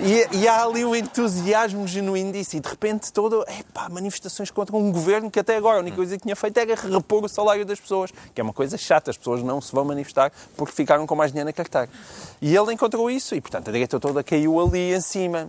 E, 0.00 0.36
e 0.38 0.48
há 0.48 0.64
ali 0.64 0.84
um 0.84 0.94
entusiasmo 0.94 1.86
genuíno 1.86 2.32
disso. 2.32 2.56
E 2.56 2.60
de 2.60 2.68
repente 2.68 3.12
todo... 3.12 3.44
Epá, 3.48 3.88
manifestações 3.88 4.50
contra 4.50 4.76
um 4.76 4.90
governo 4.90 5.30
que 5.30 5.38
até 5.38 5.56
agora 5.56 5.78
a 5.78 5.80
única 5.80 5.96
coisa 5.96 6.16
que 6.16 6.22
tinha 6.22 6.36
feito 6.36 6.58
era 6.58 6.74
repor 6.74 7.24
o 7.24 7.28
salário 7.28 7.64
das 7.64 7.80
pessoas. 7.80 8.10
Que 8.34 8.40
é 8.40 8.44
uma 8.44 8.52
coisa 8.52 8.76
chata. 8.76 9.10
As 9.10 9.16
pessoas 9.16 9.42
não 9.42 9.60
se 9.60 9.72
vão 9.72 9.84
manifestar 9.84 10.32
porque 10.56 10.74
ficaram 10.74 11.06
com 11.06 11.14
mais 11.14 11.30
dinheiro 11.30 11.48
na 11.48 11.52
carteira. 11.52 11.88
E 12.42 12.54
ele 12.54 12.72
encontrou 12.72 13.10
isso. 13.10 13.34
E, 13.34 13.40
portanto, 13.40 13.68
a 13.68 13.72
direita 13.72 14.00
toda 14.00 14.22
caiu 14.22 14.60
ali 14.60 14.94
em 14.94 15.00
cima. 15.00 15.48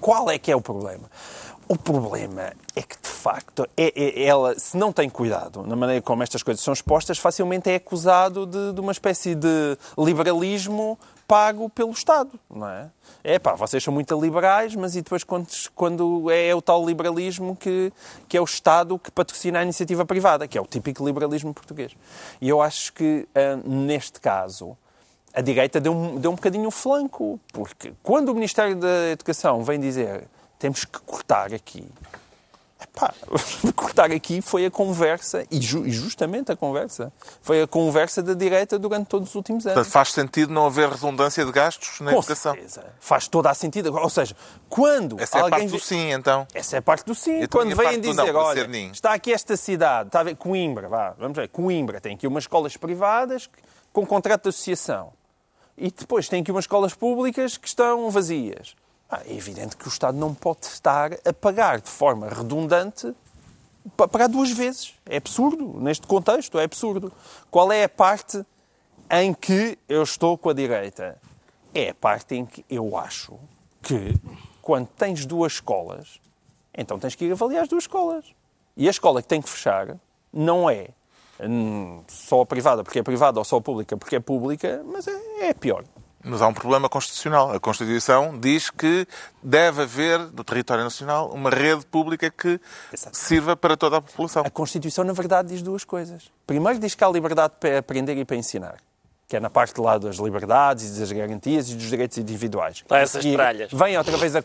Qual 0.00 0.30
é 0.30 0.38
que 0.38 0.50
é 0.50 0.56
o 0.56 0.60
problema? 0.60 1.08
O 1.66 1.78
problema 1.78 2.52
é 2.76 2.82
que, 2.82 2.96
de 3.00 3.08
facto, 3.08 3.66
é, 3.76 3.92
é- 3.96 4.24
ela, 4.24 4.58
se 4.58 4.76
não 4.76 4.92
tem 4.92 5.08
cuidado 5.08 5.62
na 5.66 5.74
maneira 5.74 6.02
como 6.02 6.22
estas 6.22 6.42
coisas 6.42 6.62
são 6.62 6.74
expostas, 6.74 7.16
facilmente 7.18 7.70
é 7.70 7.76
acusado 7.76 8.44
de, 8.44 8.72
de 8.74 8.80
uma 8.80 8.92
espécie 8.92 9.34
de 9.34 9.78
liberalismo 9.96 10.98
pago 11.26 11.70
pelo 11.70 11.90
Estado, 11.90 12.38
não 12.54 12.68
é? 12.68 12.90
É 13.22 13.38
pá, 13.38 13.54
vocês 13.54 13.82
são 13.82 13.94
muito 13.94 14.20
liberais, 14.20 14.76
mas 14.76 14.94
e 14.94 15.00
depois 15.00 15.24
quando, 15.24 15.48
quando 15.74 16.30
é 16.30 16.54
o 16.54 16.60
tal 16.60 16.84
liberalismo 16.84 17.56
que, 17.56 17.90
que 18.28 18.36
é 18.36 18.40
o 18.40 18.44
Estado 18.44 18.98
que 18.98 19.10
patrocina 19.10 19.60
a 19.60 19.62
iniciativa 19.62 20.04
privada, 20.04 20.46
que 20.46 20.58
é 20.58 20.60
o 20.60 20.66
típico 20.66 21.02
liberalismo 21.02 21.54
português. 21.54 21.92
E 22.42 22.48
eu 22.48 22.60
acho 22.60 22.92
que, 22.92 23.26
ah, 23.34 23.58
neste 23.64 24.20
caso, 24.20 24.76
a 25.32 25.40
direita 25.40 25.80
deu 25.80 26.18
deu 26.18 26.30
um 26.30 26.34
bocadinho 26.34 26.68
o 26.68 26.70
flanco, 26.70 27.40
porque 27.54 27.94
quando 28.02 28.28
o 28.28 28.34
Ministério 28.34 28.76
da 28.76 29.08
Educação 29.08 29.64
vem 29.64 29.80
dizer 29.80 30.28
temos 30.58 30.84
que 30.84 30.98
cortar 31.00 31.52
aqui, 31.52 31.86
epá, 32.80 33.12
cortar 33.74 34.10
aqui 34.10 34.40
foi 34.40 34.66
a 34.66 34.70
conversa, 34.70 35.44
e, 35.50 35.60
ju- 35.60 35.86
e 35.86 35.90
justamente 35.90 36.50
a 36.52 36.56
conversa, 36.56 37.12
foi 37.42 37.62
a 37.62 37.66
conversa 37.66 38.22
da 38.22 38.34
direita 38.34 38.78
durante 38.78 39.06
todos 39.08 39.30
os 39.30 39.34
últimos 39.34 39.66
anos. 39.66 39.74
Portanto, 39.76 39.92
faz 39.92 40.12
sentido 40.12 40.52
não 40.52 40.66
haver 40.66 40.88
redundância 40.88 41.44
de 41.44 41.52
gastos 41.52 42.00
na 42.00 42.12
Com 42.12 42.18
educação. 42.18 42.52
certeza. 42.54 42.84
Faz 43.00 43.28
toda 43.28 43.50
a 43.50 43.54
sentido. 43.54 43.94
Ou 43.94 44.10
seja, 44.10 44.34
quando 44.68 45.20
Essa 45.20 45.38
é 45.38 45.42
a 45.42 45.48
parte 45.50 45.66
do 45.66 45.80
sim, 45.80 46.12
então. 46.12 46.46
essa 46.54 46.76
é 46.76 46.78
a 46.78 46.82
parte 46.82 47.04
do 47.04 47.14
sim. 47.14 47.42
Então, 47.42 47.60
Quando 47.60 47.74
vêm 47.76 48.00
dizer, 48.00 48.32
não, 48.32 48.40
olha, 48.40 48.66
está 48.92 49.12
aqui 49.14 49.32
esta 49.32 49.56
cidade, 49.56 50.08
está 50.08 50.20
a 50.20 50.24
ver, 50.24 50.36
Coimbra, 50.36 50.88
vá, 50.88 51.14
vamos 51.18 51.36
ver, 51.36 51.48
Coimbra 51.48 52.00
tem 52.00 52.14
aqui 52.14 52.26
umas 52.26 52.44
escolas 52.44 52.76
privadas 52.76 53.48
com 53.92 54.06
contrato 54.06 54.44
de 54.44 54.48
associação. 54.50 55.12
E 55.76 55.90
depois 55.90 56.28
tem 56.28 56.40
aqui 56.40 56.52
umas 56.52 56.64
escolas 56.64 56.94
públicas 56.94 57.56
que 57.56 57.66
estão 57.66 58.08
vazias. 58.10 58.76
Ah, 59.14 59.22
é 59.26 59.34
evidente 59.34 59.76
que 59.76 59.86
o 59.86 59.88
Estado 59.88 60.18
não 60.18 60.34
pode 60.34 60.66
estar 60.66 61.12
a 61.24 61.32
pagar 61.32 61.80
de 61.80 61.88
forma 61.88 62.28
redundante 62.28 63.14
pagar 63.96 64.28
duas 64.28 64.50
vezes. 64.50 64.94
É 65.06 65.18
absurdo. 65.18 65.80
Neste 65.80 66.04
contexto, 66.04 66.58
é 66.58 66.64
absurdo. 66.64 67.12
Qual 67.48 67.70
é 67.70 67.84
a 67.84 67.88
parte 67.88 68.44
em 69.08 69.32
que 69.32 69.78
eu 69.88 70.02
estou 70.02 70.36
com 70.36 70.48
a 70.48 70.52
direita? 70.52 71.16
É 71.72 71.90
a 71.90 71.94
parte 71.94 72.34
em 72.34 72.44
que 72.44 72.64
eu 72.68 72.96
acho 72.96 73.38
que 73.82 74.16
quando 74.60 74.88
tens 74.88 75.24
duas 75.24 75.54
escolas, 75.54 76.20
então 76.76 76.98
tens 76.98 77.14
que 77.14 77.26
ir 77.26 77.32
avaliar 77.32 77.62
as 77.62 77.68
duas 77.68 77.84
escolas. 77.84 78.24
E 78.76 78.88
a 78.88 78.90
escola 78.90 79.22
que 79.22 79.28
tem 79.28 79.40
que 79.40 79.48
fechar 79.48 79.96
não 80.32 80.68
é 80.68 80.88
hum, 81.40 82.02
só 82.08 82.40
a 82.40 82.46
privada 82.46 82.82
porque 82.82 82.98
é 82.98 83.02
privada 83.02 83.38
ou 83.38 83.44
só 83.44 83.58
a 83.58 83.60
pública 83.60 83.96
porque 83.96 84.16
é 84.16 84.20
pública, 84.20 84.82
mas 84.84 85.06
é, 85.06 85.48
é 85.48 85.54
pior. 85.54 85.84
Mas 86.24 86.40
há 86.40 86.48
um 86.48 86.54
problema 86.54 86.88
constitucional. 86.88 87.52
A 87.52 87.60
Constituição 87.60 88.38
diz 88.38 88.70
que 88.70 89.06
deve 89.42 89.82
haver, 89.82 90.18
no 90.18 90.42
território 90.42 90.82
nacional, 90.82 91.30
uma 91.30 91.50
rede 91.50 91.84
pública 91.84 92.30
que 92.30 92.58
Exato. 92.92 93.16
sirva 93.16 93.54
para 93.54 93.76
toda 93.76 93.98
a 93.98 94.00
população. 94.00 94.42
A 94.44 94.50
Constituição, 94.50 95.04
na 95.04 95.12
verdade, 95.12 95.48
diz 95.50 95.60
duas 95.60 95.84
coisas. 95.84 96.30
Primeiro, 96.46 96.78
diz 96.78 96.94
que 96.94 97.04
há 97.04 97.08
liberdade 97.08 97.54
para 97.60 97.78
aprender 97.78 98.16
e 98.16 98.24
para 98.24 98.36
ensinar. 98.36 98.78
Que 99.26 99.36
é 99.36 99.40
na 99.40 99.48
parte 99.48 99.80
lá 99.80 99.96
das 99.96 100.16
liberdades 100.16 100.96
e 100.96 101.00
das 101.00 101.10
garantias 101.10 101.70
e 101.70 101.74
dos 101.74 101.88
direitos 101.88 102.18
individuais. 102.18 102.84
Essas 102.90 103.24
E 103.24 103.32
tralhas. 103.32 103.70
Vem 103.72 103.96
outra 103.96 104.16
vez 104.18 104.36
a... 104.36 104.42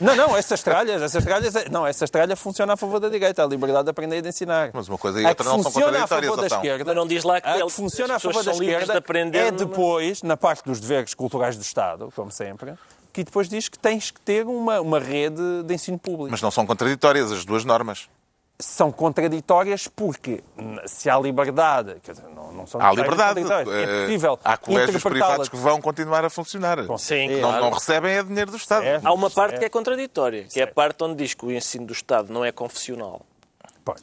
Não, 0.00 0.14
não, 0.14 0.36
essas 0.36 0.62
tralhas, 0.62 1.02
essas 1.02 1.24
tralhas... 1.24 1.52
Não, 1.70 1.84
essas 1.84 2.08
tralhas 2.08 2.38
funcionam 2.38 2.74
a 2.74 2.76
favor 2.76 3.00
da 3.00 3.08
direita. 3.08 3.42
A 3.42 3.46
liberdade 3.46 3.84
de 3.84 3.90
aprender 3.90 4.18
e 4.18 4.22
de 4.22 4.28
ensinar. 4.28 4.70
Mas 4.72 4.88
uma 4.88 4.96
coisa 4.96 5.20
e 5.20 5.26
outra 5.26 5.44
não 5.44 5.60
são 5.62 5.72
funciona 5.72 5.98
a 5.98 6.00
contraditórias, 6.02 6.30
favor 6.30 6.48
da 6.48 6.56
esquerda... 6.56 6.84
Mas 6.84 6.96
não 6.96 7.06
diz 7.06 7.24
lá 7.24 7.40
que 7.40 7.48
a 7.48 7.54
ele- 7.56 7.64
que 7.64 7.70
funciona 7.72 8.14
a 8.14 8.18
favor 8.20 8.44
da 8.44 8.52
livres 8.52 8.68
de 8.68 8.74
esquerda 8.74 8.98
aprender 8.98 9.38
é 9.38 9.50
depois, 9.50 10.22
na 10.22 10.36
parte 10.36 10.64
dos 10.64 10.78
deveres 10.78 11.14
culturais 11.14 11.56
do 11.56 11.62
Estado, 11.62 12.12
como 12.14 12.30
sempre, 12.30 12.74
que 13.12 13.24
depois 13.24 13.48
diz 13.48 13.68
que 13.68 13.78
tens 13.78 14.12
que 14.12 14.20
ter 14.20 14.46
uma, 14.46 14.80
uma 14.80 15.00
rede 15.00 15.62
de 15.64 15.74
ensino 15.74 15.98
público 15.98 16.30
Mas 16.30 16.40
não 16.40 16.50
são 16.52 16.64
contraditórias 16.64 17.32
as 17.32 17.44
duas 17.44 17.64
normas. 17.64 18.08
São 18.64 18.90
contraditórias 18.92 19.88
porque 19.88 20.42
se 20.86 21.10
há 21.10 21.18
liberdade, 21.18 21.96
quer 22.02 22.12
dizer, 22.12 22.26
não, 22.34 22.52
não 22.52 22.66
são 22.66 22.80
Há 22.80 22.90
liberdade. 22.90 23.40
contraditórias, 23.42 23.74
Eh, 23.74 23.82
é 23.82 24.00
possível 24.04 24.38
Há 24.44 24.56
colégios 24.56 25.02
privados 25.02 25.48
que 25.48 25.56
vão 25.56 25.80
continuar 25.80 26.24
a 26.24 26.30
funcionar. 26.30 26.78
Sim, 26.98 27.28
Não, 27.28 27.40
claro. 27.40 27.64
não 27.64 27.70
recebem 27.70 28.12
é 28.14 28.22
dinheiro 28.22 28.50
do 28.50 28.56
Estado. 28.56 28.82
Certo. 28.82 29.06
Há 29.06 29.12
uma 29.12 29.30
parte 29.30 29.56
É. 29.56 29.58
que 29.58 29.64
é 29.64 29.68
contraditória, 29.68 30.44
que 30.44 30.60
é 30.60 30.64
a 30.64 30.66
parte 30.66 31.02
onde 31.04 31.16
diz 31.16 31.34
que 31.34 31.44
o 31.44 31.50
ensino 31.52 31.86
do 31.86 31.92
Estado 31.92 32.32
não 32.32 32.44
é 32.44 32.52
confessional. 32.52 33.22
Pois. 33.84 34.00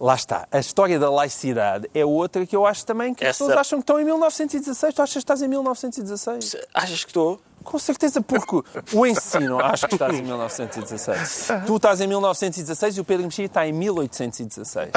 Lá 0.00 0.16
está. 0.16 0.48
A 0.50 0.58
história 0.58 0.98
da 0.98 1.08
laicidade 1.08 1.88
é 1.94 2.04
outra 2.04 2.44
que 2.44 2.54
eu 2.56 2.66
acho 2.66 2.84
também 2.84 3.14
que 3.14 3.24
as 3.24 3.30
Essa- 3.30 3.44
pessoas 3.44 3.58
acham 3.60 3.78
que 3.78 3.84
estão 3.84 4.00
em 4.00 4.04
1916. 4.04 4.92
Tu 4.92 5.00
achas 5.00 5.12
que 5.14 5.18
estás 5.20 5.40
em 5.40 5.46
1916? 5.48 6.56
Achas 6.74 7.04
que 7.04 7.10
estou? 7.10 7.40
Com 7.64 7.78
certeza, 7.78 8.20
porque 8.20 8.62
o 8.92 9.06
ensino, 9.06 9.58
acho 9.58 9.88
que 9.88 9.94
estás 9.94 10.14
em 10.14 10.22
1916. 10.22 11.48
Tu 11.66 11.76
estás 11.76 12.00
em 12.00 12.06
1916 12.06 12.96
e 12.96 13.00
o 13.00 13.04
Pedro 13.04 13.24
Mexia 13.24 13.46
está 13.46 13.66
em 13.66 13.72
1816. 13.72 14.90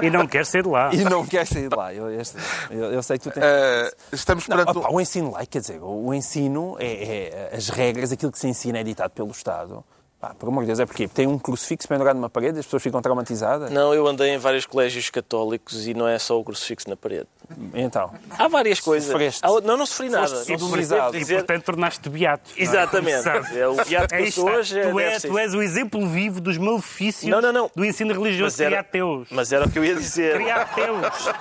E 0.00 0.10
não 0.10 0.26
quer 0.26 0.44
ser 0.46 0.62
de 0.62 0.68
lá. 0.68 0.92
E 0.94 1.04
não 1.04 1.26
quer 1.26 1.46
sair 1.46 1.68
de 1.68 1.76
lá. 1.76 1.92
Eu, 1.92 2.10
eu- 2.10 2.92
eu 2.92 3.02
sei 3.02 3.18
que 3.18 3.24
tu 3.24 3.30
tens. 3.34 3.42
Eh, 3.44 3.92
estamos 4.12 4.46
Não, 4.48 4.56
perante. 4.56 4.78
opa, 4.78 4.90
o 4.92 5.00
ensino 5.00 5.30
laico, 5.32 5.50
quer 5.52 5.60
dizer, 5.60 5.78
o 5.82 6.12
ensino 6.14 6.76
é, 6.78 7.50
é- 7.52 7.56
as 7.56 7.68
regras, 7.68 8.12
aquilo 8.12 8.30
que 8.32 8.38
se 8.38 8.48
ensina 8.48 8.78
é 8.78 8.82
ditado 8.84 9.10
pelo 9.10 9.30
Estado. 9.30 9.84
Pá, 10.22 10.32
por 10.38 10.48
amor 10.48 10.60
de 10.62 10.68
Deus, 10.68 10.78
é 10.78 10.86
porque 10.86 11.08
tem 11.08 11.26
um 11.26 11.36
crucifixo 11.36 11.88
pendurado 11.88 12.14
numa 12.14 12.30
parede, 12.30 12.56
as 12.60 12.64
pessoas 12.64 12.80
ficam 12.80 13.02
traumatizadas. 13.02 13.72
Não, 13.72 13.92
eu 13.92 14.06
andei 14.06 14.30
em 14.30 14.38
vários 14.38 14.64
colégios 14.64 15.10
católicos 15.10 15.84
e 15.88 15.94
não 15.94 16.06
é 16.06 16.16
só 16.16 16.38
o 16.38 16.44
crucifixo 16.44 16.88
na 16.88 16.96
parede. 16.96 17.26
Então, 17.74 18.08
Há 18.38 18.46
várias 18.46 18.78
coisas. 18.78 19.10
Sofreste. 19.10 19.40
Há- 19.44 19.60
Não, 19.60 19.76
não 19.76 19.84
sofri 19.84 20.08
nada. 20.08 20.28
Foste 20.28 20.52
Não 20.52 20.58
sofri, 20.60 20.84
civilizado. 20.84 21.16
E, 21.18 21.26
portanto, 21.26 21.64
tornaste-te 21.64 22.08
beato. 22.08 22.50
é? 22.56 22.62
Exatamente. 22.62 23.28
É 23.58 23.66
o 23.66 23.74
beato 23.84 24.14
que 24.14 24.22
eu 24.22 24.30
sou 24.30 24.48
hoje. 24.48 24.78
é- 24.78 24.90
tu, 24.92 25.20
ser 25.20 25.28
tu 25.28 25.38
és 25.38 25.54
o 25.54 25.60
exemplo 25.60 26.06
vivo 26.08 26.40
dos 26.40 26.56
malefícios 26.56 27.28
Não, 27.28 27.40
não, 27.40 27.52
não. 27.52 27.70
do 27.74 27.84
ensino 27.84 28.12
religioso 28.14 28.54
Mas 28.54 28.60
era- 28.60 28.78
ateus. 28.78 29.26
Mas 29.28 29.52
era 29.52 29.66
o 29.66 29.70
que 29.72 29.76
eu 29.80 29.84
ia 29.84 29.96
dizer. 29.96 30.36
Cria 30.36 30.54
ateus. 30.54 31.32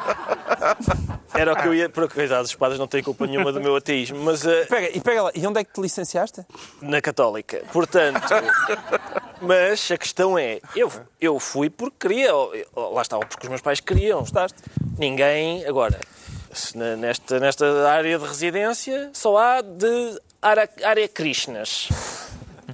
Era 1.35 1.53
o 1.53 1.55
que 1.55 1.67
eu 1.67 1.73
ia. 1.75 1.87
Por 1.87 2.11
coitado, 2.11 2.43
os 2.45 2.55
padres 2.55 2.79
não 2.79 2.87
têm 2.87 3.03
culpa 3.03 3.25
nenhuma 3.27 3.51
do 3.51 3.61
meu 3.61 3.75
ateísmo, 3.75 4.17
mas 4.23 4.43
eh, 4.45 4.65
pega, 4.65 4.97
e 4.97 4.99
pega 4.99 5.21
lá, 5.23 5.31
e 5.35 5.45
onde 5.45 5.59
é 5.59 5.63
que 5.63 5.71
te 5.71 5.79
licenciaste? 5.81 6.43
na 6.81 6.99
Católica. 6.99 7.61
Portanto. 7.71 8.21
Mas 9.41 9.89
a 9.91 9.97
questão 9.97 10.37
é, 10.37 10.59
eu, 10.75 10.91
eu 11.19 11.39
fui 11.39 11.69
porque 11.69 12.07
queria, 12.07 12.31
lá 12.33 13.01
está, 13.01 13.17
ou 13.17 13.25
porque 13.25 13.45
os 13.45 13.49
meus 13.49 13.61
pais 13.61 13.79
queriam. 13.79 14.19
Gostaste? 14.19 14.57
Ninguém, 14.97 15.65
agora, 15.65 15.99
nesta, 16.97 17.39
nesta 17.39 17.89
área 17.89 18.19
de 18.19 18.25
residência 18.25 19.09
só 19.13 19.37
há 19.37 19.61
de 19.61 20.21
área, 20.41 20.69
área 20.83 21.07
Krishnas. 21.07 21.89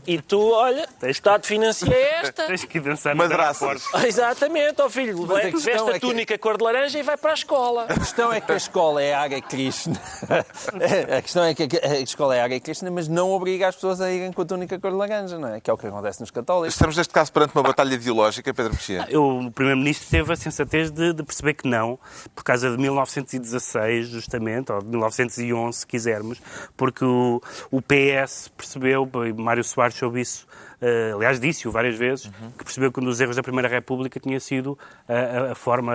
E 0.08 0.22
tu, 0.22 0.52
olha, 0.54 0.88
o 1.04 1.06
Estado 1.08 1.46
financia 1.46 1.94
esta. 1.94 2.48
Tens 2.48 2.64
que 2.64 2.78
ir 2.78 2.82
dançar 2.82 3.14
no 3.14 3.18
Madraças. 3.18 3.84
Ah, 3.94 4.08
Exatamente, 4.08 4.82
ó 4.82 4.90
filho, 4.90 5.28
Mas 5.28 5.46
a 5.48 5.50
veste 5.50 5.70
a 5.70 5.90
é 5.90 5.94
que- 5.94 6.00
túnica 6.00 6.38
cor 6.38 6.58
de 6.58 6.64
laranja 6.64 6.98
e 6.98 7.04
vai 7.04 7.18
para 7.18 7.32
a 7.32 7.34
escola. 7.34 7.84
A 7.90 7.94
questão 7.94 8.32
é 8.32 8.40
que 8.40 8.52
a 8.52 8.56
escola 8.56 9.04
é 9.04 9.14
área 9.14 9.42
Krishna. 9.42 10.00
A 11.18 11.22
questão 11.22 11.44
é 11.44 11.54
que 11.54 11.64
a 11.84 12.00
escola 12.00 12.36
é 12.36 12.42
área 12.42 12.60
Krishna, 12.60 12.90
mas 12.90 13.08
não 13.08 13.32
obriga 13.32 13.68
as 13.68 13.76
pessoas 13.76 14.00
a 14.00 14.10
irem 14.12 14.32
com 14.32 14.42
a 14.42 14.46
túnica 14.46 14.80
cor 14.80 14.92
de 14.92 14.98
laranja, 14.98 15.38
não 15.38 15.50
é? 15.54 15.60
Que 15.60 15.70
é 15.70 15.74
o 15.74 15.78
que 15.78 15.88
acontece 15.88 16.22
nos 16.22 16.32
católicos. 16.32 16.74
Estamos, 16.76 16.96
neste 16.96 17.14
caso, 17.14 17.32
perante 17.34 17.54
uma 17.54 17.64
batalha 17.64 17.94
ideológica, 17.94 18.54
Pedro 18.54 18.72
Mexia. 18.74 19.06
O 19.18 19.52
Primeiro-Ministro 19.52 20.08
teve 20.10 20.32
a 20.32 20.36
sensatez 20.36 20.90
de, 20.90 21.14
de 21.14 21.24
perceber 21.24 21.54
que 21.56 21.68
não, 21.68 22.00
por 22.34 22.44
causa 22.44 22.72
de 22.72 22.78
1916, 22.78 24.08
justamente, 24.08 24.72
ou 24.72 24.80
de 24.80 24.88
1911, 24.88 25.80
se 25.80 25.88
quisermos, 25.88 26.40
porque 26.78 27.04
o, 27.04 27.42
o 27.72 27.82
PS 27.82 28.50
percebeu, 28.56 29.10
Mário 29.38 29.64
Soares 29.64 29.97
soube 29.98 30.22
isso, 30.22 30.48
eh, 30.82 31.12
aliás, 31.16 31.40
disse-o 31.40 31.72
várias 31.72 31.98
vezes, 31.98 32.30
que 32.58 32.64
percebeu 32.64 32.92
que 32.92 33.00
um 33.00 33.04
dos 33.04 33.20
erros 33.20 33.36
da 33.36 33.44
Primeira 33.44 33.68
República 33.68 34.20
tinha 34.20 34.40
sido 34.40 34.78
a, 35.08 35.52
a- 35.52 35.56
forma 35.56 35.94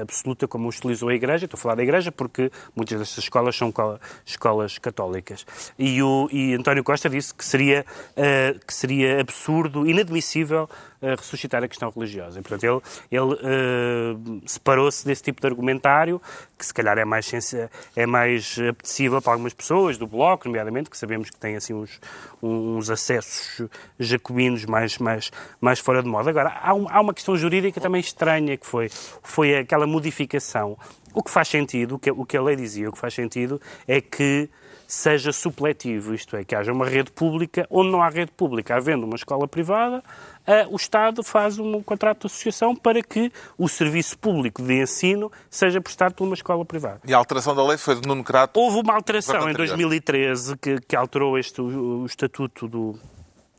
absoluta 0.00 0.46
como 0.48 0.68
utilizou 0.68 1.08
a 1.08 1.14
Igreja. 1.14 1.44
Estou 1.46 1.58
a 1.58 1.60
falar 1.60 1.74
da 1.74 1.82
Igreja 1.82 2.10
porque 2.12 2.50
muitas 2.74 2.98
destas 2.98 3.24
escolas 3.24 3.56
são 3.56 3.70
co- 3.72 3.98
escolas 4.24 4.78
católicas. 4.78 5.46
E, 5.78 6.02
o, 6.02 6.28
e 6.32 6.54
António 6.54 6.84
Costa 6.84 7.08
disse 7.08 7.34
que 7.34 7.44
seria, 7.44 7.84
eh, 8.16 8.54
que 8.66 8.72
seria 8.74 9.20
absurdo, 9.20 9.86
inadmissível, 9.88 10.68
ressuscitar 11.10 11.62
a 11.62 11.68
questão 11.68 11.90
religiosa. 11.90 12.38
E, 12.38 12.42
portanto, 12.42 12.64
ele, 13.10 13.18
ele 13.20 13.38
eh, 13.42 14.40
separou-se 14.46 15.04
desse 15.06 15.22
tipo 15.22 15.40
de 15.40 15.46
argumentário, 15.46 16.20
que 16.58 16.64
se 16.64 16.72
calhar 16.72 16.96
é 16.98 17.04
mais, 17.04 17.30
é 17.96 18.06
mais 18.06 18.56
apetecível 18.58 19.20
para 19.20 19.32
algumas 19.32 19.52
pessoas, 19.52 19.98
do 19.98 20.06
Bloco, 20.06 20.46
nomeadamente, 20.48 20.88
que 20.90 20.96
sabemos 20.96 21.30
que 21.30 21.36
tem 21.36 21.56
assim 21.56 21.74
uns, 21.74 22.00
uns 22.42 22.90
acessos 22.90 23.68
jacobinos 23.98 24.64
mais, 24.64 24.98
mais, 24.98 25.30
mais 25.60 25.78
fora 25.78 26.02
de 26.02 26.08
moda. 26.08 26.30
Agora, 26.30 26.58
há, 26.62 26.74
um- 26.74 26.88
há 26.88 27.00
uma 27.00 27.14
questão 27.14 27.36
jurídica 27.36 27.80
também 27.80 28.00
estranha, 28.00 28.56
que 28.56 28.66
foi, 28.66 28.88
foi 29.22 29.56
aquela 29.56 29.86
modificação. 29.86 30.76
O 31.12 31.22
que 31.22 31.30
faz 31.30 31.48
sentido, 31.48 31.94
o 31.94 31.98
que, 31.98 32.10
o 32.10 32.24
que 32.24 32.36
a 32.36 32.42
lei 32.42 32.56
dizia, 32.56 32.88
o 32.88 32.92
que 32.92 32.98
faz 32.98 33.14
sentido 33.14 33.60
é 33.86 34.00
que 34.00 34.48
seja 34.86 35.32
supletivo, 35.32 36.14
isto 36.14 36.36
é, 36.36 36.44
que 36.44 36.54
haja 36.54 36.72
uma 36.72 36.86
rede 36.86 37.10
pública 37.10 37.66
onde 37.70 37.90
não 37.90 38.02
há 38.02 38.08
rede 38.08 38.32
pública. 38.32 38.76
Havendo 38.76 39.06
uma 39.06 39.16
escola 39.16 39.48
privada, 39.48 40.02
eh, 40.46 40.66
o 40.70 40.76
Estado 40.76 41.22
faz 41.22 41.58
um 41.58 41.82
contrato 41.82 42.20
de 42.20 42.26
associação 42.26 42.74
para 42.74 43.02
que 43.02 43.32
o 43.58 43.68
serviço 43.68 44.18
público 44.18 44.62
de 44.62 44.82
ensino 44.82 45.30
seja 45.50 45.80
prestado 45.80 46.14
por 46.14 46.24
uma 46.24 46.34
escola 46.34 46.64
privada. 46.64 47.00
E 47.06 47.14
a 47.14 47.16
alteração 47.16 47.54
da 47.54 47.64
lei 47.66 47.78
foi 47.78 48.00
de 48.00 48.06
Nuno 48.06 48.22
Crato. 48.22 48.58
Houve 48.60 48.80
uma 48.80 48.94
alteração 48.94 49.36
em 49.48 49.50
anterior. 49.50 49.68
2013 49.68 50.56
que, 50.58 50.80
que 50.80 50.96
alterou 50.96 51.38
este, 51.38 51.60
o, 51.60 52.02
o 52.02 52.06
estatuto 52.06 52.68
do, 52.68 52.98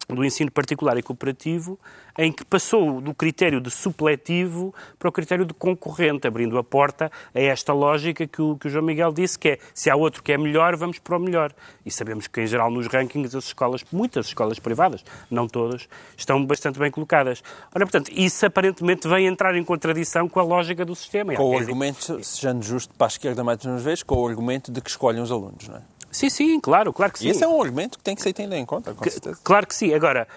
do 0.08 0.24
ensino 0.24 0.52
particular 0.52 0.98
e 0.98 1.04
cooperativo, 1.04 1.80
em 2.18 2.32
que 2.32 2.46
passou 2.46 3.02
do 3.02 3.14
critério 3.14 3.60
de 3.60 3.70
supletivo 3.70 4.74
para 4.98 5.10
o 5.10 5.12
critério 5.12 5.46
de 5.46 5.54
concorrente, 5.54 6.28
abrindo 6.28 6.58
a 6.58 6.64
porta 6.64 7.12
a 7.34 7.40
esta 7.40 7.74
lógica 7.74 8.26
que 8.26 8.42
o, 8.42 8.56
que 8.58 8.68
o 8.68 8.70
João 8.70 8.86
Miguel 8.86 9.12
disse, 9.12 9.38
que 9.38 9.50
é 9.50 9.58
se 9.74 9.90
há 9.90 9.96
outro 9.96 10.24
que 10.24 10.32
é 10.32 10.38
melhor, 10.38 10.76
vamos 10.78 11.00
para 11.00 11.18
o 11.18 11.20
melhor. 11.20 11.52
E 11.86 11.92
sabemos 11.92 12.28
que, 12.28 12.42
em 12.42 12.48
geral, 12.48 12.72
nos 12.72 12.88
rankings, 12.88 13.36
as 13.36 13.46
escolas, 13.46 13.84
muitas 13.92 14.28
escolas 14.28 14.60
privadas, 14.60 15.04
não 15.30 15.48
todas, 15.48 15.88
estão 16.16 16.46
bastante 16.46 16.80
bem 16.80 16.90
colocadas. 16.92 17.44
Ora, 17.76 17.86
portanto, 17.86 18.10
isso 18.16 18.46
aparentemente 18.46 19.08
vem 19.08 19.26
entrar 19.28 19.56
em 19.56 19.64
contradição 19.64 20.30
com 20.30 20.40
a 20.40 20.44
lógica 20.44 20.86
do 20.86 20.96
sistema. 20.96 21.34
Há 21.34 21.36
Com 21.36 21.44
o 21.44 21.50
quem 21.52 21.60
diga- 21.60 21.72
argumento, 21.72 22.24
sejando 22.24 22.64
justo 22.64 22.94
para 22.96 23.08
a 23.08 23.10
esquerda 23.10 23.44
mais 23.44 23.64
uma 23.66 23.78
vez, 23.78 24.04
com 24.04 24.16
o 24.16 24.28
argumento 24.28 24.72
de 24.72 24.80
que 24.82 24.90
escolhem 24.90 25.22
os 25.22 25.32
alunos, 25.32 25.68
não 25.68 25.76
é? 25.78 25.82
Sim, 26.16 26.30
sim, 26.30 26.60
claro, 26.60 26.94
claro 26.94 27.12
que 27.14 27.20
sim. 27.20 27.28
E 27.28 27.32
esse 27.32 27.44
é 27.44 27.48
um 27.48 27.62
argumento 27.62 27.98
que 27.98 28.04
tem 28.04 28.16
que 28.16 28.22
ser 28.22 28.34
tido 28.34 28.54
em 28.54 28.66
conta, 28.66 28.94
com 28.94 29.04
Que- 29.04 29.10
certeza. 29.10 29.38
Claro 29.44 29.68
que 29.68 29.76
sim. 29.76 29.94
Agora, 29.94 30.28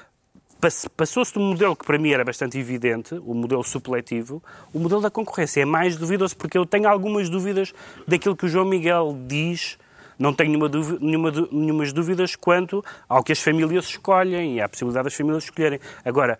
pass- 0.61 0.89
passou-se 0.97 1.33
de 1.33 1.39
um 1.39 1.51
modelo 1.51 1.77
que 1.77 1.85
para 1.85 1.99
mim 1.99 2.11
era 2.11 2.25
bastante 2.25 2.59
evidente, 2.59 3.15
o 3.25 3.33
modelo 3.35 3.63
supletivo, 3.63 4.43
o 4.75 4.79
modelo 4.79 5.01
da 5.01 5.11
concorrência 5.11 5.61
é 5.61 5.65
mais 5.65 5.97
duvidoso, 5.97 6.37
porque 6.37 6.59
eu 6.59 6.67
tenho 6.67 6.89
algumas 6.89 7.29
dúvidas 7.31 7.73
daquilo 8.07 8.37
que 8.37 8.47
o 8.47 8.49
João 8.49 8.65
Miguel 8.67 9.17
diz. 9.27 9.79
Não 10.19 10.35
tenho 10.35 10.49
nenhuma 10.51 10.69
dúvida, 10.69 10.99
nenhuma, 11.01 11.31
nenhumas 11.53 11.93
dúvidas 11.93 12.35
quanto 12.35 12.85
ao 13.09 13.23
que 13.23 13.31
as 13.31 13.39
famílias 13.39 13.85
escolhem 13.85 14.57
e 14.57 14.61
à 14.61 14.69
possibilidade 14.69 15.05
das 15.05 15.15
famílias 15.15 15.45
escolherem. 15.45 15.79
Agora, 16.05 16.37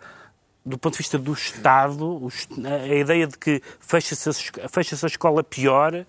do 0.65 0.77
ponto 0.77 0.91
de 0.93 0.97
vista 0.97 1.17
do 1.17 1.31
Estado, 1.31 2.27
a 2.65 2.93
ideia 2.93 3.25
de 3.25 3.37
que 3.37 3.61
fecha-se 3.79 4.29
a, 4.61 4.67
fecha-se 4.67 5.05
a 5.05 5.07
escola 5.07 5.41
pior, 5.45 6.05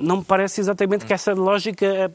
não 0.00 0.18
me 0.18 0.24
parece 0.24 0.60
exatamente 0.60 1.04
que 1.04 1.12
essa 1.12 1.32
lógica 1.34 1.86
eh, 1.86 2.10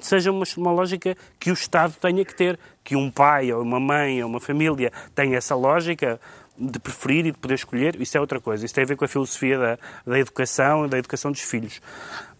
seja 0.00 0.30
uma, 0.30 0.44
uma 0.56 0.72
lógica 0.72 1.16
que 1.38 1.50
o 1.50 1.54
Estado 1.54 1.94
tenha 2.00 2.24
que 2.24 2.34
ter. 2.34 2.58
Que 2.84 2.96
um 2.96 3.10
pai, 3.10 3.52
ou 3.52 3.62
uma 3.62 3.80
mãe, 3.80 4.22
ou 4.22 4.28
uma 4.28 4.40
família 4.40 4.92
tenha 5.14 5.36
essa 5.36 5.54
lógica 5.54 6.20
de 6.58 6.78
preferir 6.78 7.26
e 7.26 7.32
de 7.32 7.38
poder 7.38 7.54
escolher, 7.54 8.00
isso 8.00 8.16
é 8.16 8.20
outra 8.20 8.38
coisa. 8.38 8.64
Isso 8.64 8.74
tem 8.74 8.84
a 8.84 8.86
ver 8.86 8.96
com 8.96 9.04
a 9.04 9.08
filosofia 9.08 9.58
da, 9.58 9.78
da 10.06 10.18
educação 10.18 10.84
e 10.84 10.88
da 10.88 10.98
educação 10.98 11.32
dos 11.32 11.40
filhos. 11.40 11.80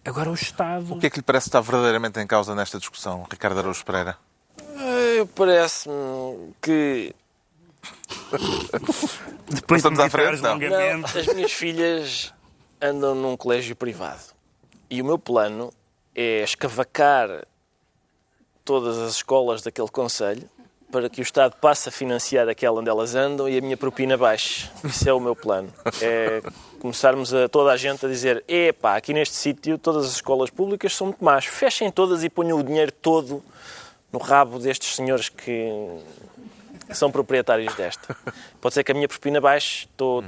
Agora, 0.05 0.29
o 0.29 0.33
Estado... 0.33 0.93
O 0.93 0.99
que 0.99 1.07
é 1.07 1.09
que 1.09 1.17
lhe 1.17 1.23
parece 1.23 1.47
estar 1.47 1.61
verdadeiramente 1.61 2.19
em 2.19 2.27
causa 2.27 2.53
nesta 2.53 2.77
discussão, 2.77 3.25
Ricardo 3.29 3.59
Araújo 3.59 3.83
Pereira? 3.83 4.17
Eh, 4.59 5.25
Parece-me 5.35 6.53
que 6.61 7.15
Depois 9.49 9.81
Passamos 9.81 9.99
de 9.99 10.05
à 10.05 10.09
frente. 10.09 10.41
Não, 10.41 11.05
as 11.05 11.27
minhas 11.33 11.51
filhas 11.51 12.33
andam 12.81 13.15
num 13.15 13.35
colégio 13.35 13.75
privado. 13.75 14.21
E 14.91 15.01
o 15.01 15.05
meu 15.05 15.17
plano 15.17 15.71
é 16.13 16.43
escavacar 16.43 17.47
todas 18.65 18.97
as 18.97 19.13
escolas 19.15 19.61
daquele 19.61 19.87
conselho 19.87 20.49
para 20.91 21.09
que 21.09 21.21
o 21.21 21.23
Estado 21.23 21.55
passe 21.61 21.87
a 21.87 21.91
financiar 21.93 22.49
aquela 22.49 22.81
onde 22.81 22.89
elas 22.89 23.15
andam 23.15 23.47
e 23.47 23.57
a 23.57 23.61
minha 23.61 23.77
propina 23.77 24.17
baixe. 24.17 24.69
Isso 24.83 25.07
é 25.07 25.13
o 25.13 25.19
meu 25.21 25.33
plano. 25.33 25.73
É 26.01 26.41
começarmos 26.81 27.33
a 27.33 27.47
toda 27.47 27.71
a 27.71 27.77
gente 27.77 28.05
a 28.05 28.09
dizer 28.09 28.43
epá, 28.49 28.97
aqui 28.97 29.13
neste 29.13 29.33
sítio 29.33 29.77
todas 29.77 30.07
as 30.07 30.11
escolas 30.11 30.49
públicas 30.49 30.93
são 30.93 31.07
muito 31.07 31.23
más. 31.23 31.45
Fechem 31.45 31.89
todas 31.89 32.21
e 32.25 32.29
ponham 32.29 32.59
o 32.59 32.63
dinheiro 32.63 32.91
todo 32.91 33.41
no 34.11 34.19
rabo 34.19 34.59
destes 34.59 34.93
senhores 34.93 35.29
que 35.29 36.01
são 36.89 37.09
proprietários 37.09 37.73
desta. 37.75 38.13
Pode 38.59 38.73
ser 38.73 38.83
que 38.83 38.91
a 38.91 38.95
minha 38.95 39.07
propina 39.07 39.39
baixe. 39.39 39.85
Estou 39.85 40.25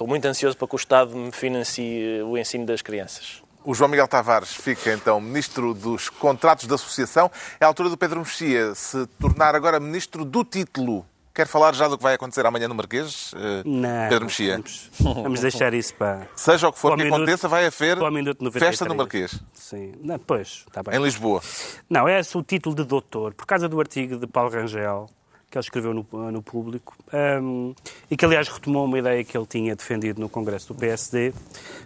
muito 0.00 0.24
ansioso 0.24 0.56
para 0.56 0.66
que 0.66 0.74
o 0.74 0.76
Estado 0.76 1.14
me 1.14 1.30
financie 1.30 2.20
o 2.22 2.36
ensino 2.36 2.66
das 2.66 2.82
crianças. 2.82 3.40
O 3.64 3.74
João 3.74 3.90
Miguel 3.90 4.08
Tavares 4.08 4.54
fica 4.54 4.92
então 4.92 5.20
Ministro 5.20 5.74
dos 5.74 6.08
Contratos 6.08 6.66
da 6.66 6.76
Associação. 6.76 7.30
É 7.60 7.64
a 7.64 7.68
altura 7.68 7.90
do 7.90 7.96
Pedro 7.96 8.20
Mexia 8.20 8.74
se 8.74 9.06
tornar 9.20 9.54
agora 9.54 9.78
Ministro 9.78 10.24
do 10.24 10.42
Título. 10.44 11.04
Quer 11.32 11.46
falar 11.46 11.74
já 11.74 11.86
do 11.86 11.96
que 11.96 12.02
vai 12.02 12.14
acontecer 12.14 12.44
amanhã 12.44 12.66
no 12.66 12.74
Marquês, 12.74 13.32
eh, 13.36 13.62
Não, 13.64 14.08
Pedro 14.08 14.24
Mexia? 14.26 14.54
Vamos, 14.56 14.90
vamos 15.22 15.40
deixar 15.40 15.72
isso 15.72 15.94
para... 15.94 16.26
Seja 16.34 16.68
o 16.68 16.72
que 16.72 16.78
for 16.78 16.92
o 16.92 16.96
que 16.96 17.04
minuto- 17.04 17.16
aconteça, 17.22 17.48
vai 17.48 17.66
haver 17.66 17.96
para 17.98 18.08
o 18.08 18.10
minuto 18.12 18.42
93. 18.42 18.70
festa 18.70 18.84
no 18.86 18.96
Marquês, 18.96 19.38
Sim. 19.54 19.92
Não, 20.02 20.18
pois, 20.18 20.64
está 20.66 20.82
bem. 20.82 20.98
em 20.98 21.02
Lisboa. 21.02 21.40
Não, 21.88 22.08
é 22.08 22.18
esse 22.18 22.36
o 22.36 22.42
título 22.42 22.74
de 22.74 22.82
doutor, 22.84 23.32
por 23.34 23.46
causa 23.46 23.68
do 23.68 23.78
artigo 23.78 24.16
de 24.18 24.26
Paulo 24.26 24.50
Rangel, 24.50 25.08
que 25.50 25.58
ele 25.58 25.64
escreveu 25.64 25.92
no, 25.92 26.30
no 26.30 26.42
público, 26.42 26.96
hum, 27.42 27.74
e 28.08 28.16
que, 28.16 28.24
aliás, 28.24 28.46
retomou 28.48 28.84
uma 28.84 28.98
ideia 28.98 29.24
que 29.24 29.36
ele 29.36 29.46
tinha 29.46 29.74
defendido 29.74 30.20
no 30.20 30.28
Congresso 30.28 30.72
do 30.72 30.78
PSD, 30.78 31.32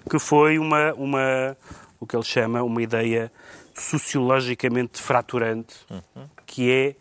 que 0.09 0.19
foi 0.19 0.59
uma, 0.59 0.93
uma 0.95 1.57
o 1.99 2.07
que 2.07 2.15
ele 2.15 2.25
chama 2.25 2.63
uma 2.63 2.83
ideia 2.83 3.33
sociologicamente 3.75 5.01
fraturante, 5.01 5.75
que 6.47 6.71
é 6.71 6.95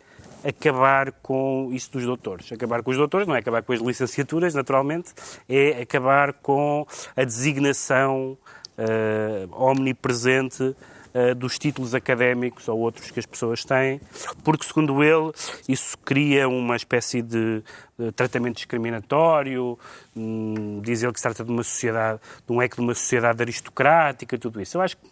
acabar 0.48 1.12
com 1.12 1.70
isso 1.72 1.92
dos 1.92 2.04
doutores. 2.04 2.50
Acabar 2.50 2.82
com 2.82 2.90
os 2.90 2.96
doutores 2.96 3.26
não 3.26 3.34
é 3.34 3.38
acabar 3.38 3.62
com 3.62 3.72
as 3.72 3.80
licenciaturas, 3.80 4.54
naturalmente, 4.54 5.12
é 5.48 5.82
acabar 5.82 6.32
com 6.32 6.86
a 7.16 7.24
designação 7.24 8.36
uh, 8.78 9.62
omnipresente 9.62 10.74
uh, 11.14 11.34
dos 11.34 11.58
títulos 11.58 11.94
académicos 11.94 12.68
ou 12.68 12.78
outros 12.78 13.10
que 13.10 13.18
as 13.18 13.26
pessoas 13.26 13.64
têm, 13.64 14.00
porque, 14.42 14.66
segundo 14.66 15.02
ele, 15.02 15.32
isso 15.68 15.96
cria 15.98 16.48
uma 16.48 16.76
espécie 16.76 17.22
de, 17.22 17.62
de 17.98 18.12
tratamento 18.12 18.56
discriminatório, 18.56 19.78
hum, 20.16 20.80
diz 20.82 21.02
ele 21.02 21.12
que 21.12 21.18
se 21.18 21.22
trata 21.22 21.44
de 21.44 21.50
uma 21.50 21.62
sociedade, 21.62 22.20
de 22.46 22.52
um 22.52 22.60
eco 22.60 22.76
de 22.76 22.82
uma 22.82 22.94
sociedade 22.94 23.42
aristocrática, 23.42 24.36
tudo 24.36 24.60
isso. 24.60 24.76
Eu 24.76 24.82
acho 24.82 24.96
que 24.96 25.02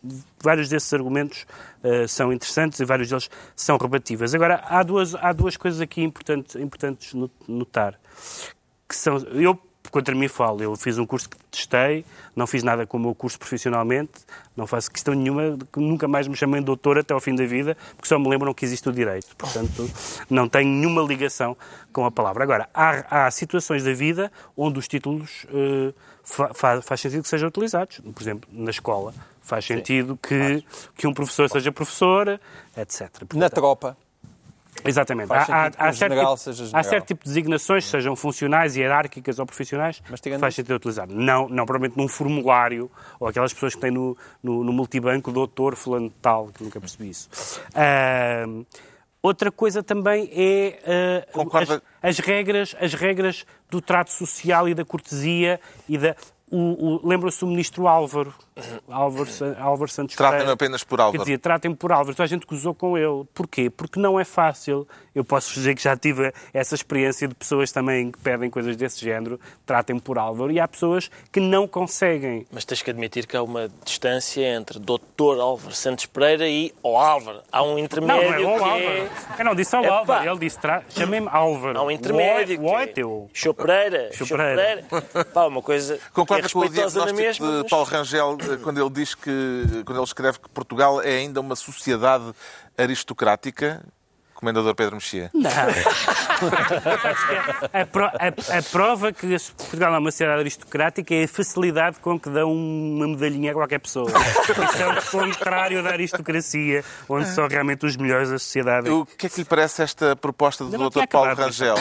vários 0.42 0.68
desses 0.68 0.92
argumentos 0.92 1.46
uh, 1.82 2.08
são 2.08 2.32
interessantes 2.32 2.80
e 2.80 2.84
vários 2.84 3.08
deles 3.08 3.30
são 3.54 3.76
rebatíveis. 3.76 4.34
Agora, 4.34 4.62
há 4.64 4.82
duas, 4.82 5.14
há 5.14 5.32
duas 5.32 5.56
coisas 5.56 5.80
aqui 5.80 6.02
importantes, 6.02 6.56
importantes 6.56 7.14
notar. 7.48 7.98
Que 8.88 8.96
são, 8.96 9.16
eu 9.18 9.58
contra 9.92 10.14
mim 10.14 10.26
falo. 10.26 10.60
Eu 10.60 10.74
fiz 10.74 10.98
um 10.98 11.06
curso 11.06 11.28
que 11.28 11.36
testei, 11.50 12.04
não 12.34 12.46
fiz 12.46 12.64
nada 12.64 12.84
com 12.84 12.96
o 12.96 13.00
meu 13.00 13.14
curso 13.14 13.38
profissionalmente, 13.38 14.10
não 14.56 14.66
faço 14.66 14.90
questão 14.90 15.14
nenhuma, 15.14 15.56
que 15.72 15.78
nunca 15.78 16.08
mais 16.08 16.26
me 16.26 16.34
chamem 16.34 16.60
doutor 16.60 16.98
até 16.98 17.14
ao 17.14 17.20
fim 17.20 17.36
da 17.36 17.44
vida, 17.44 17.76
porque 17.94 18.08
só 18.08 18.18
me 18.18 18.28
lembram 18.28 18.52
que 18.52 18.64
existe 18.64 18.88
o 18.88 18.92
direito. 18.92 19.36
Portanto, 19.36 19.88
não 20.28 20.48
tenho 20.48 20.68
nenhuma 20.68 21.02
ligação 21.02 21.56
com 21.92 22.04
a 22.04 22.10
palavra. 22.10 22.42
Agora, 22.42 22.68
há, 22.74 23.26
há 23.26 23.30
situações 23.30 23.84
da 23.84 23.92
vida 23.92 24.32
onde 24.56 24.78
os 24.78 24.88
títulos 24.88 25.44
uh, 25.44 25.94
fa, 26.24 26.80
faz 26.82 27.00
sentido 27.00 27.22
que 27.22 27.28
sejam 27.28 27.48
utilizados. 27.48 28.00
Por 28.00 28.22
exemplo, 28.22 28.48
na 28.52 28.70
escola. 28.70 29.14
Faz 29.42 29.64
sentido 29.64 30.16
que, 30.16 30.64
que 30.96 31.06
um 31.06 31.12
professor 31.12 31.50
seja 31.50 31.72
professor, 31.72 32.40
etc. 32.76 33.10
Portanto, 33.10 33.36
na 33.36 33.50
tropa. 33.50 33.96
Exatamente. 34.84 35.32
Há, 35.32 35.36
há, 35.36 35.66
há, 35.66 35.92
certo 35.92 36.12
general, 36.12 36.36
tipo, 36.36 36.76
há, 36.76 36.82
certo 36.82 37.06
tipo, 37.06 37.24
de 37.24 37.30
designações, 37.30 37.84
sejam 37.84 38.16
funcionais, 38.16 38.76
hierárquicas 38.76 39.38
ou 39.38 39.46
profissionais, 39.46 40.02
Mas 40.10 40.20
que 40.20 40.38
faz 40.38 40.54
sentido 40.54 40.74
utilizar. 40.74 41.08
Não, 41.08 41.48
não 41.48 41.64
provavelmente 41.64 41.96
num 41.96 42.08
formulário, 42.08 42.90
ou 43.18 43.28
aquelas 43.28 43.52
pessoas 43.52 43.74
que 43.74 43.80
têm 43.80 43.90
no, 43.90 44.16
no, 44.42 44.64
no 44.64 44.72
multibanco 44.72 45.30
doutor 45.30 45.76
fulano 45.76 46.08
de 46.08 46.14
tal, 46.20 46.48
que 46.48 46.62
nunca 46.62 46.80
percebi 46.80 47.10
isso. 47.10 47.28
Uh, 47.68 48.64
outra 49.22 49.50
coisa 49.52 49.82
também 49.82 50.28
é 50.32 51.24
uh, 51.34 51.56
as, 51.56 51.82
as, 52.02 52.18
regras, 52.18 52.76
as 52.80 52.94
regras 52.94 53.46
do 53.70 53.80
trato 53.80 54.10
social 54.10 54.68
e 54.68 54.74
da 54.74 54.84
cortesia 54.84 55.60
e 55.88 55.96
da 55.96 56.16
o, 56.52 56.96
o, 56.96 57.08
Lembra-se 57.08 57.42
o 57.42 57.48
ministro 57.48 57.88
Álvaro, 57.88 58.34
Álvaro, 58.88 59.28
Álvaro 59.58 59.90
Santos 59.90 60.14
Tratem-me 60.14 60.52
apenas 60.52 60.84
por 60.84 61.00
Álvaro. 61.00 61.18
Quer 61.18 61.24
dizer, 61.24 61.38
tratem-me 61.38 61.74
por 61.74 61.90
Álvaro. 61.90 62.14
Toda 62.14 62.24
a 62.24 62.26
gente 62.26 62.46
gozou 62.46 62.74
com 62.74 62.98
ele. 62.98 63.24
Porquê? 63.32 63.70
Porque 63.70 63.98
não 63.98 64.20
é 64.20 64.24
fácil. 64.24 64.86
Eu 65.14 65.24
posso 65.24 65.54
dizer 65.54 65.74
que 65.74 65.82
já 65.82 65.96
tive 65.96 66.32
essa 66.52 66.74
experiência 66.74 67.26
de 67.26 67.34
pessoas 67.34 67.72
também 67.72 68.10
que 68.10 68.18
pedem 68.18 68.50
coisas 68.50 68.76
desse 68.76 69.00
género, 69.00 69.40
tratem-me 69.64 70.00
por 70.00 70.18
Álvaro. 70.18 70.52
E 70.52 70.60
há 70.60 70.68
pessoas 70.68 71.10
que 71.30 71.40
não 71.40 71.66
conseguem. 71.66 72.46
Mas 72.52 72.66
tens 72.66 72.82
que 72.82 72.90
admitir 72.90 73.26
que 73.26 73.36
há 73.36 73.42
uma 73.42 73.70
distância 73.84 74.46
entre 74.54 74.78
Dr. 74.78 75.40
Álvaro 75.40 75.74
Santos 75.74 76.04
Pereira 76.04 76.46
e 76.46 76.74
o 76.82 76.96
Álvaro. 76.96 77.40
Há 77.50 77.62
um 77.62 77.78
intermédio 77.78 78.42
não, 78.42 78.58
não 78.58 78.58
é 78.58 78.60
o 78.60 78.64
Álvaro. 78.64 78.84
É... 78.84 79.10
Eu 79.38 79.44
não 79.44 79.54
disse 79.54 79.74
ao 79.74 79.84
Álvaro. 79.90 80.28
Ele 80.28 80.38
disse, 80.38 80.58
tra... 80.58 80.82
chamei-me 80.90 81.28
Álvaro. 81.30 81.78
Há 81.78 81.82
um 81.82 81.90
intermédio. 81.90 82.60
O, 82.60 82.70
o 82.70 82.78
é 82.78 82.86
teu. 82.86 83.30
Show 83.32 83.54
Pereira. 83.54 84.10
Show 84.12 84.26
Pereira. 84.26 84.84
Pá, 85.32 85.46
uma 85.46 85.62
coisa... 85.62 85.98
Com 86.12 86.26
o 86.54 86.68
diagnóstico 86.68 87.14
mesma, 87.14 87.62
de 87.62 87.68
Paulo 87.68 87.86
Rangel 87.86 88.36
eh, 88.40 88.56
quando 88.62 88.80
ele 88.80 88.90
diz 88.90 89.14
que, 89.14 89.82
quando 89.84 89.98
ele 89.98 90.04
escreve 90.04 90.38
que 90.38 90.48
Portugal 90.48 91.00
é 91.00 91.18
ainda 91.18 91.40
uma 91.40 91.56
sociedade 91.56 92.32
aristocrática, 92.76 93.84
Comendador 94.42 94.74
Pedro 94.74 94.96
Mexia? 94.96 95.30
Não. 95.32 95.48
a, 97.72 97.86
pro, 97.86 98.06
a, 98.06 98.58
a, 98.58 98.62
prova 98.72 99.12
que 99.12 99.36
Portugal 99.56 99.94
é 99.94 99.98
uma 99.98 100.10
sociedade 100.10 100.40
aristocrática 100.40 101.14
é 101.14 101.22
a 101.22 101.28
facilidade 101.28 102.00
com 102.00 102.18
que 102.18 102.28
dão 102.28 102.52
uma 102.52 103.06
medalhinha 103.06 103.52
a 103.52 103.54
qualquer 103.54 103.78
pessoa. 103.78 104.10
Isso 104.10 104.82
é 104.82 104.88
o 104.88 105.02
contrário 105.12 105.80
da 105.80 105.90
aristocracia, 105.90 106.84
onde 107.08 107.28
são 107.28 107.46
realmente 107.46 107.86
os 107.86 107.96
melhores 107.96 108.30
da 108.30 108.38
sociedade. 108.40 108.90
O 108.90 109.06
que 109.06 109.26
é 109.26 109.28
que 109.28 109.38
lhe 109.38 109.44
parece 109.44 109.80
esta 109.80 110.16
proposta 110.16 110.64
do 110.64 110.90
Dr. 110.90 111.06
Paulo 111.08 111.32
Rangel? 111.36 111.76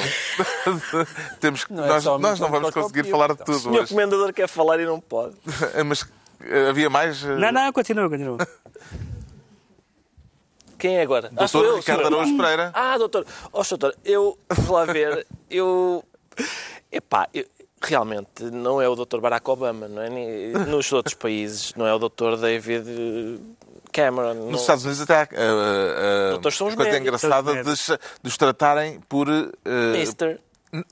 Temos, 1.42 1.66
não 1.68 1.84
é 1.84 1.88
nós, 1.88 2.06
nós 2.06 2.40
não 2.40 2.52
vamos 2.52 2.70
conseguir 2.70 3.10
falar 3.10 3.30
de 3.30 3.38
tudo. 3.38 3.58
O 3.58 3.60
senhor 3.60 3.88
Comendador 3.88 4.32
quer 4.34 4.48
falar 4.48 4.80
e 4.80 4.86
não 4.86 5.00
pode. 5.00 5.34
Mas 5.84 6.08
eh, 6.42 6.70
havia 6.70 6.92
mais? 6.92 7.24
Eh, 7.24 7.38
não, 7.38 7.52
não, 7.52 7.74
continua, 7.74 8.08
continua. 8.08 8.38
Quem 10.82 10.98
é 10.98 11.04
agora? 11.04 11.30
Ah, 11.38 11.46
doutor 11.46 11.74
ah, 11.74 11.78
Ricardo 11.78 12.06
Araújo 12.08 12.36
Pereira. 12.36 12.72
Ah, 12.74 12.98
doutor. 12.98 13.24
Ó, 13.54 13.62
oh, 13.62 13.64
doutor, 13.64 13.96
eu, 14.04 14.36
vou 14.50 14.78
lá 14.78 14.86
ver, 14.86 15.28
eu... 15.48 16.04
Epá, 16.92 17.30
eu, 17.32 17.46
realmente 17.80 18.46
não 18.46 18.82
é 18.82 18.90
o 18.90 18.96
doutor 18.96 19.22
Barack 19.22 19.48
Obama, 19.48 19.88
não 19.88 20.02
é? 20.02 20.10
Nos 20.10 20.92
outros 20.92 21.14
países 21.14 21.76
não 21.76 21.86
é 21.86 21.94
o 21.94 22.00
doutor 22.00 22.36
David 22.36 23.40
Cameron. 23.92 24.34
Nos 24.34 24.52
não... 24.52 24.60
Estados 24.60 24.84
Unidos 24.84 25.04
até 25.04 25.18
há 25.18 25.24
uh, 25.24 26.38
uh, 26.38 26.42
coisa 26.42 26.66
médicos. 26.76 26.98
engraçada 26.98 27.64
de, 27.64 27.76
de 28.24 28.28
os 28.28 28.36
tratarem 28.36 29.00
por... 29.02 29.30
Uh, 29.30 29.52
Mister. 29.92 30.40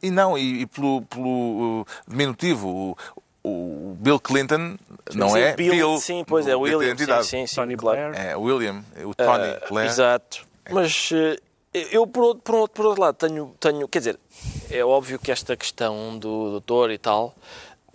E 0.03 0.11
não, 0.11 0.37
e, 0.37 0.61
e 0.61 0.65
pelo, 0.67 1.01
pelo 1.01 1.81
uh, 1.81 1.85
diminutivo 2.07 2.67
o 2.91 2.97
Bill 3.43 4.19
Clinton 4.19 4.77
não 5.13 5.35
é 5.35 5.53
Bill, 5.55 5.71
Bill. 5.71 5.97
Sim, 5.97 6.23
pois 6.25 6.47
é, 6.47 6.55
William. 6.55 6.95
Sim, 6.97 7.23
sim, 7.23 7.47
sim, 7.47 7.55
Tony 7.55 7.75
claro. 7.75 8.13
É 8.13 8.35
William, 8.35 8.83
o 9.03 9.13
Tony 9.15 9.49
uh, 9.49 9.69
Blair. 9.69 9.89
Exato. 9.89 10.45
Mas 10.71 11.11
uh, 11.11 11.37
eu, 11.73 12.05
por, 12.05 12.35
por, 12.37 12.69
por 12.69 12.85
outro 12.85 13.01
lado, 13.01 13.15
tenho, 13.15 13.55
tenho... 13.59 13.87
Quer 13.87 13.99
dizer, 13.99 14.19
é 14.69 14.83
óbvio 14.83 15.19
que 15.19 15.31
esta 15.31 15.55
questão 15.55 16.17
do 16.17 16.51
doutor 16.51 16.91
e 16.91 16.97
tal 16.97 17.35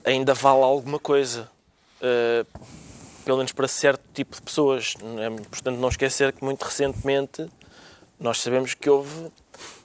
ainda 0.04 0.34
vale 0.34 0.62
alguma 0.62 0.98
coisa. 0.98 1.48
Uh, 2.00 2.46
pelo 3.24 3.38
menos 3.38 3.52
para 3.52 3.66
certo 3.66 4.02
tipo 4.12 4.36
de 4.36 4.42
pessoas. 4.42 4.94
É, 5.18 5.30
portanto, 5.48 5.78
não 5.78 5.88
esquecer 5.88 6.32
que 6.32 6.44
muito 6.44 6.62
recentemente 6.62 7.48
nós 8.20 8.40
sabemos 8.40 8.74
que 8.74 8.88
houve 8.88 9.32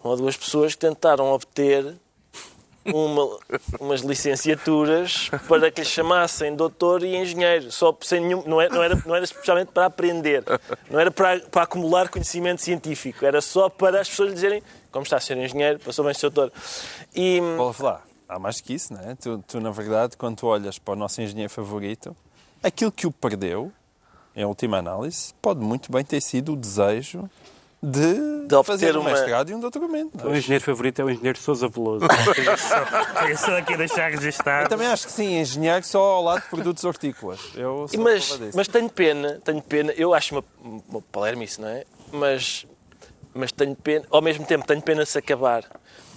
uma 0.04 0.12
ou 0.12 0.18
duas 0.18 0.36
pessoas 0.36 0.76
que 0.76 0.80
tentaram 0.80 1.32
obter 1.32 1.96
uma, 2.86 3.40
umas 3.80 4.02
licenciaturas 4.02 5.30
para 5.48 5.72
que 5.72 5.82
lhe 5.82 5.88
chamassem 5.88 6.56
doutor 6.56 7.04
e 7.04 7.16
engenheiro, 7.16 7.72
só 7.72 7.96
sem 8.02 8.22
nenhum, 8.22 8.44
não, 8.46 8.60
era, 8.60 8.74
não, 8.74 8.84
era, 8.84 9.04
não 9.06 9.16
era 9.16 9.24
especialmente 9.24 9.72
para 9.72 9.86
aprender, 9.86 10.44
não 10.90 11.00
era 11.00 11.12
para, 11.12 11.40
para 11.42 11.64
acumular 11.64 12.10
conhecimento 12.10 12.62
científico, 12.62 13.26
era 13.26 13.42
só 13.42 13.70
para 13.70 14.02
as 14.02 14.10
pessoas 14.10 14.30
lhe 14.30 14.36
dizerem 14.36 14.64
como 14.92 15.04
está 15.04 15.18
a 15.18 15.20
ser 15.20 15.38
engenheiro, 15.38 15.80
passou 15.80 16.04
bem 16.04 16.14
ser 16.14 16.30
doutor. 16.30 16.52
E... 17.16 17.40
Falar, 17.74 18.04
há 18.28 18.40
mais 18.40 18.60
que 18.60 18.74
isso, 18.74 18.94
não 18.94 19.02
é? 19.02 19.16
Tu, 19.16 19.44
tu, 19.48 19.60
na 19.60 19.72
verdade, 19.72 20.18
quando 20.18 20.38
tu 20.38 20.48
olhas 20.48 20.80
para 20.80 20.94
o 20.94 20.98
nosso 20.98 21.22
engenheiro 21.22 21.52
favorito, 21.52 22.16
aquilo 22.64 22.92
que 22.92 23.06
o 23.06 23.12
perdeu, 23.12 23.72
em 24.36 24.46
última 24.46 24.78
análise, 24.78 25.34
pode 25.42 25.60
muito 25.60 25.92
bem 25.92 26.04
ter 26.04 26.22
sido 26.22 26.54
o 26.54 26.56
desejo 26.56 27.30
de, 27.82 28.48
de 28.48 28.64
fazer 28.64 28.98
um 28.98 29.02
uma... 29.02 29.12
mestrado 29.12 29.50
e 29.50 29.56
um 29.56 29.60
doutoramento. 29.60 30.28
O 30.28 30.36
engenheiro 30.36 30.64
favorito 30.64 31.00
é 31.02 31.06
o 31.06 31.10
engenheiro 31.10 31.40
Sousa 31.40 31.68
Veloso. 31.68 32.06
Eu 33.30 33.38
só 33.38 33.58
aqui 33.58 33.78
deixar 33.78 34.12
registrar. 34.12 34.64
Eu 34.64 34.70
também 34.70 34.88
acho 34.88 35.06
que 35.06 35.12
sim, 35.12 35.40
engenheiro 35.40 35.86
só 35.86 36.00
ao 36.00 36.24
lado 36.24 36.42
de 36.42 36.50
produtos 36.50 36.84
hortícolas. 36.84 37.40
Eu 37.56 37.86
mas, 37.98 38.40
mas 38.54 38.68
tenho 38.68 38.90
pena, 38.90 39.40
tenho 39.44 39.62
pena, 39.62 39.94
eu 39.94 40.14
acho 40.14 40.36
uma, 40.36 40.44
uma 40.90 41.02
palermice, 41.12 41.62
não 41.62 41.70
é? 41.70 41.86
Mas, 42.12 42.66
mas 43.34 43.52
tenho 43.52 43.76
pena, 43.76 44.06
ao 44.10 44.22
mesmo 44.22 44.46
tempo 44.46 44.66
tenho 44.66 44.82
pena 44.82 45.06
se 45.06 45.18
acabar 45.18 45.64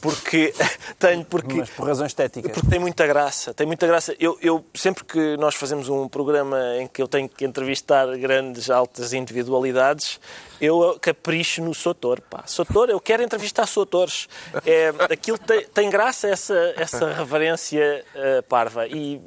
porque 0.02 0.52
tenho 0.98 1.24
porque 1.24 1.54
mas 1.54 1.70
por 1.70 1.86
razões 1.86 2.10
estéticas. 2.10 2.52
porque 2.52 2.68
tem 2.68 2.80
muita 2.80 3.06
graça 3.06 3.54
tem 3.54 3.66
muita 3.66 3.86
graça. 3.86 4.14
Eu, 4.18 4.36
eu 4.42 4.62
sempre 4.74 5.04
que 5.04 5.36
nós 5.36 5.54
fazemos 5.54 5.88
um 5.88 6.08
programa 6.08 6.58
em 6.78 6.88
que 6.88 7.00
eu 7.00 7.06
tenho 7.06 7.28
que 7.28 7.44
entrevistar 7.44 8.06
grandes 8.18 8.68
altas 8.68 9.12
individualidades 9.12 10.20
eu 10.60 10.98
capricho 11.00 11.62
no 11.62 11.72
Sotor 11.72 12.20
pá. 12.20 12.42
Sotor 12.46 12.90
eu 12.90 13.00
quero 13.00 13.22
entrevistar 13.22 13.66
Sotores 13.66 14.28
é 14.66 14.88
aquilo 15.10 15.38
tem, 15.38 15.64
tem 15.66 15.88
graça 15.88 16.28
essa 16.28 16.74
essa 16.76 17.12
reverência 17.12 18.04
uh, 18.14 18.42
parva. 18.42 18.86
E, 18.88 19.20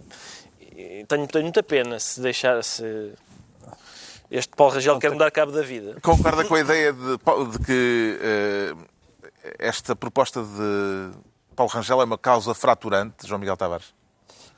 e 0.75 1.05
tenho, 1.07 1.25
tenho 1.25 1.43
muita 1.45 1.63
pena 1.63 1.99
se 1.99 2.19
deixar 2.19 2.61
se 2.63 3.13
este 4.29 4.53
Paulo 4.55 4.73
Rangel 4.73 4.99
quer 4.99 5.11
mudar 5.11 5.31
cabo 5.31 5.53
da 5.53 5.61
vida. 5.61 5.95
Concorda 6.01 6.43
com 6.43 6.55
a 6.55 6.59
ideia 6.59 6.91
de, 6.91 7.17
de 7.17 7.65
que 7.65 8.19
uh, 8.19 8.94
esta 9.57 9.95
proposta 9.95 10.43
de 10.43 11.11
Paulo 11.55 11.71
Rangel 11.71 12.01
é 12.01 12.05
uma 12.05 12.17
causa 12.17 12.53
fraturante, 12.53 13.25
João 13.25 13.39
Miguel 13.39 13.57
Tavares? 13.57 13.94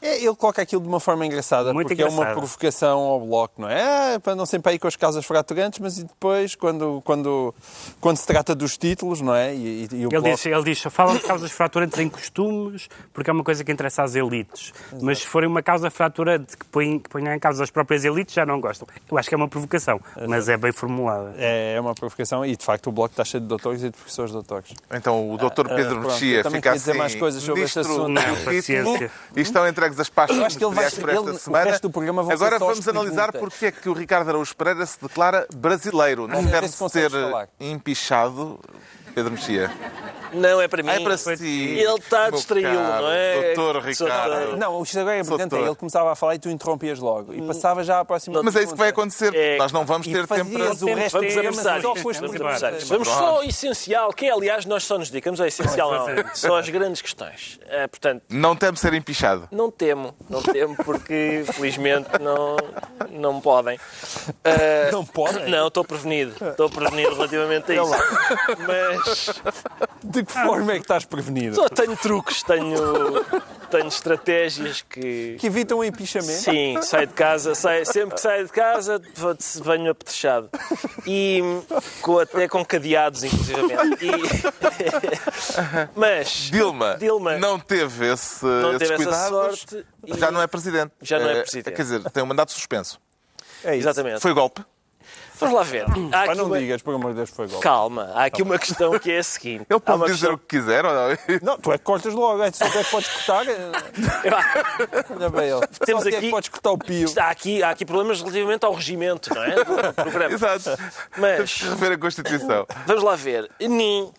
É, 0.02 0.18
ele 0.24 0.36
coloca 0.36 0.62
aquilo 0.62 0.82
de 0.82 0.88
uma 0.88 1.00
forma 1.00 1.26
engraçada, 1.26 1.74
Muito 1.74 1.88
porque 1.88 2.02
é 2.04 2.08
uma 2.08 2.26
provocação 2.28 3.00
ao 3.00 3.20
bloco, 3.20 3.60
não 3.62 3.68
é? 3.70 4.16
Ah, 4.16 4.20
para 4.20 4.36
não 4.36 4.45
sempre 4.45 4.74
aí 4.74 4.80
com 4.80 4.88
as 4.88 4.95
causas 4.95 5.26
fraturantes, 5.26 5.80
mas 5.80 5.98
e 5.98 6.04
depois, 6.04 6.54
quando, 6.54 7.02
quando, 7.04 7.54
quando 8.00 8.18
se 8.18 8.26
trata 8.28 8.54
dos 8.54 8.78
títulos, 8.78 9.22
não 9.22 9.34
é? 9.34 9.56
E, 9.56 9.58
e- 9.58 9.95
e 9.95 10.06
o 10.06 10.10
Ele 10.10 10.20
bloco... 10.22 10.30
diz, 10.36 10.45
ele 10.45 10.64
diz, 10.64 10.82
falam 10.84 11.16
de 11.16 11.22
causas 11.24 11.52
fraturantes 11.52 11.98
em 12.00 12.08
costumes, 12.10 12.88
porque 13.12 13.30
é 13.30 13.34
uma 13.34 13.43
coisa 13.43 13.64
que 13.64 13.72
interessa 13.72 14.04
às 14.04 14.14
elites. 14.16 14.72
Mas 15.02 15.20
se 15.20 15.26
forem 15.28 15.50
uma 15.50 15.64
causa 15.64 15.89
fraturante 15.89 16.56
que 16.56 16.66
põe, 16.66 17.00
que 17.00 17.10
ponha 17.10 17.34
em 17.36 17.39
causa 17.39 17.64
as 17.64 17.72
próprias 17.72 18.06
elites, 18.06 18.36
já 18.36 18.45
não 18.45 18.62
gostam. 18.62 18.88
Eu 19.10 19.18
acho 19.18 19.28
que 19.28 19.34
é 19.34 19.38
uma 19.38 19.48
provocação, 19.48 20.00
mas 20.28 20.48
é 20.48 20.58
bem 20.58 20.72
formulada. 20.72 21.34
É, 21.38 21.74
é 21.76 21.82
uma 21.82 21.95
provocação 21.95 22.45
e, 22.45 22.56
de 22.56 22.64
facto, 22.64 22.88
o 22.88 22.91
bloco 22.91 23.14
está 23.14 23.26
cheio 23.26 23.41
de 23.41 23.48
doutores 23.48 23.82
e 23.82 23.86
de 23.89 23.98
professores 23.98 24.32
doutores. 24.32 24.74
Então 24.93 25.32
o 25.32 25.38
Dr. 25.38 25.68
Pedro 25.76 25.98
Ah, 25.98 26.02
Mexia 26.02 26.43
fica 26.43 26.62
queria 26.62 26.74
dizer 26.74 26.91
assim, 26.91 27.00
mais 27.00 27.16
coisas 27.16 27.41
sobre 27.41 27.64
este 27.64 27.80
assunto. 27.80 28.08
Não, 28.10 28.22
paciência. 28.45 29.12
e 29.36 29.41
estão 29.41 29.68
entregues 29.88 29.99
as 29.99 30.09
pastas 30.09 30.39
acho 30.39 30.57
que 30.57 30.65
ele 30.65 30.75
vai- 30.75 30.89
por 30.91 31.09
esta 31.09 31.29
ele- 31.29 31.39
semana. 31.39 31.79
Agora 32.33 32.59
vamos 32.59 32.88
analisar 32.88 33.31
porque 33.31 33.67
é 33.67 33.71
que 33.71 33.89
o 33.89 33.93
Ricardo 33.93 34.29
Araújo 34.29 34.55
Pereira 34.55 34.85
se 34.85 34.97
declara 35.01 35.47
brasileiro. 35.55 36.27
Não 36.27 36.43
ver 36.43 36.61
quer 36.61 36.67
se 36.69 36.89
ser 36.89 37.09
falar. 37.11 37.49
empichado, 37.59 38.59
Pedro 39.18 39.32
Mexia. 39.32 39.72
Não 40.34 40.61
é 40.61 40.68
para 40.68 40.84
mim. 40.84 40.89
Ah, 40.89 40.95
é 40.95 40.99
para 40.99 41.18
si. 41.18 41.80
Ele 41.80 41.93
está 41.95 42.26
a 42.26 42.30
distraí-lo, 42.30 42.74
não 42.74 43.09
é? 43.09 43.53
Doutor 43.53 43.82
Ricardo. 43.82 44.57
Não, 44.57 44.84
isto 44.84 44.99
agora 44.99 45.15
é 45.15 45.20
importante. 45.22 45.49
doutor. 45.49 45.65
Ele 45.65 45.76
começava 45.76 46.11
a 46.11 46.15
falar 46.15 46.36
e 46.36 46.39
tu 46.39 46.49
interrompias 46.49 46.99
logo. 46.99 47.34
E 47.34 47.41
passava 47.41 47.84
já 47.84 47.99
à 47.99 48.05
próxima 48.05 48.43
Mas 48.43 48.55
é 48.55 48.63
isso 48.63 48.74
que 48.74 48.78
vai 48.78 48.89
acontecer. 48.89 49.34
É. 49.34 49.57
Nós 49.57 49.72
não 49.72 49.86
vamos 49.86 50.05
E 50.05 50.11
ter 50.11 50.28
tempo 50.28 50.51
para... 50.51 50.63
o 50.63 50.95
resto 50.95 51.18
Vamos 51.18 51.36
é, 51.36 51.47
avançar 51.47 51.82
vamos 52.88 53.07
só 53.07 53.26
ao 53.38 53.43
essencial, 53.43 54.11
que 54.11 54.26
é, 54.26 54.32
aliás, 54.32 54.65
nós 54.65 54.84
só 54.84 54.97
nos 54.97 55.09
dedicamos 55.09 55.39
ao 55.39 55.47
essencial, 55.47 55.91
não. 55.91 56.07
Só 56.36 56.57
às 56.57 56.68
grandes 56.70 57.01
questões. 57.01 57.57
Eh, 57.68 57.88
portanto, 57.88 58.24
Não 58.30 58.55
temo 58.55 58.76
ser 58.78 58.93
empichado. 58.93 59.47
não 59.51 59.72
temo, 59.72 60.13
não 60.30 60.43
temo, 60.43 60.76
porque 60.84 61.45
felizmente 61.53 62.09
não, 62.22 62.57
não 63.09 63.39
podem. 63.39 63.80
Eh, 64.43 64.89
Não 64.91 65.05
podem? 65.05 65.49
Não, 65.49 65.68
estou 65.70 65.86
prevenido. 65.86 66.34
Estou 66.49 66.70
prevenido 66.70 67.15
relativamente 67.15 67.72
a 67.72 67.76
isso. 67.76 67.91
Mas 68.68 69.07
De 70.03 70.24
que 70.24 70.32
forma 70.32 70.72
é 70.72 70.76
que 70.76 70.82
estás 70.82 71.05
prevenido? 71.05 71.55
só 71.55 71.68
tenho 71.70 71.95
truques, 71.97 72.43
tenho, 72.43 73.24
tenho 73.70 73.88
estratégias 73.88 74.82
que. 74.82 75.36
Que 75.39 75.47
evitam 75.47 75.80
o 75.80 75.84
empichamento? 75.84 76.32
Sim, 76.41 76.80
saio 76.82 77.08
de 77.08 77.14
casa, 77.14 77.55
saio, 77.55 77.86
sempre 77.86 78.16
que 78.16 78.22
saio 78.22 78.45
de 78.45 78.51
casa 78.51 79.01
venho 79.64 79.91
apetrechado. 79.91 80.49
E 81.05 81.41
com, 82.01 82.20
até 82.20 82.47
com 82.47 82.64
cadeados, 82.64 83.24
inclusivamente. 83.24 84.05
E- 84.05 85.88
Mas 85.95 86.28
Dilma, 86.51 86.95
Dilma 86.97 87.38
não 87.38 87.60
teve, 87.60 88.12
esse, 88.12 88.45
não 88.45 88.76
esses 88.76 88.88
teve 88.88 89.03
essa 89.10 89.30
sorte. 89.30 89.86
e- 90.05 90.18
Já 90.18 90.32
não 90.32 90.41
é 90.41 90.47
presidente. 90.47 90.91
Já 91.01 91.20
não 91.20 91.28
é 91.30 91.39
Eh, 91.39 91.41
presidente. 91.41 91.76
Quer 91.76 91.82
dizer, 91.82 92.03
tem 92.12 92.24
um 92.24 92.28
mandato 92.28 92.51
suspenso. 92.51 92.99
É 93.64 93.76
isso. 93.76 93.88
Exatamente. 93.88 94.22
Foi 94.22 94.34
golpe? 94.34 94.64
Vamos 95.39 95.55
lá 95.55 95.63
ver. 95.63 95.83
Há 95.83 96.09
Pá, 96.11 96.23
aqui 96.25 96.35
não 96.35 96.45
uma- 96.45 96.59
digas, 96.59 96.81
por 96.81 96.95
amor 96.95 97.11
de 97.11 97.17
Deus, 97.17 97.29
foi 97.29 97.47
golpe. 97.47 97.63
Calma, 97.63 98.11
há 98.15 98.25
aqui 98.25 98.41
uma 98.41 98.57
questão 98.57 98.97
que 98.99 99.11
é 99.11 99.19
a 99.19 99.23
seguinte. 99.23 99.65
Ele 99.69 99.77
Há 99.77 99.97
pode 99.97 100.11
dizer 100.13 100.31
o 100.31 100.38
que 100.38 100.57
quiser. 100.57 100.85
ou 100.85 100.93
não? 100.93 101.07
Não, 101.43 101.57
tu 101.59 101.71
é 101.71 101.77
que 101.77 101.83
cortas 101.83 102.13
logo. 102.13 102.41
É 102.43 102.51
só 102.51 102.67
tu 102.69 102.77
é 102.77 102.83
que 102.83 102.91
podes 102.91 103.09
cortar. 103.09 103.45
questão- 103.45 105.15
Olha 105.15 105.29
bem 105.29 105.49
ele. 105.49 105.67
Temos 105.85 106.03
só 106.03 106.09
tu 106.09 106.13
é 106.13 106.17
aqui- 106.17 106.25
que 106.27 106.31
podes 106.31 106.49
cortar 106.49 106.71
o 106.71 106.77
pio. 106.77 107.07
Há 107.17 107.29
aqui, 107.29 107.63
há 107.63 107.69
aqui 107.69 107.85
problemas 107.85 108.19
relativamente 108.21 108.65
ao 108.65 108.73
regimento, 108.73 109.33
não 109.33 109.43
é? 109.43 109.55
Do 109.63 109.93
programa. 109.93 110.33
Exato. 110.33 110.63
Temos 110.63 110.79
Mas 111.17 111.53
que 111.53 111.63
rever 111.65 111.91
a 111.93 111.97
Constituição. 111.97 112.67
vamos 112.85 113.03
lá 113.03 113.15
ver. 113.15 113.49
Nem, 113.59 114.11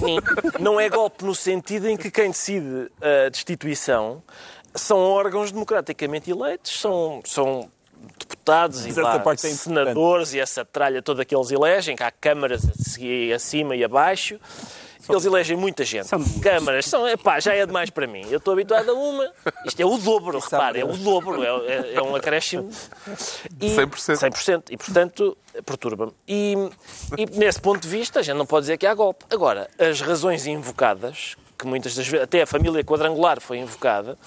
nem, 0.00 0.18
não 0.60 0.80
é 0.80 0.88
golpe 0.88 1.24
no 1.24 1.34
sentido 1.34 1.88
em 1.88 1.96
que 1.96 2.10
quem 2.10 2.30
decide 2.30 2.90
a 3.00 3.28
destituição 3.28 4.22
são 4.74 4.98
órgãos 4.98 5.52
democraticamente 5.52 6.30
eleitos, 6.30 6.80
são, 6.80 7.20
são 7.24 7.70
deputados 8.18 8.78
Mas 8.78 8.86
e 8.86 8.90
essa 8.90 9.02
lá, 9.02 9.18
parte 9.18 9.46
é 9.46 9.50
senadores 9.50 10.34
e 10.34 10.40
essa 10.40 10.64
tralha 10.64 11.00
toda 11.02 11.24
que 11.24 11.34
eles 11.34 11.50
elegem, 11.50 11.96
que 11.96 12.02
há 12.02 12.10
câmaras 12.10 12.62
acima 13.34 13.76
e 13.76 13.84
abaixo. 13.84 14.38
Eles 15.08 15.24
elegem 15.24 15.56
muita 15.56 15.84
gente. 15.84 16.06
São. 16.06 16.22
Câmaras, 16.40 16.86
são, 16.86 17.08
epá, 17.08 17.40
já 17.40 17.52
é 17.54 17.66
demais 17.66 17.90
para 17.90 18.06
mim. 18.06 18.24
Eu 18.30 18.38
estou 18.38 18.52
habituado 18.52 18.88
a 18.90 18.94
uma. 18.94 19.32
Isto 19.66 19.80
é 19.80 19.84
o 19.84 19.98
dobro, 19.98 20.38
repare, 20.38 20.80
é 20.80 20.84
o 20.84 20.96
dobro. 20.96 21.42
É, 21.42 21.48
é- 21.48 21.94
é 21.94 22.02
um 22.02 22.14
acréscimo. 22.14 22.70
E, 23.60 23.74
100%. 23.74 24.16
100%. 24.16 24.62
E, 24.70 24.76
portanto, 24.76 25.36
perturba-me. 25.66 26.12
E, 26.28 26.54
e, 27.18 27.26
nesse 27.36 27.60
ponto 27.60 27.80
de 27.80 27.88
vista, 27.88 28.20
a 28.20 28.22
gente 28.22 28.36
não 28.36 28.46
pode 28.46 28.62
dizer 28.64 28.78
que 28.78 28.86
há 28.86 28.94
golpe. 28.94 29.24
Agora, 29.28 29.68
as 29.76 30.00
razões 30.00 30.46
invocadas, 30.46 31.36
que 31.62 31.66
muitas 31.68 31.94
das 31.94 32.08
vezes, 32.08 32.24
até 32.24 32.42
a 32.42 32.46
família 32.46 32.82
quadrangular 32.82 33.40
foi 33.40 33.58
invocada, 33.58 34.18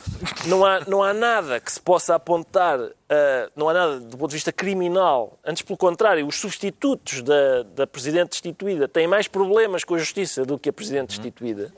não 0.45 0.65
há, 0.65 0.79
não 0.87 1.03
há 1.03 1.13
nada 1.13 1.59
que 1.59 1.69
se 1.69 1.79
possa 1.81 2.15
apontar, 2.15 2.79
ah, 3.09 3.49
não 3.53 3.67
há 3.67 3.73
nada 3.73 3.99
do 3.99 4.17
ponto 4.17 4.29
de 4.29 4.37
vista 4.37 4.53
criminal. 4.53 5.37
Antes, 5.45 5.61
pelo 5.61 5.77
contrário, 5.77 6.25
os 6.25 6.39
substitutos 6.39 7.21
da, 7.21 7.63
da 7.63 7.85
Presidente 7.85 8.29
destituída 8.29 8.87
têm 8.87 9.05
mais 9.05 9.27
problemas 9.27 9.83
com 9.83 9.95
a 9.95 9.97
Justiça 9.97 10.45
do 10.45 10.57
que 10.57 10.69
a 10.69 10.73
Presidente 10.73 11.09
destituída. 11.09 11.73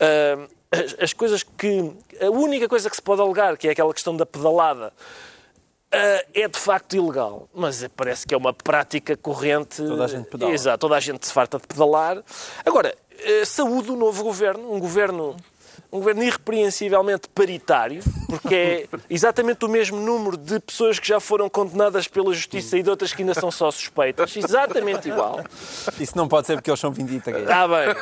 Ah, 0.00 0.48
as, 0.72 0.96
as 0.98 1.12
coisas 1.12 1.44
que. 1.44 1.92
A 2.20 2.30
única 2.30 2.68
coisa 2.68 2.90
que 2.90 2.96
se 2.96 3.02
pode 3.02 3.20
alegar, 3.20 3.56
que 3.56 3.68
é 3.68 3.70
aquela 3.70 3.94
questão 3.94 4.16
da 4.16 4.26
pedalada, 4.26 4.92
ah, 5.92 6.24
é 6.32 6.48
de 6.48 6.58
facto 6.58 6.96
ilegal, 6.96 7.48
mas 7.54 7.86
parece 7.94 8.26
que 8.26 8.34
é 8.34 8.36
uma 8.36 8.54
prática 8.54 9.14
corrente. 9.14 9.76
Toda 9.76 10.04
a 10.06 10.08
gente 10.08 10.28
pedala. 10.28 10.52
Exato, 10.52 10.78
toda 10.78 10.96
a 10.96 11.00
gente 11.00 11.26
se 11.26 11.32
farta 11.32 11.58
de 11.58 11.66
pedalar. 11.66 12.22
Agora, 12.64 12.94
saúde 13.44 13.90
o 13.90 13.96
novo 13.96 14.22
governo, 14.24 14.72
um 14.72 14.78
governo. 14.78 15.36
Um 15.92 15.98
governo 15.98 16.22
irrepreensivelmente 16.22 17.28
paritário, 17.28 18.02
porque 18.26 18.54
é 18.54 18.86
exatamente 19.10 19.62
o 19.64 19.68
mesmo 19.68 20.00
número 20.00 20.36
de 20.38 20.58
pessoas 20.60 20.98
que 20.98 21.06
já 21.06 21.20
foram 21.20 21.50
condenadas 21.50 22.08
pela 22.08 22.32
justiça 22.32 22.78
e 22.78 22.82
de 22.82 22.88
outras 22.88 23.12
que 23.12 23.20
ainda 23.22 23.34
são 23.34 23.50
só 23.50 23.70
suspeitas. 23.70 24.34
Exatamente 24.36 25.08
igual. 25.10 25.40
Isso 26.00 26.16
não 26.16 26.26
pode 26.26 26.46
ser 26.46 26.54
porque 26.56 26.70
eles 26.70 26.80
são 26.80 26.90
23. 26.90 27.42
Está 27.42 27.68
bem. 27.68 27.94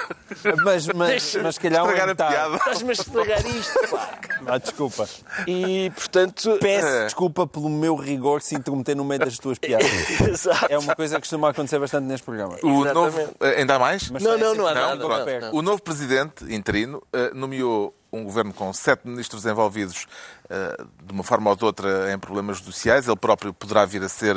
Mas, 0.64 0.86
mas, 0.88 1.34
mas 1.42 1.54
se 1.56 1.60
calhar 1.60 1.84
um 1.84 1.88
metade. 2.06 2.56
Estás-me 2.56 2.90
a 2.90 2.92
estragar 2.92 3.44
isto, 3.46 3.88
pá. 3.90 4.18
Ah, 4.46 4.58
desculpa. 4.58 5.08
E, 5.46 5.90
portanto... 5.90 6.58
Peço 6.60 6.86
É. 6.86 7.04
desculpa 7.06 7.46
pelo 7.46 7.68
meu 7.68 7.96
rigor 7.96 8.40
se 8.40 8.54
intrometer 8.54 8.96
no 8.96 9.04
meio 9.04 9.18
das 9.20 9.36
tuas 9.38 9.58
piadas. 9.58 9.86
Exato. 10.28 10.66
É 10.68 10.78
uma 10.78 10.94
coisa 10.94 11.16
que 11.16 11.22
costuma 11.22 11.48
acontecer 11.50 11.78
bastante 11.78 12.04
neste 12.04 12.24
programa. 12.24 12.56
O 12.62 12.82
Exatamente. 12.84 12.94
novo, 12.94 13.34
eh, 13.40 13.58
ainda 13.60 13.74
há 13.74 13.78
mais? 13.78 14.10
Mas 14.10 14.22
Não, 14.22 14.38
não, 14.38 14.54
não 14.54 14.66
há 14.66 14.72
que 14.72 14.78
nada, 14.78 15.08
não. 15.08 15.24
perto. 15.24 15.56
O 15.56 15.60
novo 15.62 15.82
presidente 15.82 16.44
interino 16.54 17.02
eh, 17.12 17.30
nomeou 17.34 17.79
um 18.12 18.24
governo 18.24 18.52
com 18.52 18.72
sete 18.72 19.06
ministros 19.06 19.46
envolvidos 19.46 20.06
eh, 20.48 20.84
de 21.04 21.12
uma 21.12 21.22
forma 21.22 21.50
ou 21.50 21.56
de 21.56 21.64
outra 21.64 22.12
em 22.12 22.18
problemas 22.18 22.58
judiciais. 22.58 23.06
Ele 23.06 23.16
próprio 23.16 23.52
poderá 23.52 23.84
vir 23.84 24.02
a 24.02 24.08
ser 24.08 24.34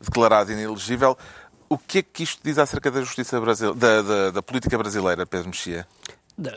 declarado 0.00 0.52
inelegível. 0.52 1.16
O 1.68 1.76
que 1.76 1.98
é 1.98 2.02
que 2.02 2.22
isto 2.22 2.40
diz 2.44 2.58
acerca 2.58 2.90
da 2.90 3.00
justiça 3.00 3.40
brasile... 3.40 3.74
da, 3.74 4.02
da, 4.02 4.30
da 4.30 4.42
política 4.42 4.78
brasileira, 4.78 5.26
Pedro 5.26 5.48
Mexia? 5.48 5.86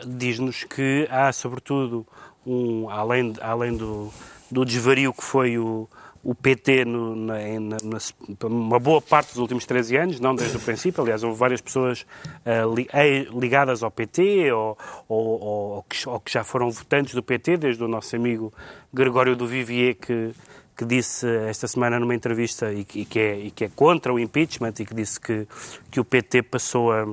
Diz-nos 0.06 0.64
que 0.64 1.08
há, 1.10 1.32
sobretudo, 1.32 2.06
um, 2.46 2.88
além, 2.88 3.34
além 3.40 3.76
do, 3.76 4.12
do 4.50 4.64
desvario 4.64 5.12
que 5.12 5.24
foi 5.24 5.58
o, 5.58 5.88
o 6.22 6.34
PT 6.34 6.84
no, 6.84 7.16
na, 7.16 7.34
na, 7.60 7.76
na- 7.82 8.46
uma 8.46 8.78
boa 8.78 9.00
parte 9.00 9.28
dos 9.28 9.38
últimos 9.38 9.64
13 9.64 9.96
anos, 9.96 10.20
não 10.20 10.34
desde 10.34 10.56
o 10.56 10.60
princípio, 10.60 11.02
aliás, 11.02 11.22
houve 11.24 11.38
várias 11.38 11.60
pessoas 11.60 12.04
ah, 12.44 12.64
li- 12.74 12.88
eh, 12.92 13.26
ligadas 13.32 13.82
ao 13.82 13.90
PT 13.90 14.52
ou, 14.52 14.76
ou, 15.08 15.18
ou- 15.26 15.70
ou 15.76 15.82
que, 15.84 16.08
ou 16.08 16.20
que 16.20 16.30
já 16.30 16.44
foram 16.44 16.70
votantes 16.70 17.14
do 17.14 17.22
PT, 17.22 17.56
desde 17.56 17.82
o 17.82 17.88
nosso 17.88 18.14
amigo 18.16 18.52
Gregório 18.92 19.34
do 19.34 19.46
Vivier, 19.46 19.94
que, 19.94 20.32
que 20.76 20.84
disse 20.84 21.26
esta 21.48 21.66
semana 21.66 21.98
numa 21.98 22.14
entrevista 22.14 22.72
e 22.72 22.84
que, 22.84 23.00
e 23.00 23.04
que 23.06 23.18
é, 23.18 23.38
e 23.38 23.50
que 23.50 23.64
é 23.64 23.68
contra 23.74 24.12
o 24.12 24.18
impeachment 24.18 24.74
e 24.80 24.84
que 24.86 24.94
disse 24.94 25.18
que, 25.20 25.46
que 25.90 26.00
o 26.00 26.04
PT 26.04 26.42
passou 26.42 26.92
a 26.92 27.06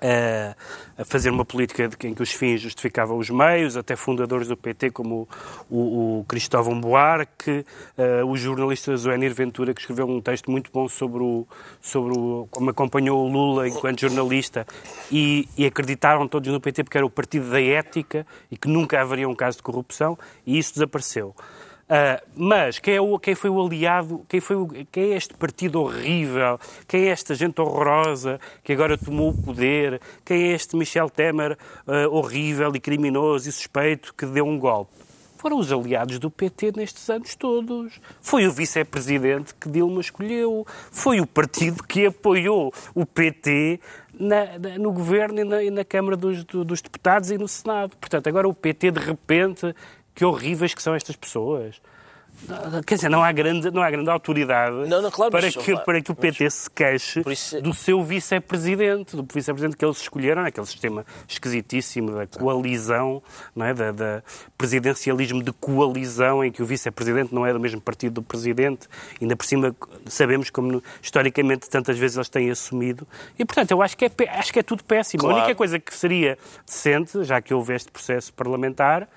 a, 0.00 1.04
fazer 1.04 1.30
uma 1.30 1.44
política 1.44 1.88
em 2.04 2.14
que 2.14 2.22
os 2.22 2.32
fins 2.32 2.60
justificavam 2.60 3.18
os 3.18 3.30
meios, 3.30 3.76
até 3.76 3.96
fundadores 3.96 4.48
do 4.48 4.56
PT 4.56 4.90
como 4.90 5.28
o, 5.70 6.20
o 6.20 6.24
Cristóvão 6.24 6.80
Buarque, 6.80 7.64
eh, 7.96 8.24
o 8.24 8.36
jornalista 8.36 8.96
Zoenir 8.96 9.34
Ventura, 9.34 9.72
que 9.74 9.80
escreveu 9.80 10.06
um 10.06 10.20
texto 10.20 10.50
muito 10.50 10.70
bom 10.72 10.88
sobre, 10.88 11.22
o, 11.22 11.46
sobre 11.80 12.18
o, 12.18 12.48
como 12.50 12.70
acompanhou 12.70 13.24
o 13.24 13.28
Lula 13.28 13.68
enquanto 13.68 14.00
jornalista 14.00 14.66
e, 15.10 15.48
e 15.56 15.66
acreditaram 15.66 16.26
todos 16.26 16.52
no 16.52 16.60
PT 16.60 16.84
porque 16.84 16.98
era 16.98 17.06
o 17.06 17.10
partido 17.10 17.50
da 17.50 17.60
ética 17.60 18.26
e 18.50 18.56
que 18.56 18.68
nunca 18.68 19.00
haveria 19.00 19.28
um 19.28 19.34
caso 19.34 19.58
de 19.58 19.62
corrupção 19.62 20.18
e 20.46 20.58
isso 20.58 20.74
desapareceu. 20.74 21.34
Ah, 21.90 22.22
mas 22.36 22.78
quem, 22.78 22.94
é 22.96 23.00
o, 23.00 23.18
quem 23.18 23.34
foi 23.34 23.48
o 23.48 23.64
aliado, 23.64 24.22
quem, 24.28 24.40
foi 24.40 24.56
o, 24.56 24.68
quem 24.92 25.12
é 25.12 25.16
este 25.16 25.32
partido 25.34 25.80
horrível, 25.80 26.60
quem 26.86 27.04
é 27.04 27.08
esta 27.08 27.34
gente 27.34 27.58
horrorosa 27.60 28.38
que 28.62 28.72
agora 28.74 28.98
tomou 28.98 29.30
o 29.30 29.42
poder, 29.42 29.98
quem 30.24 30.50
é 30.50 30.52
este 30.54 30.76
Michel 30.76 31.08
Temer 31.08 31.56
ah, 31.86 32.06
horrível 32.10 32.70
e 32.74 32.80
criminoso 32.80 33.48
e 33.48 33.52
suspeito 33.52 34.12
que 34.14 34.26
deu 34.26 34.46
um 34.46 34.58
golpe? 34.58 34.92
Foram 35.38 35.56
os 35.60 35.72
aliados 35.72 36.18
do 36.18 36.30
PT 36.32 36.72
nestes 36.74 37.08
anos 37.08 37.36
todos. 37.36 38.00
Foi 38.20 38.44
o 38.48 38.50
vice-presidente 38.50 39.54
que 39.54 39.68
Dilma 39.70 40.00
escolheu. 40.00 40.66
Foi 40.90 41.20
o 41.20 41.26
partido 41.28 41.84
que 41.84 42.06
apoiou 42.06 42.74
o 42.92 43.06
PT 43.06 43.78
na- 44.18 44.58
na- 44.58 44.78
no 44.78 44.90
governo 44.90 45.38
e 45.38 45.44
na, 45.44 45.62
e 45.62 45.70
na 45.70 45.84
Câmara 45.84 46.16
dos, 46.16 46.42
do- 46.42 46.64
dos 46.64 46.82
Deputados 46.82 47.30
e 47.30 47.38
no 47.38 47.46
Senado. 47.46 47.96
Portanto, 48.00 48.26
agora 48.28 48.48
o 48.48 48.52
PT, 48.52 48.90
de 48.90 48.98
repente, 48.98 49.72
que 50.18 50.24
horríveis 50.24 50.74
que 50.74 50.82
são 50.82 50.96
estas 50.96 51.14
pessoas. 51.14 51.80
Quer 52.86 52.94
dizer, 52.96 53.08
não 53.08 53.22
há 53.24 53.32
grande, 53.32 53.68
não 53.72 53.82
há 53.82 53.90
grande 53.90 54.08
autoridade 54.10 54.76
Não, 54.88 55.02
não, 55.02 55.10
claro, 55.10 55.32
para, 55.32 55.42
mas- 55.46 55.56
que, 55.56 55.76
para 55.78 56.00
que 56.00 56.12
o 56.12 56.14
PT 56.14 56.48
se 56.50 56.70
queixe 56.70 57.20
isso- 57.28 57.60
do 57.60 57.74
seu 57.74 58.00
vice-presidente, 58.04 59.16
do 59.16 59.22
vice-presidente 59.24 59.76
que 59.76 59.84
eles 59.84 60.00
escolheram, 60.00 60.42
naquele 60.42 60.66
sistema 60.66 61.04
esquisitíssimo 61.26 62.12
da 62.12 62.26
coalizão, 62.28 63.20
não 63.56 63.66
é? 63.66 63.74
da, 63.74 63.90
da 63.90 64.22
presidencialismo 64.56 65.42
de 65.42 65.52
coalizão, 65.52 66.44
em 66.44 66.52
que 66.52 66.62
o 66.62 66.66
vice-presidente 66.66 67.34
não 67.34 67.44
é 67.44 67.52
do 67.52 67.58
mesmo 67.58 67.80
partido 67.80 68.14
do 68.14 68.22
presidente, 68.22 68.86
ainda 69.20 69.34
por 69.34 69.44
cima 69.44 69.74
sabemos 70.06 70.48
como 70.50 70.80
historicamente 71.02 71.68
tantas 71.68 71.98
vezes 71.98 72.16
eles 72.16 72.28
têm 72.28 72.50
assumido. 72.50 73.06
E, 73.36 73.44
portanto, 73.44 73.72
eu 73.72 73.82
acho 73.82 73.96
que 73.96 74.04
é, 74.04 74.10
acho 74.38 74.52
que 74.52 74.58
é 74.60 74.62
tudo 74.62 74.84
péssimo. 74.84 75.22
Claro. 75.22 75.36
A 75.36 75.38
única 75.40 75.56
coisa 75.56 75.78
que 75.80 75.92
seria 75.92 76.38
decente, 76.64 77.24
já 77.24 77.40
que 77.40 77.52
houve 77.52 77.74
este 77.74 77.90
processo 77.90 78.32
parlamentar, 78.32 79.08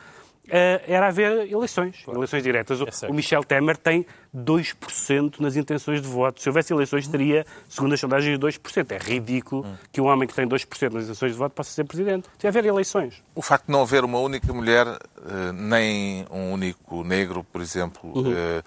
era 0.52 1.08
haver 1.08 1.49
eleições, 1.52 2.04
eleições 2.08 2.43
diretas. 2.43 2.82
O- 2.82 2.91
certo. 2.91 3.12
o 3.12 3.16
Michel 3.16 3.43
Temer 3.43 3.78
tem 3.78 4.06
2% 4.34 5.39
nas 5.39 5.56
intenções 5.56 6.02
de 6.02 6.08
voto. 6.08 6.41
Se 6.41 6.49
houvesse 6.49 6.74
eleições, 6.74 7.08
teria, 7.08 7.45
segundo 7.70 7.93
as 7.93 7.99
sondagens, 7.99 8.38
2%. 8.38 8.91
É 8.91 8.97
ridículo 8.97 9.66
que 9.91 10.02
um 10.02 10.06
homem 10.08 10.28
que 10.28 10.34
tem 10.34 10.47
2% 10.47 10.91
nas 10.93 11.06
intenções 11.06 11.32
de 11.32 11.38
voto 11.38 11.54
possa 11.54 11.72
ser 11.72 11.84
presidente. 11.86 12.28
Se 12.38 12.47
haver 12.47 12.66
eleições. 12.66 13.24
O 13.34 13.41
facto 13.41 13.66
de 13.68 13.72
não 13.72 13.82
haver 13.82 14.04
uma 14.04 14.20
única 14.20 14.52
mulher, 14.54 14.88
eh, 14.88 15.52
nem 15.54 16.26
um 16.30 16.52
único 16.54 17.04
negro, 17.04 17.43
por 17.43 17.62
exemplo, 17.62 18.12
eh, 18.36 18.62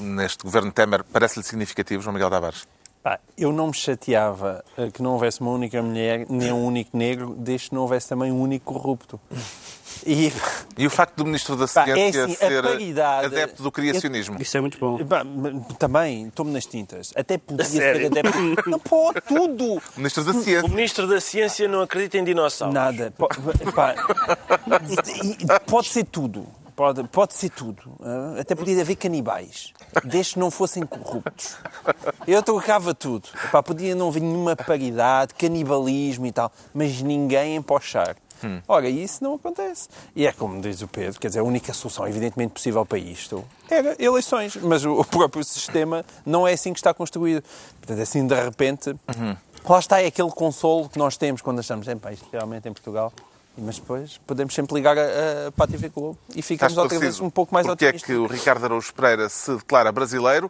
neste 0.00 0.42
governo 0.44 0.70
Temer, 0.70 1.02
parece-lhe 1.04 1.44
significativo, 1.44 2.02
João 2.02 2.12
Miguel 2.14 2.30
Tavares? 2.30 2.66
Eu 3.38 3.52
não 3.52 3.68
me 3.68 3.74
chateava 3.74 4.62
eh, 4.76 4.90
que 4.90 5.02
não 5.02 5.12
houvesse 5.12 5.40
uma 5.40 5.50
única 5.50 5.80
mulher, 5.80 6.26
nem 6.28 6.52
um 6.52 6.62
único 6.66 6.94
negro, 6.94 7.34
desde 7.38 7.70
que 7.70 7.74
não 7.74 7.82
houvesse 7.82 8.06
também 8.06 8.30
um 8.30 8.38
único 8.42 8.70
corrupto. 8.74 9.18
E, 10.10 10.32
E 10.78 10.86
o 10.86 10.90
facto 10.90 11.16
do 11.16 11.24
Ministro 11.26 11.54
da 11.54 11.68
Pá, 11.68 11.82
é 11.82 11.94
Ciência 11.94 12.24
assim, 12.24 12.34
a 12.34 12.36
ser 12.48 12.62
paridade- 12.62 13.26
adepto 13.26 13.62
do 13.62 13.70
criacionismo? 13.70 14.40
Isso 14.40 14.56
é 14.56 14.60
muito 14.60 14.78
bom. 14.78 15.04
pá, 15.04 15.22
também, 15.78 16.28
estou-me 16.28 16.50
nas 16.52 16.64
tintas. 16.64 17.12
Até 17.14 17.36
podia 17.36 17.64
ser 17.66 17.76
sério? 17.78 18.06
adepto. 18.06 18.38
Não 18.70 18.78
pode, 18.78 19.20
tudo! 19.20 19.74
O 19.74 19.82
Ministro 19.98 20.24
da 20.24 20.30
O 20.30 20.42
Ciência. 20.42 20.68
Ministro 20.68 21.06
da 21.06 21.20
Ciência 21.20 21.68
não 21.68 21.82
acredita 21.82 22.16
em 22.16 22.24
dinossauros. 22.24 22.74
Nada. 22.74 23.12
Pá, 23.18 23.94
pode 25.66 25.88
ser 25.88 26.04
tudo. 26.04 26.46
Pode, 26.74 27.02
pode 27.08 27.34
ser 27.34 27.50
tudo. 27.50 27.82
ah, 28.00 28.40
Até 28.40 28.54
podia 28.54 28.80
haver 28.80 28.94
canibais. 28.94 29.72
Desde 30.04 30.34
que 30.34 30.38
não 30.38 30.48
fossem 30.50 30.86
corruptos. 30.86 31.56
Eu 32.26 32.40
trocava 32.42 32.94
tudo. 32.94 33.28
Pá, 33.50 33.62
podia 33.62 33.94
não 33.96 34.08
haver 34.08 34.22
nenhuma 34.22 34.54
paridade, 34.54 35.34
canibalismo 35.34 36.26
e 36.26 36.32
tal, 36.32 36.52
mas 36.72 37.02
ninguém 37.02 37.56
empochar. 37.56 38.14
Ora, 38.66 38.88
isso 38.88 39.22
não 39.22 39.34
acontece. 39.34 39.88
E 40.14 40.26
é 40.26 40.32
como 40.32 40.60
diz 40.60 40.82
o 40.82 40.88
Pedro, 40.88 41.18
quer 41.20 41.28
dizer, 41.28 41.40
a 41.40 41.44
única 41.44 41.72
solução 41.72 42.06
evidentemente 42.06 42.52
possível 42.52 42.84
para 42.84 42.98
isto 42.98 43.44
era 43.70 43.96
eleições. 43.98 44.56
Mas 44.56 44.84
o 44.84 45.04
próprio 45.06 45.44
sistema 45.44 46.04
não 46.24 46.46
é 46.46 46.52
assim 46.52 46.72
que 46.72 46.78
está 46.78 46.92
construído. 46.94 47.42
Portanto, 47.80 48.00
assim, 48.00 48.26
de 48.26 48.34
repente, 48.34 48.94
lá 49.68 49.78
está 49.78 50.00
é 50.00 50.06
aquele 50.06 50.30
consolo 50.30 50.88
que 50.88 50.98
nós 50.98 51.16
temos 51.16 51.40
quando 51.42 51.58
achamos, 51.60 51.86
"Epá, 51.88 52.12
isto 52.12 52.26
realmente 52.32 52.68
em 52.68 52.72
Portugal. 52.72 53.12
Mas 53.60 53.76
depois 53.76 54.18
podemos 54.24 54.54
sempre 54.54 54.72
ligar 54.76 54.96
a, 54.96 55.48
a 55.48 55.50
para 55.52 55.64
a 55.64 55.66
TV 55.68 55.88
Globo 55.88 56.16
e 56.32 56.40
ficamos 56.42 56.78
outra 56.78 56.96
vez 56.96 57.18
um 57.18 57.28
pouco 57.28 57.52
mais 57.52 57.66
porque 57.66 57.86
é 57.86 57.88
otimistas. 57.88 58.06
que 58.06 58.14
o 58.16 58.26
Ricardo 58.28 58.64
Araújo 58.64 58.94
Pereira 58.94 59.28
se 59.28 59.52
declara 59.56 59.90
brasileiro 59.90 60.48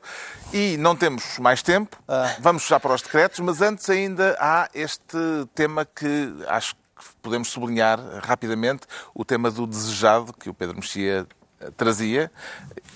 e 0.53 0.76
não 0.76 0.95
temos 0.95 1.39
mais 1.39 1.62
tempo. 1.62 1.97
Ah. 2.07 2.36
Vamos 2.39 2.66
já 2.66 2.78
para 2.78 2.93
os 2.93 3.01
decretos, 3.01 3.41
mas 3.41 3.62
antes 3.62 3.89
ainda 3.89 4.36
há 4.39 4.68
este 4.74 5.16
tema 5.55 5.86
que 5.86 6.34
acho 6.49 6.74
que 6.74 6.80
podemos 7.22 7.49
sublinhar 7.49 7.99
rapidamente, 8.22 8.86
o 9.14 9.24
tema 9.24 9.51
do 9.51 9.66
desejado, 9.66 10.32
que 10.32 10.49
o 10.49 10.55
Pedro 10.55 10.76
Mexia 10.76 11.26
eh, 11.61 11.70
trazia. 11.76 12.30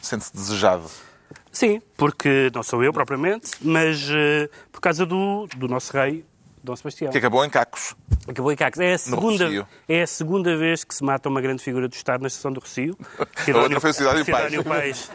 Sente-se 0.01 0.33
desejado. 0.35 0.91
Sim, 1.51 1.83
porque 1.97 2.51
não 2.55 2.63
sou 2.63 2.83
eu 2.83 2.93
propriamente, 2.93 3.51
mas 3.61 4.09
eh, 4.11 4.49
por 4.71 4.81
causa 4.81 5.05
do, 5.05 5.47
do 5.57 5.69
nosso 5.69 5.93
rei, 5.93 6.25
Dom 6.63 6.77
Sebastião. 6.77 7.11
Que 7.11 7.19
acabou 7.19 7.45
em 7.45 7.51
cacos. 7.51 7.95
Acabou 8.27 8.53
em 8.53 8.57
Cacos. 8.57 8.79
É 8.79 8.93
a, 8.93 8.99
segunda, 8.99 9.67
é 9.89 10.03
a 10.03 10.07
segunda 10.07 10.57
vez 10.57 10.85
que 10.85 10.95
se 10.95 11.03
mata 11.03 11.29
uma 11.29 11.41
grande 11.41 11.63
figura 11.63 11.89
do 11.89 11.93
Estado 11.95 12.21
na 12.21 12.29
estação 12.29 12.53
do 12.53 12.61
Rocio. 12.61 12.97
outra 13.55 13.81
foi 13.81 13.91
o 13.91 13.93
Sidónio 13.95 14.25
Pais. 14.25 14.45
Sidónio 14.45 14.65
Pais. 14.65 15.11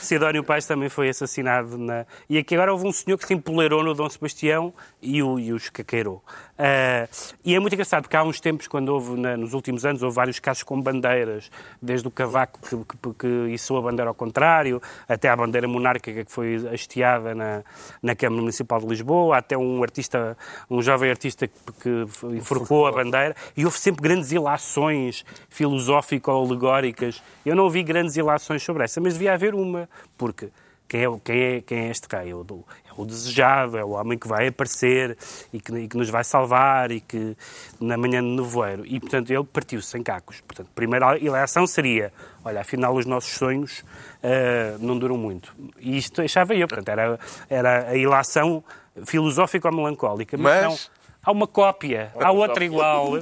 Sidónio 0.00 0.44
Pais 0.44 0.66
também 0.66 0.88
foi 0.88 1.08
assassinado. 1.08 1.76
Na... 1.76 2.06
E 2.30 2.38
aqui 2.38 2.54
agora 2.54 2.72
houve 2.72 2.86
um 2.86 2.92
senhor 2.92 3.18
que 3.18 3.26
se 3.26 3.34
empolerou 3.34 3.82
no 3.82 3.94
Dom 3.94 4.08
Sebastião 4.08 4.72
e, 5.00 5.22
o, 5.22 5.40
e 5.40 5.52
os 5.52 5.68
caqueirou. 5.70 6.22
Ah, 6.56 7.08
e 7.44 7.54
é 7.56 7.58
muito 7.58 7.72
engraçado, 7.72 8.02
porque 8.02 8.16
há 8.16 8.22
uns 8.22 8.38
tempos, 8.38 8.68
quando 8.68 8.90
houve, 8.90 9.20
na- 9.20 9.36
nos 9.36 9.52
últimos 9.54 9.84
anos, 9.84 10.00
houve 10.00 10.14
vários 10.14 10.38
casos 10.38 10.62
com 10.62 10.80
bandeiras, 10.80 11.50
desde 11.80 12.06
o 12.06 12.10
cavaco 12.10 12.60
que, 12.60 12.76
que, 12.76 13.14
que 13.18 13.26
içou 13.52 13.78
a 13.78 13.82
bandeira 13.82 14.08
ao 14.08 14.14
contrário, 14.14 14.80
até 15.08 15.28
à 15.28 15.34
bandeira 15.34 15.66
monárquica 15.66 16.24
que 16.24 16.30
foi 16.30 16.68
hasteada 16.72 17.34
na, 17.34 17.64
na 18.00 18.14
Câmara 18.14 18.42
Municipal 18.42 18.78
de 18.80 18.86
Lisboa, 18.86 19.38
até 19.38 19.58
um 19.58 19.82
artista, 19.82 20.36
um 20.70 20.80
jovem 20.80 21.10
artista 21.10 21.48
que, 21.48 21.54
que 21.82 22.40
enforcou 22.52 22.86
a 22.86 22.92
bandeira, 22.92 23.34
e 23.56 23.64
houve 23.64 23.78
sempre 23.78 24.02
grandes 24.02 24.32
ilações 24.32 25.24
filosófico-alegóricas. 25.48 27.22
Eu 27.44 27.56
não 27.56 27.64
ouvi 27.64 27.82
grandes 27.82 28.16
ilações 28.16 28.62
sobre 28.62 28.84
essa, 28.84 29.00
mas 29.00 29.14
devia 29.14 29.34
haver 29.34 29.54
uma, 29.54 29.88
porque 30.16 30.50
quem 30.88 31.04
é, 31.04 31.06
quem 31.24 31.40
é, 31.40 31.60
quem 31.62 31.78
é 31.78 31.90
este 31.90 32.06
rei? 32.10 32.30
É 32.30 32.34
o, 32.34 32.44
é 32.86 32.92
o 32.94 33.06
desejado, 33.06 33.78
é 33.78 33.84
o 33.84 33.90
homem 33.90 34.18
que 34.18 34.28
vai 34.28 34.48
aparecer 34.48 35.16
e 35.50 35.58
que, 35.58 35.72
e 35.74 35.88
que 35.88 35.96
nos 35.96 36.10
vai 36.10 36.22
salvar 36.22 36.90
e 36.90 37.00
que 37.00 37.34
na 37.80 37.96
manhã 37.96 38.20
de 38.22 38.28
nevoeiro. 38.28 38.84
E, 38.84 39.00
portanto, 39.00 39.30
ele 39.30 39.44
partiu-se 39.44 39.96
em 39.96 40.02
cacos. 40.02 40.42
Portanto, 40.42 40.68
a 40.70 40.74
primeira 40.74 41.16
ilação 41.18 41.66
seria, 41.66 42.12
olha, 42.44 42.60
afinal 42.60 42.94
os 42.94 43.06
nossos 43.06 43.32
sonhos 43.32 43.82
ah, 44.22 44.76
não 44.80 44.98
duram 44.98 45.16
muito. 45.16 45.54
E 45.80 45.96
isto 45.96 46.20
achava 46.20 46.54
eu, 46.54 46.68
portanto, 46.68 46.88
era, 46.90 47.18
era 47.48 47.88
a 47.88 47.96
ilação 47.96 48.62
filosófico-melancólica. 49.06 50.36
Mas, 50.36 50.62
Mas- 50.62 50.64
não, 50.64 51.01
Há 51.24 51.30
uma 51.30 51.46
cópia, 51.46 52.10
há 52.18 52.32
outra 52.32 52.64
igual, 52.64 53.12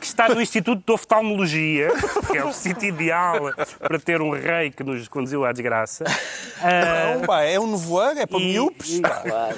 que 0.00 0.04
está 0.04 0.28
no 0.28 0.40
Instituto 0.40 0.82
de 0.84 0.92
Oftalmologia, 0.92 1.90
que 2.28 2.36
é 2.38 2.44
o 2.44 2.52
sítio 2.52 2.88
ideal 2.88 3.52
para 3.78 4.00
ter 4.00 4.20
um 4.20 4.30
rei 4.30 4.72
que 4.72 4.82
nos 4.82 5.06
conduziu 5.06 5.44
à 5.44 5.52
desgraça. 5.52 6.02
Não, 7.14 7.24
pá, 7.24 7.42
é 7.42 7.60
um 7.60 7.70
nevoeiro, 7.70 8.18
é 8.18 8.26
para 8.26 8.40
e- 8.40 8.44
miúpes. 8.52 8.94
e- 8.94 9.00
pá. 9.00 9.50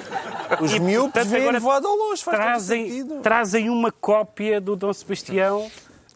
Os 0.61 0.71
E, 0.71 0.79
miúpes 0.79 1.13
portanto, 1.13 1.35
agora 1.41 1.59
voado 1.59 1.87
ao 1.87 1.95
longe, 1.95 2.23
faz 2.23 2.37
trazem, 2.37 2.87
sentido. 2.89 3.21
trazem 3.21 3.69
uma 3.71 3.91
cópia 3.91 4.61
do 4.61 4.75
Dom 4.75 4.93
Sebastião, 4.93 5.67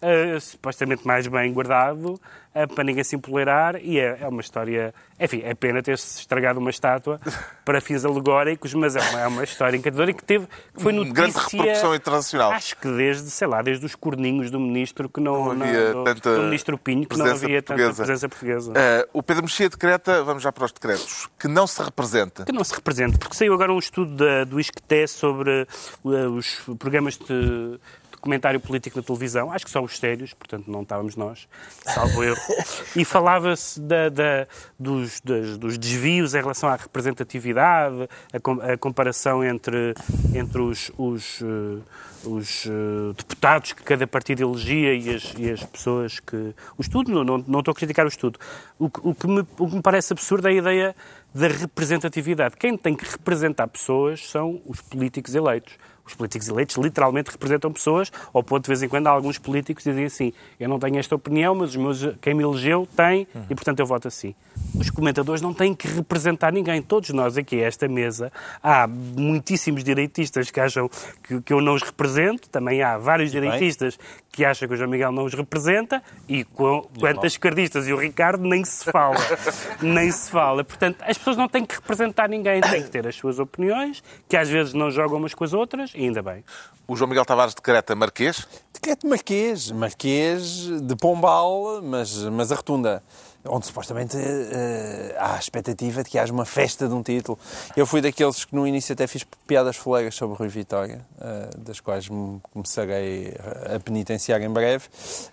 ah, 0.04 0.40
supostamente 0.40 1.08
mais 1.08 1.28
bem 1.28 1.52
guardado, 1.54 2.20
ah, 2.54 2.68
para 2.68 2.84
ninguém 2.84 3.04
se 3.04 3.16
empoleirar, 3.16 3.78
e 3.82 4.00
é, 4.00 4.18
é 4.22 4.28
uma 4.28 4.42
história... 4.42 4.94
Enfim, 5.20 5.42
é 5.44 5.54
pena 5.54 5.82
ter-se 5.82 6.20
estragado 6.20 6.60
uma 6.60 6.70
estátua 6.70 7.20
para 7.64 7.80
fins 7.80 8.04
alegóricos, 8.04 8.74
mas 8.74 8.96
é 8.96 9.02
uma, 9.02 9.22
é 9.22 9.28
uma 9.28 9.44
história 9.44 9.78
encantadora 9.78 10.12
e 10.12 10.14
que 10.14 10.24
teve, 10.24 10.48
que 10.76 10.82
foi 10.82 10.92
notícia... 10.92 11.14
Grande 11.14 11.38
repercussão 11.38 11.96
internacional. 11.96 12.52
Acho 12.52 12.78
que 12.78 12.88
desde, 12.88 13.30
sei 13.32 13.48
lá, 13.48 13.62
desde 13.62 13.86
os 13.86 13.96
corninhos 13.96 14.52
do 14.52 14.60
ministro 14.60 15.08
que 15.08 15.22
não, 15.22 15.54
Não 15.54 15.66
havia 15.66 15.94
do, 15.94 16.04
tanta 16.04 16.36
do 16.36 16.44
ministro 16.44 16.78
Pinho 16.78 17.08
que 17.08 17.18
não 17.18 17.26
havia 17.26 17.62
tanta 17.62 17.76
portuguesa. 17.76 18.04
presença 18.04 18.30
portuguesa. 18.30 18.74
Eh, 18.76 19.08
o 19.14 19.24
Pedro 19.24 19.44
Mexia 19.44 19.70
decreta, 19.70 20.24
vamos 20.24 20.44
já 20.44 20.52
para 20.52 20.66
os 20.66 20.72
decretos, 20.72 21.30
que 21.40 21.48
não 21.48 21.66
se 21.66 21.82
representa. 21.82 22.46
que 22.46 22.52
não 22.52 22.64
se 22.64 22.74
represente, 22.74 23.18
porque 23.18 23.36
saiu 23.36 23.54
agora 23.54 23.72
um 23.72 23.80
estudo 23.80 24.16
da, 24.16 24.44
do 24.44 24.60
ISCTE 24.60 25.08
sobre 25.08 25.68
uh, 26.04 26.10
os 26.30 26.62
programas 26.78 27.18
de 27.18 27.80
comentário 28.24 28.60
político 28.60 28.98
na 28.98 29.04
televisão, 29.04 29.52
acho 29.52 29.66
que 29.66 29.72
só 29.72 29.84
os 29.84 29.98
sérios, 30.00 30.34
portanto 30.34 30.72
não 30.72 30.82
estávamos 30.82 31.16
nós, 31.18 31.48
salvo 31.84 32.24
erro, 32.24 32.40
e 32.96 33.04
falava-se 33.04 33.80
da- 33.82 34.08
da- 34.10 34.48
dos, 34.80 35.20
das- 35.20 35.58
dos 35.58 35.78
desvios 35.78 36.34
em 36.34 36.40
relação 36.42 36.70
à 36.70 36.76
representatividade, 36.78 38.08
a, 38.32 38.40
com- 38.40 38.62
a 38.62 38.78
comparação 38.78 39.44
entre, 39.44 39.94
entre 40.34 40.62
os, 40.62 40.90
os, 40.98 41.42
uh, 41.42 41.84
os, 42.26 42.66
uh, 42.66 43.14
deputados 43.18 43.74
que 43.74 43.84
cada 43.84 44.08
partido 44.08 44.42
elegia 44.42 44.94
e 44.96 45.16
as, 45.16 45.34
e 45.38 45.52
as 45.52 45.64
pessoas 45.64 46.20
que... 46.22 46.56
O 46.78 46.82
estudo, 46.82 47.12
não, 47.12 47.24
não, 47.26 47.44
não 47.46 47.60
estou 47.60 47.74
a 47.74 47.76
criticar 47.76 48.06
o 48.06 48.10
estudo. 48.10 48.40
O, 48.80 48.86
o 48.86 49.14
que 49.14 49.28
me, 49.28 49.42
o 49.60 49.68
que 49.70 49.76
me 49.76 49.82
parece 49.82 50.14
absurdo 50.14 50.48
é 50.48 50.52
a 50.52 50.54
ideia 50.54 50.96
da 51.36 51.48
representatividade. 51.48 52.56
Quem 52.58 52.78
tem 52.78 52.96
que 52.96 53.04
representar 53.10 53.68
pessoas 53.68 54.30
são 54.30 54.62
os 54.66 54.80
políticos 54.82 55.36
eleitos. 55.36 55.74
Os 56.06 56.16
políticos 56.16 56.48
eleitos 56.50 56.76
literalmente 56.76 57.32
representam 57.32 57.72
pessoas, 57.72 58.12
ao 58.34 58.44
ponto 58.44 58.64
de 58.64 58.68
vez 58.68 58.84
em 58.84 58.90
quando 58.90 59.08
alguns 59.08 59.38
políticos 59.38 59.84
dizem 59.84 60.06
assim: 60.06 60.34
eu 60.60 60.68
não 60.68 60.78
tenho 60.78 60.98
esta 60.98 61.16
opinião, 61.16 61.56
mas 61.56 61.70
os 61.70 61.76
meus, 61.76 62.16
quem 62.22 62.34
me 62.34 62.44
elegeu 62.44 62.88
tem 62.96 63.28
e 63.50 63.56
portanto 63.56 63.80
eu 63.80 63.86
voto 63.86 64.08
assim. 64.08 64.36
Os 64.76 64.90
comentadores 64.90 65.42
não 65.42 65.54
têm 65.54 65.74
que 65.74 65.88
representar 65.88 66.52
ninguém. 66.52 66.82
Todos 66.82 67.10
nós 67.12 67.38
aqui, 67.38 67.64
a 67.64 67.68
esta 67.68 67.88
mesa, 67.88 68.32
há 68.62 68.88
muitíssimos 68.88 69.84
direitistas 69.84 70.52
que 70.52 70.60
acham 70.60 70.90
que, 71.24 71.42
que 71.42 71.54
eu 71.54 71.62
não 71.62 71.76
os 71.76 71.82
represento, 71.82 72.50
também 72.50 72.82
há 72.82 72.98
vários 72.98 73.32
bem. 73.32 73.42
direitistas 73.42 73.98
que 74.34 74.44
acham 74.44 74.68
que 74.68 74.74
o 74.74 74.78
João 74.78 74.90
Miguel 74.90 75.12
não 75.12 75.26
os 75.26 75.34
representa 75.36 76.02
e 76.28 76.44
com, 76.44 76.82
quanto 77.00 77.24
as 77.24 77.34
esquerdistas 77.34 77.88
e 77.88 77.94
o 77.94 77.98
Ricardo 77.98 78.44
nem 78.44 78.66
se 78.66 78.84
fala. 78.84 79.16
nem 79.80 80.12
se 80.12 80.32
fala. 80.32 80.64
Portanto, 80.64 80.98
as 81.02 81.18
pessoas 81.18 81.38
não 81.38 81.48
têm 81.48 81.64
que 81.64 81.76
representar 81.76 82.28
ninguém, 82.28 82.60
têm 82.60 82.82
que 82.82 82.90
ter 82.90 83.08
as 83.08 83.16
suas 83.16 83.38
opiniões, 83.38 84.04
que 84.28 84.36
às 84.36 84.50
vezes 84.50 84.74
não 84.74 84.90
jogam 84.90 85.20
umas 85.20 85.36
com 85.36 85.44
as 85.44 85.54
outras, 85.54 85.92
e 85.93 85.93
ainda 85.96 86.22
bem. 86.22 86.44
O 86.88 86.96
João 86.96 87.08
Miguel 87.08 87.26
Tavares 87.26 87.54
decreta 87.54 87.96
Marquês. 87.96 88.46
Decreto 88.74 89.08
Marquês, 89.08 89.72
Marquês 89.72 90.68
de 90.82 90.96
Pombal, 90.98 91.82
mas, 91.82 92.14
mas 92.24 92.52
a 92.52 92.56
rotunda. 92.56 93.02
Onde 93.46 93.66
supostamente 93.66 94.16
eh, 94.18 95.16
há 95.18 95.36
a 95.36 95.40
expectativa 95.40 96.02
de 96.02 96.10
que 96.10 96.18
haja 96.18 96.32
uma 96.32 96.46
festa 96.46 96.88
de 96.88 96.94
um 96.94 97.04
título. 97.04 97.38
Eu 97.76 97.86
fui 97.86 98.00
daqueles 98.00 98.46
que 98.46 98.56
no 98.56 98.66
início 98.66 98.94
até 98.94 99.06
fiz 99.06 99.26
piadas 99.46 99.76
folegas 99.76 100.16
sobre 100.16 100.36
o 100.36 100.38
Rui 100.38 100.48
Vitória, 100.48 101.06
eh, 101.20 101.50
das 101.58 101.82
quais 101.82 102.08
me 102.08 102.40
começarei 102.54 103.34
a 103.74 103.80
penitenciar 103.82 104.42
em 104.42 104.50
breve. 104.50 104.86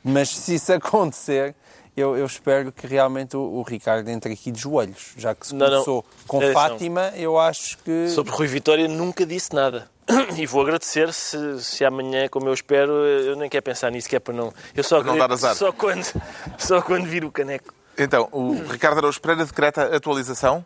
Mas 0.03 0.29
se 0.29 0.57
isso 0.57 0.73
acontecer, 0.73 1.55
eu, 1.97 2.17
eu 2.17 2.27
espero 2.27 2.73
que 2.73 2.85
realmente 2.87 3.37
o, 3.37 3.41
o 3.41 3.63
Ricardo 3.63 4.09
entre 4.09 4.33
aqui 4.33 4.51
de 4.51 4.61
joelhos. 4.61 5.13
Já 5.17 5.33
que 5.33 5.47
se 5.47 5.55
Não, 5.55 5.67
não. 5.67 5.73
começou 5.73 6.05
com 6.27 6.39
Atenção. 6.39 6.55
Fátima, 6.63 7.13
eu 7.17 7.39
acho 7.39 7.79
que. 7.79 8.09
Sobre 8.09 8.33
Rui 8.33 8.49
Vitória 8.49 8.89
nunca 8.89 9.25
disse 9.25 9.55
nada. 9.55 9.89
E 10.37 10.47
vou 10.47 10.63
agradecer 10.63 11.13
se, 11.13 11.63
se 11.63 11.85
amanhã, 11.85 12.29
como 12.29 12.49
eu 12.49 12.55
espero, 12.55 12.93
eu 12.93 13.37
nem 13.37 13.49
quero 13.49 13.63
pensar 13.63 13.91
nisso, 13.91 14.09
que 14.09 14.17
é 14.17 14.21
para 14.21 14.35
não. 14.35 14.53
Eu 14.75 14.83
só, 14.85 15.03
não 15.03 15.17
dar 15.17 15.31
azar. 15.33 15.55
só 15.55 15.73
quando 15.73 16.05
Só 16.59 16.83
quando 16.83 17.07
vir 17.07 17.25
o 17.25 17.31
caneco. 17.31 17.73
Então, 17.99 18.29
o 18.33 18.55
Ricardo 18.65 18.99
Araújo 18.99 19.21
Pereira 19.21 19.45
decreta 19.45 19.95
atualização. 19.95 20.65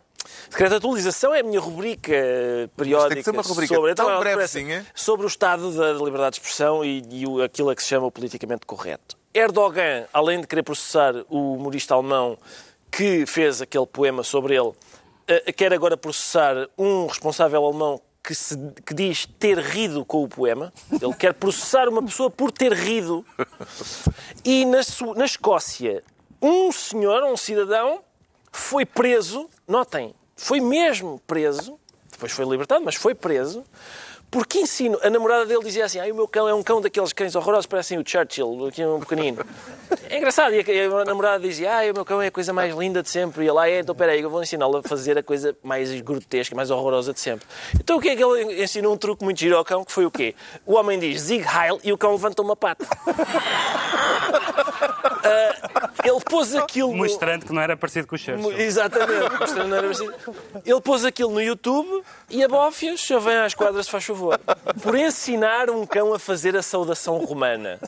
Secreto 0.49 0.71
de 0.71 0.75
atualização 0.77 1.33
é 1.33 1.41
a 1.41 1.43
minha 1.43 1.59
rubrica 1.59 2.11
periódica 2.75 3.07
Mas 3.07 3.07
tem 3.09 3.17
que 3.17 3.23
ser 3.23 3.31
uma 3.31 3.41
rubrica 3.43 3.75
sobre, 3.75 3.93
tão 3.93 4.05
Então, 4.09 4.19
brevezinha. 4.19 4.85
sobre 4.95 5.25
o 5.25 5.27
estado 5.27 5.71
da 5.71 5.93
liberdade 5.93 6.35
de 6.35 6.41
expressão 6.41 6.83
e, 6.83 7.03
e 7.11 7.43
aquilo 7.43 7.69
a 7.69 7.75
que 7.75 7.83
se 7.83 7.89
chama 7.89 8.07
o 8.07 8.11
politicamente 8.11 8.65
correto. 8.65 9.15
Erdogan, 9.33 10.05
além 10.13 10.41
de 10.41 10.47
querer 10.47 10.63
processar 10.63 11.13
o 11.29 11.53
humorista 11.55 11.93
alemão 11.93 12.37
que 12.89 13.25
fez 13.25 13.61
aquele 13.61 13.85
poema 13.85 14.23
sobre 14.23 14.55
ele, 14.55 14.71
eh, 15.27 15.51
quer 15.51 15.73
agora 15.73 15.97
processar 15.97 16.55
um 16.77 17.05
responsável 17.05 17.63
alemão 17.63 18.01
que, 18.25 18.33
se- 18.33 18.57
que 18.85 18.93
diz 18.93 19.25
ter 19.39 19.57
rido 19.59 20.03
com 20.05 20.23
o 20.23 20.27
poema. 20.27 20.73
Ele 20.91 21.13
quer 21.13 21.33
processar 21.33 21.87
uma 21.87 22.01
pessoa 22.03 22.29
por 22.29 22.51
ter 22.51 22.73
rido. 22.73 23.25
E 24.43 24.65
na, 24.65 24.79
na 25.15 25.25
Escócia, 25.25 26.03
um 26.41 26.71
senhor, 26.71 27.23
um 27.23 27.37
cidadão, 27.37 28.01
foi 28.51 28.85
preso, 28.85 29.49
notem, 29.67 30.13
foi 30.35 30.59
mesmo 30.59 31.21
preso, 31.27 31.79
depois 32.11 32.31
foi 32.31 32.45
libertado, 32.45 32.83
mas 32.83 32.95
foi 32.95 33.13
preso, 33.13 33.63
porque 34.35 34.59
ensino. 34.59 34.99
A 35.01 35.09
namorada 35.09 35.45
dele 35.45 35.63
dizia 35.63 35.85
assim: 35.85 35.97
ah, 35.97 36.11
o 36.11 36.13
meu 36.15 36.27
cão 36.27 36.45
é 36.49 36.53
um 36.53 36.61
cão 36.61 36.81
daqueles 36.81 37.13
cães 37.13 37.35
horrorosos, 37.35 37.65
parecem 37.65 37.97
o 37.97 38.03
Churchill, 38.05 38.67
aqui 38.67 38.83
um 38.85 38.99
pequenino. 38.99 39.43
É 40.09 40.17
engraçado. 40.17 40.53
E 40.53 40.59
a, 40.59 41.01
a 41.01 41.05
namorada 41.05 41.39
dizia: 41.47 41.71
ah, 41.71 41.91
o 41.91 41.93
meu 41.93 42.03
cão 42.03 42.21
é 42.21 42.27
a 42.27 42.31
coisa 42.31 42.51
mais 42.51 42.75
linda 42.75 43.01
de 43.01 43.09
sempre. 43.09 43.45
E 43.45 43.47
ele, 43.47 43.57
ah, 43.57 43.69
é, 43.69 43.79
então 43.79 43.95
peraí, 43.95 44.19
eu 44.21 44.29
vou 44.29 44.41
ensiná-lo 44.43 44.77
a 44.77 44.83
fazer 44.83 45.17
a 45.17 45.23
coisa 45.23 45.55
mais 45.63 45.89
grotesca, 46.01 46.53
mais 46.55 46.69
horrorosa 46.69 47.13
de 47.13 47.19
sempre. 47.19 47.45
Então 47.79 47.97
o 47.97 48.01
que 48.01 48.09
é 48.09 48.15
que 48.15 48.23
ele 48.23 48.61
ensinou? 48.63 48.93
Um 48.93 48.97
truque 48.97 49.23
muito 49.23 49.39
giro 49.39 49.55
ao 49.57 49.63
cão, 49.63 49.85
que 49.85 49.91
foi 49.91 50.05
o 50.05 50.11
quê? 50.11 50.35
O 50.65 50.73
homem 50.73 50.99
diz 50.99 51.21
Zig 51.21 51.45
Heil 51.47 51.79
e 51.83 51.93
o 51.93 51.97
cão 51.97 52.11
levanta 52.11 52.41
uma 52.41 52.55
pata. 52.55 52.85
Ah, 55.27 55.89
ele 56.03 56.19
pôs 56.23 56.53
aquilo. 56.55 56.91
no- 56.91 56.97
Mostrando 56.97 57.45
que 57.47 57.51
não 57.53 57.59
era 57.61 57.75
parecido 57.75 58.07
com 58.07 58.15
o 58.15 58.17
Churchill. 58.17 58.51
Exatamente. 58.59 59.39
mostrando 59.39 59.69
não 59.69 59.77
era 59.77 59.89
assim. 59.89 60.07
Ele 60.63 60.81
pôs 60.81 61.03
aquilo 61.03 61.31
no 61.31 61.41
YouTube 61.41 62.03
e 62.29 62.43
a 62.43 62.47
Bófias 62.47 62.99
já 63.01 63.17
vem 63.17 63.35
às 63.37 63.55
quadras, 63.55 63.85
se 63.85 63.91
faz 63.91 64.03
favor. 64.05 64.24
Por 64.81 64.95
ensinar 64.95 65.69
um 65.69 65.85
cão 65.85 66.13
a 66.13 66.19
fazer 66.19 66.55
a 66.55 66.61
saudação 66.61 67.17
romana. 67.17 67.79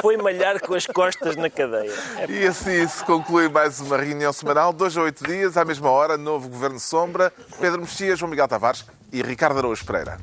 Foi 0.00 0.16
malhar 0.16 0.60
com 0.60 0.74
as 0.74 0.86
costas 0.86 1.36
na 1.36 1.48
cadeia. 1.48 1.92
E 2.28 2.46
assim 2.46 2.86
se 2.86 3.04
conclui 3.04 3.48
mais 3.48 3.80
uma 3.80 3.96
reunião 3.96 4.32
semanal, 4.32 4.72
dois 4.72 4.96
a 4.96 5.02
oito 5.02 5.24
dias, 5.24 5.56
à 5.56 5.64
mesma 5.64 5.90
hora, 5.90 6.16
novo 6.16 6.48
Governo 6.48 6.80
Sombra, 6.80 7.32
Pedro 7.60 7.80
Mexia, 7.80 8.16
João 8.16 8.30
Miguel 8.30 8.48
Tavares 8.48 8.84
e 9.12 9.22
Ricardo 9.22 9.58
Araújo 9.58 9.84
Pereira. 9.84 10.18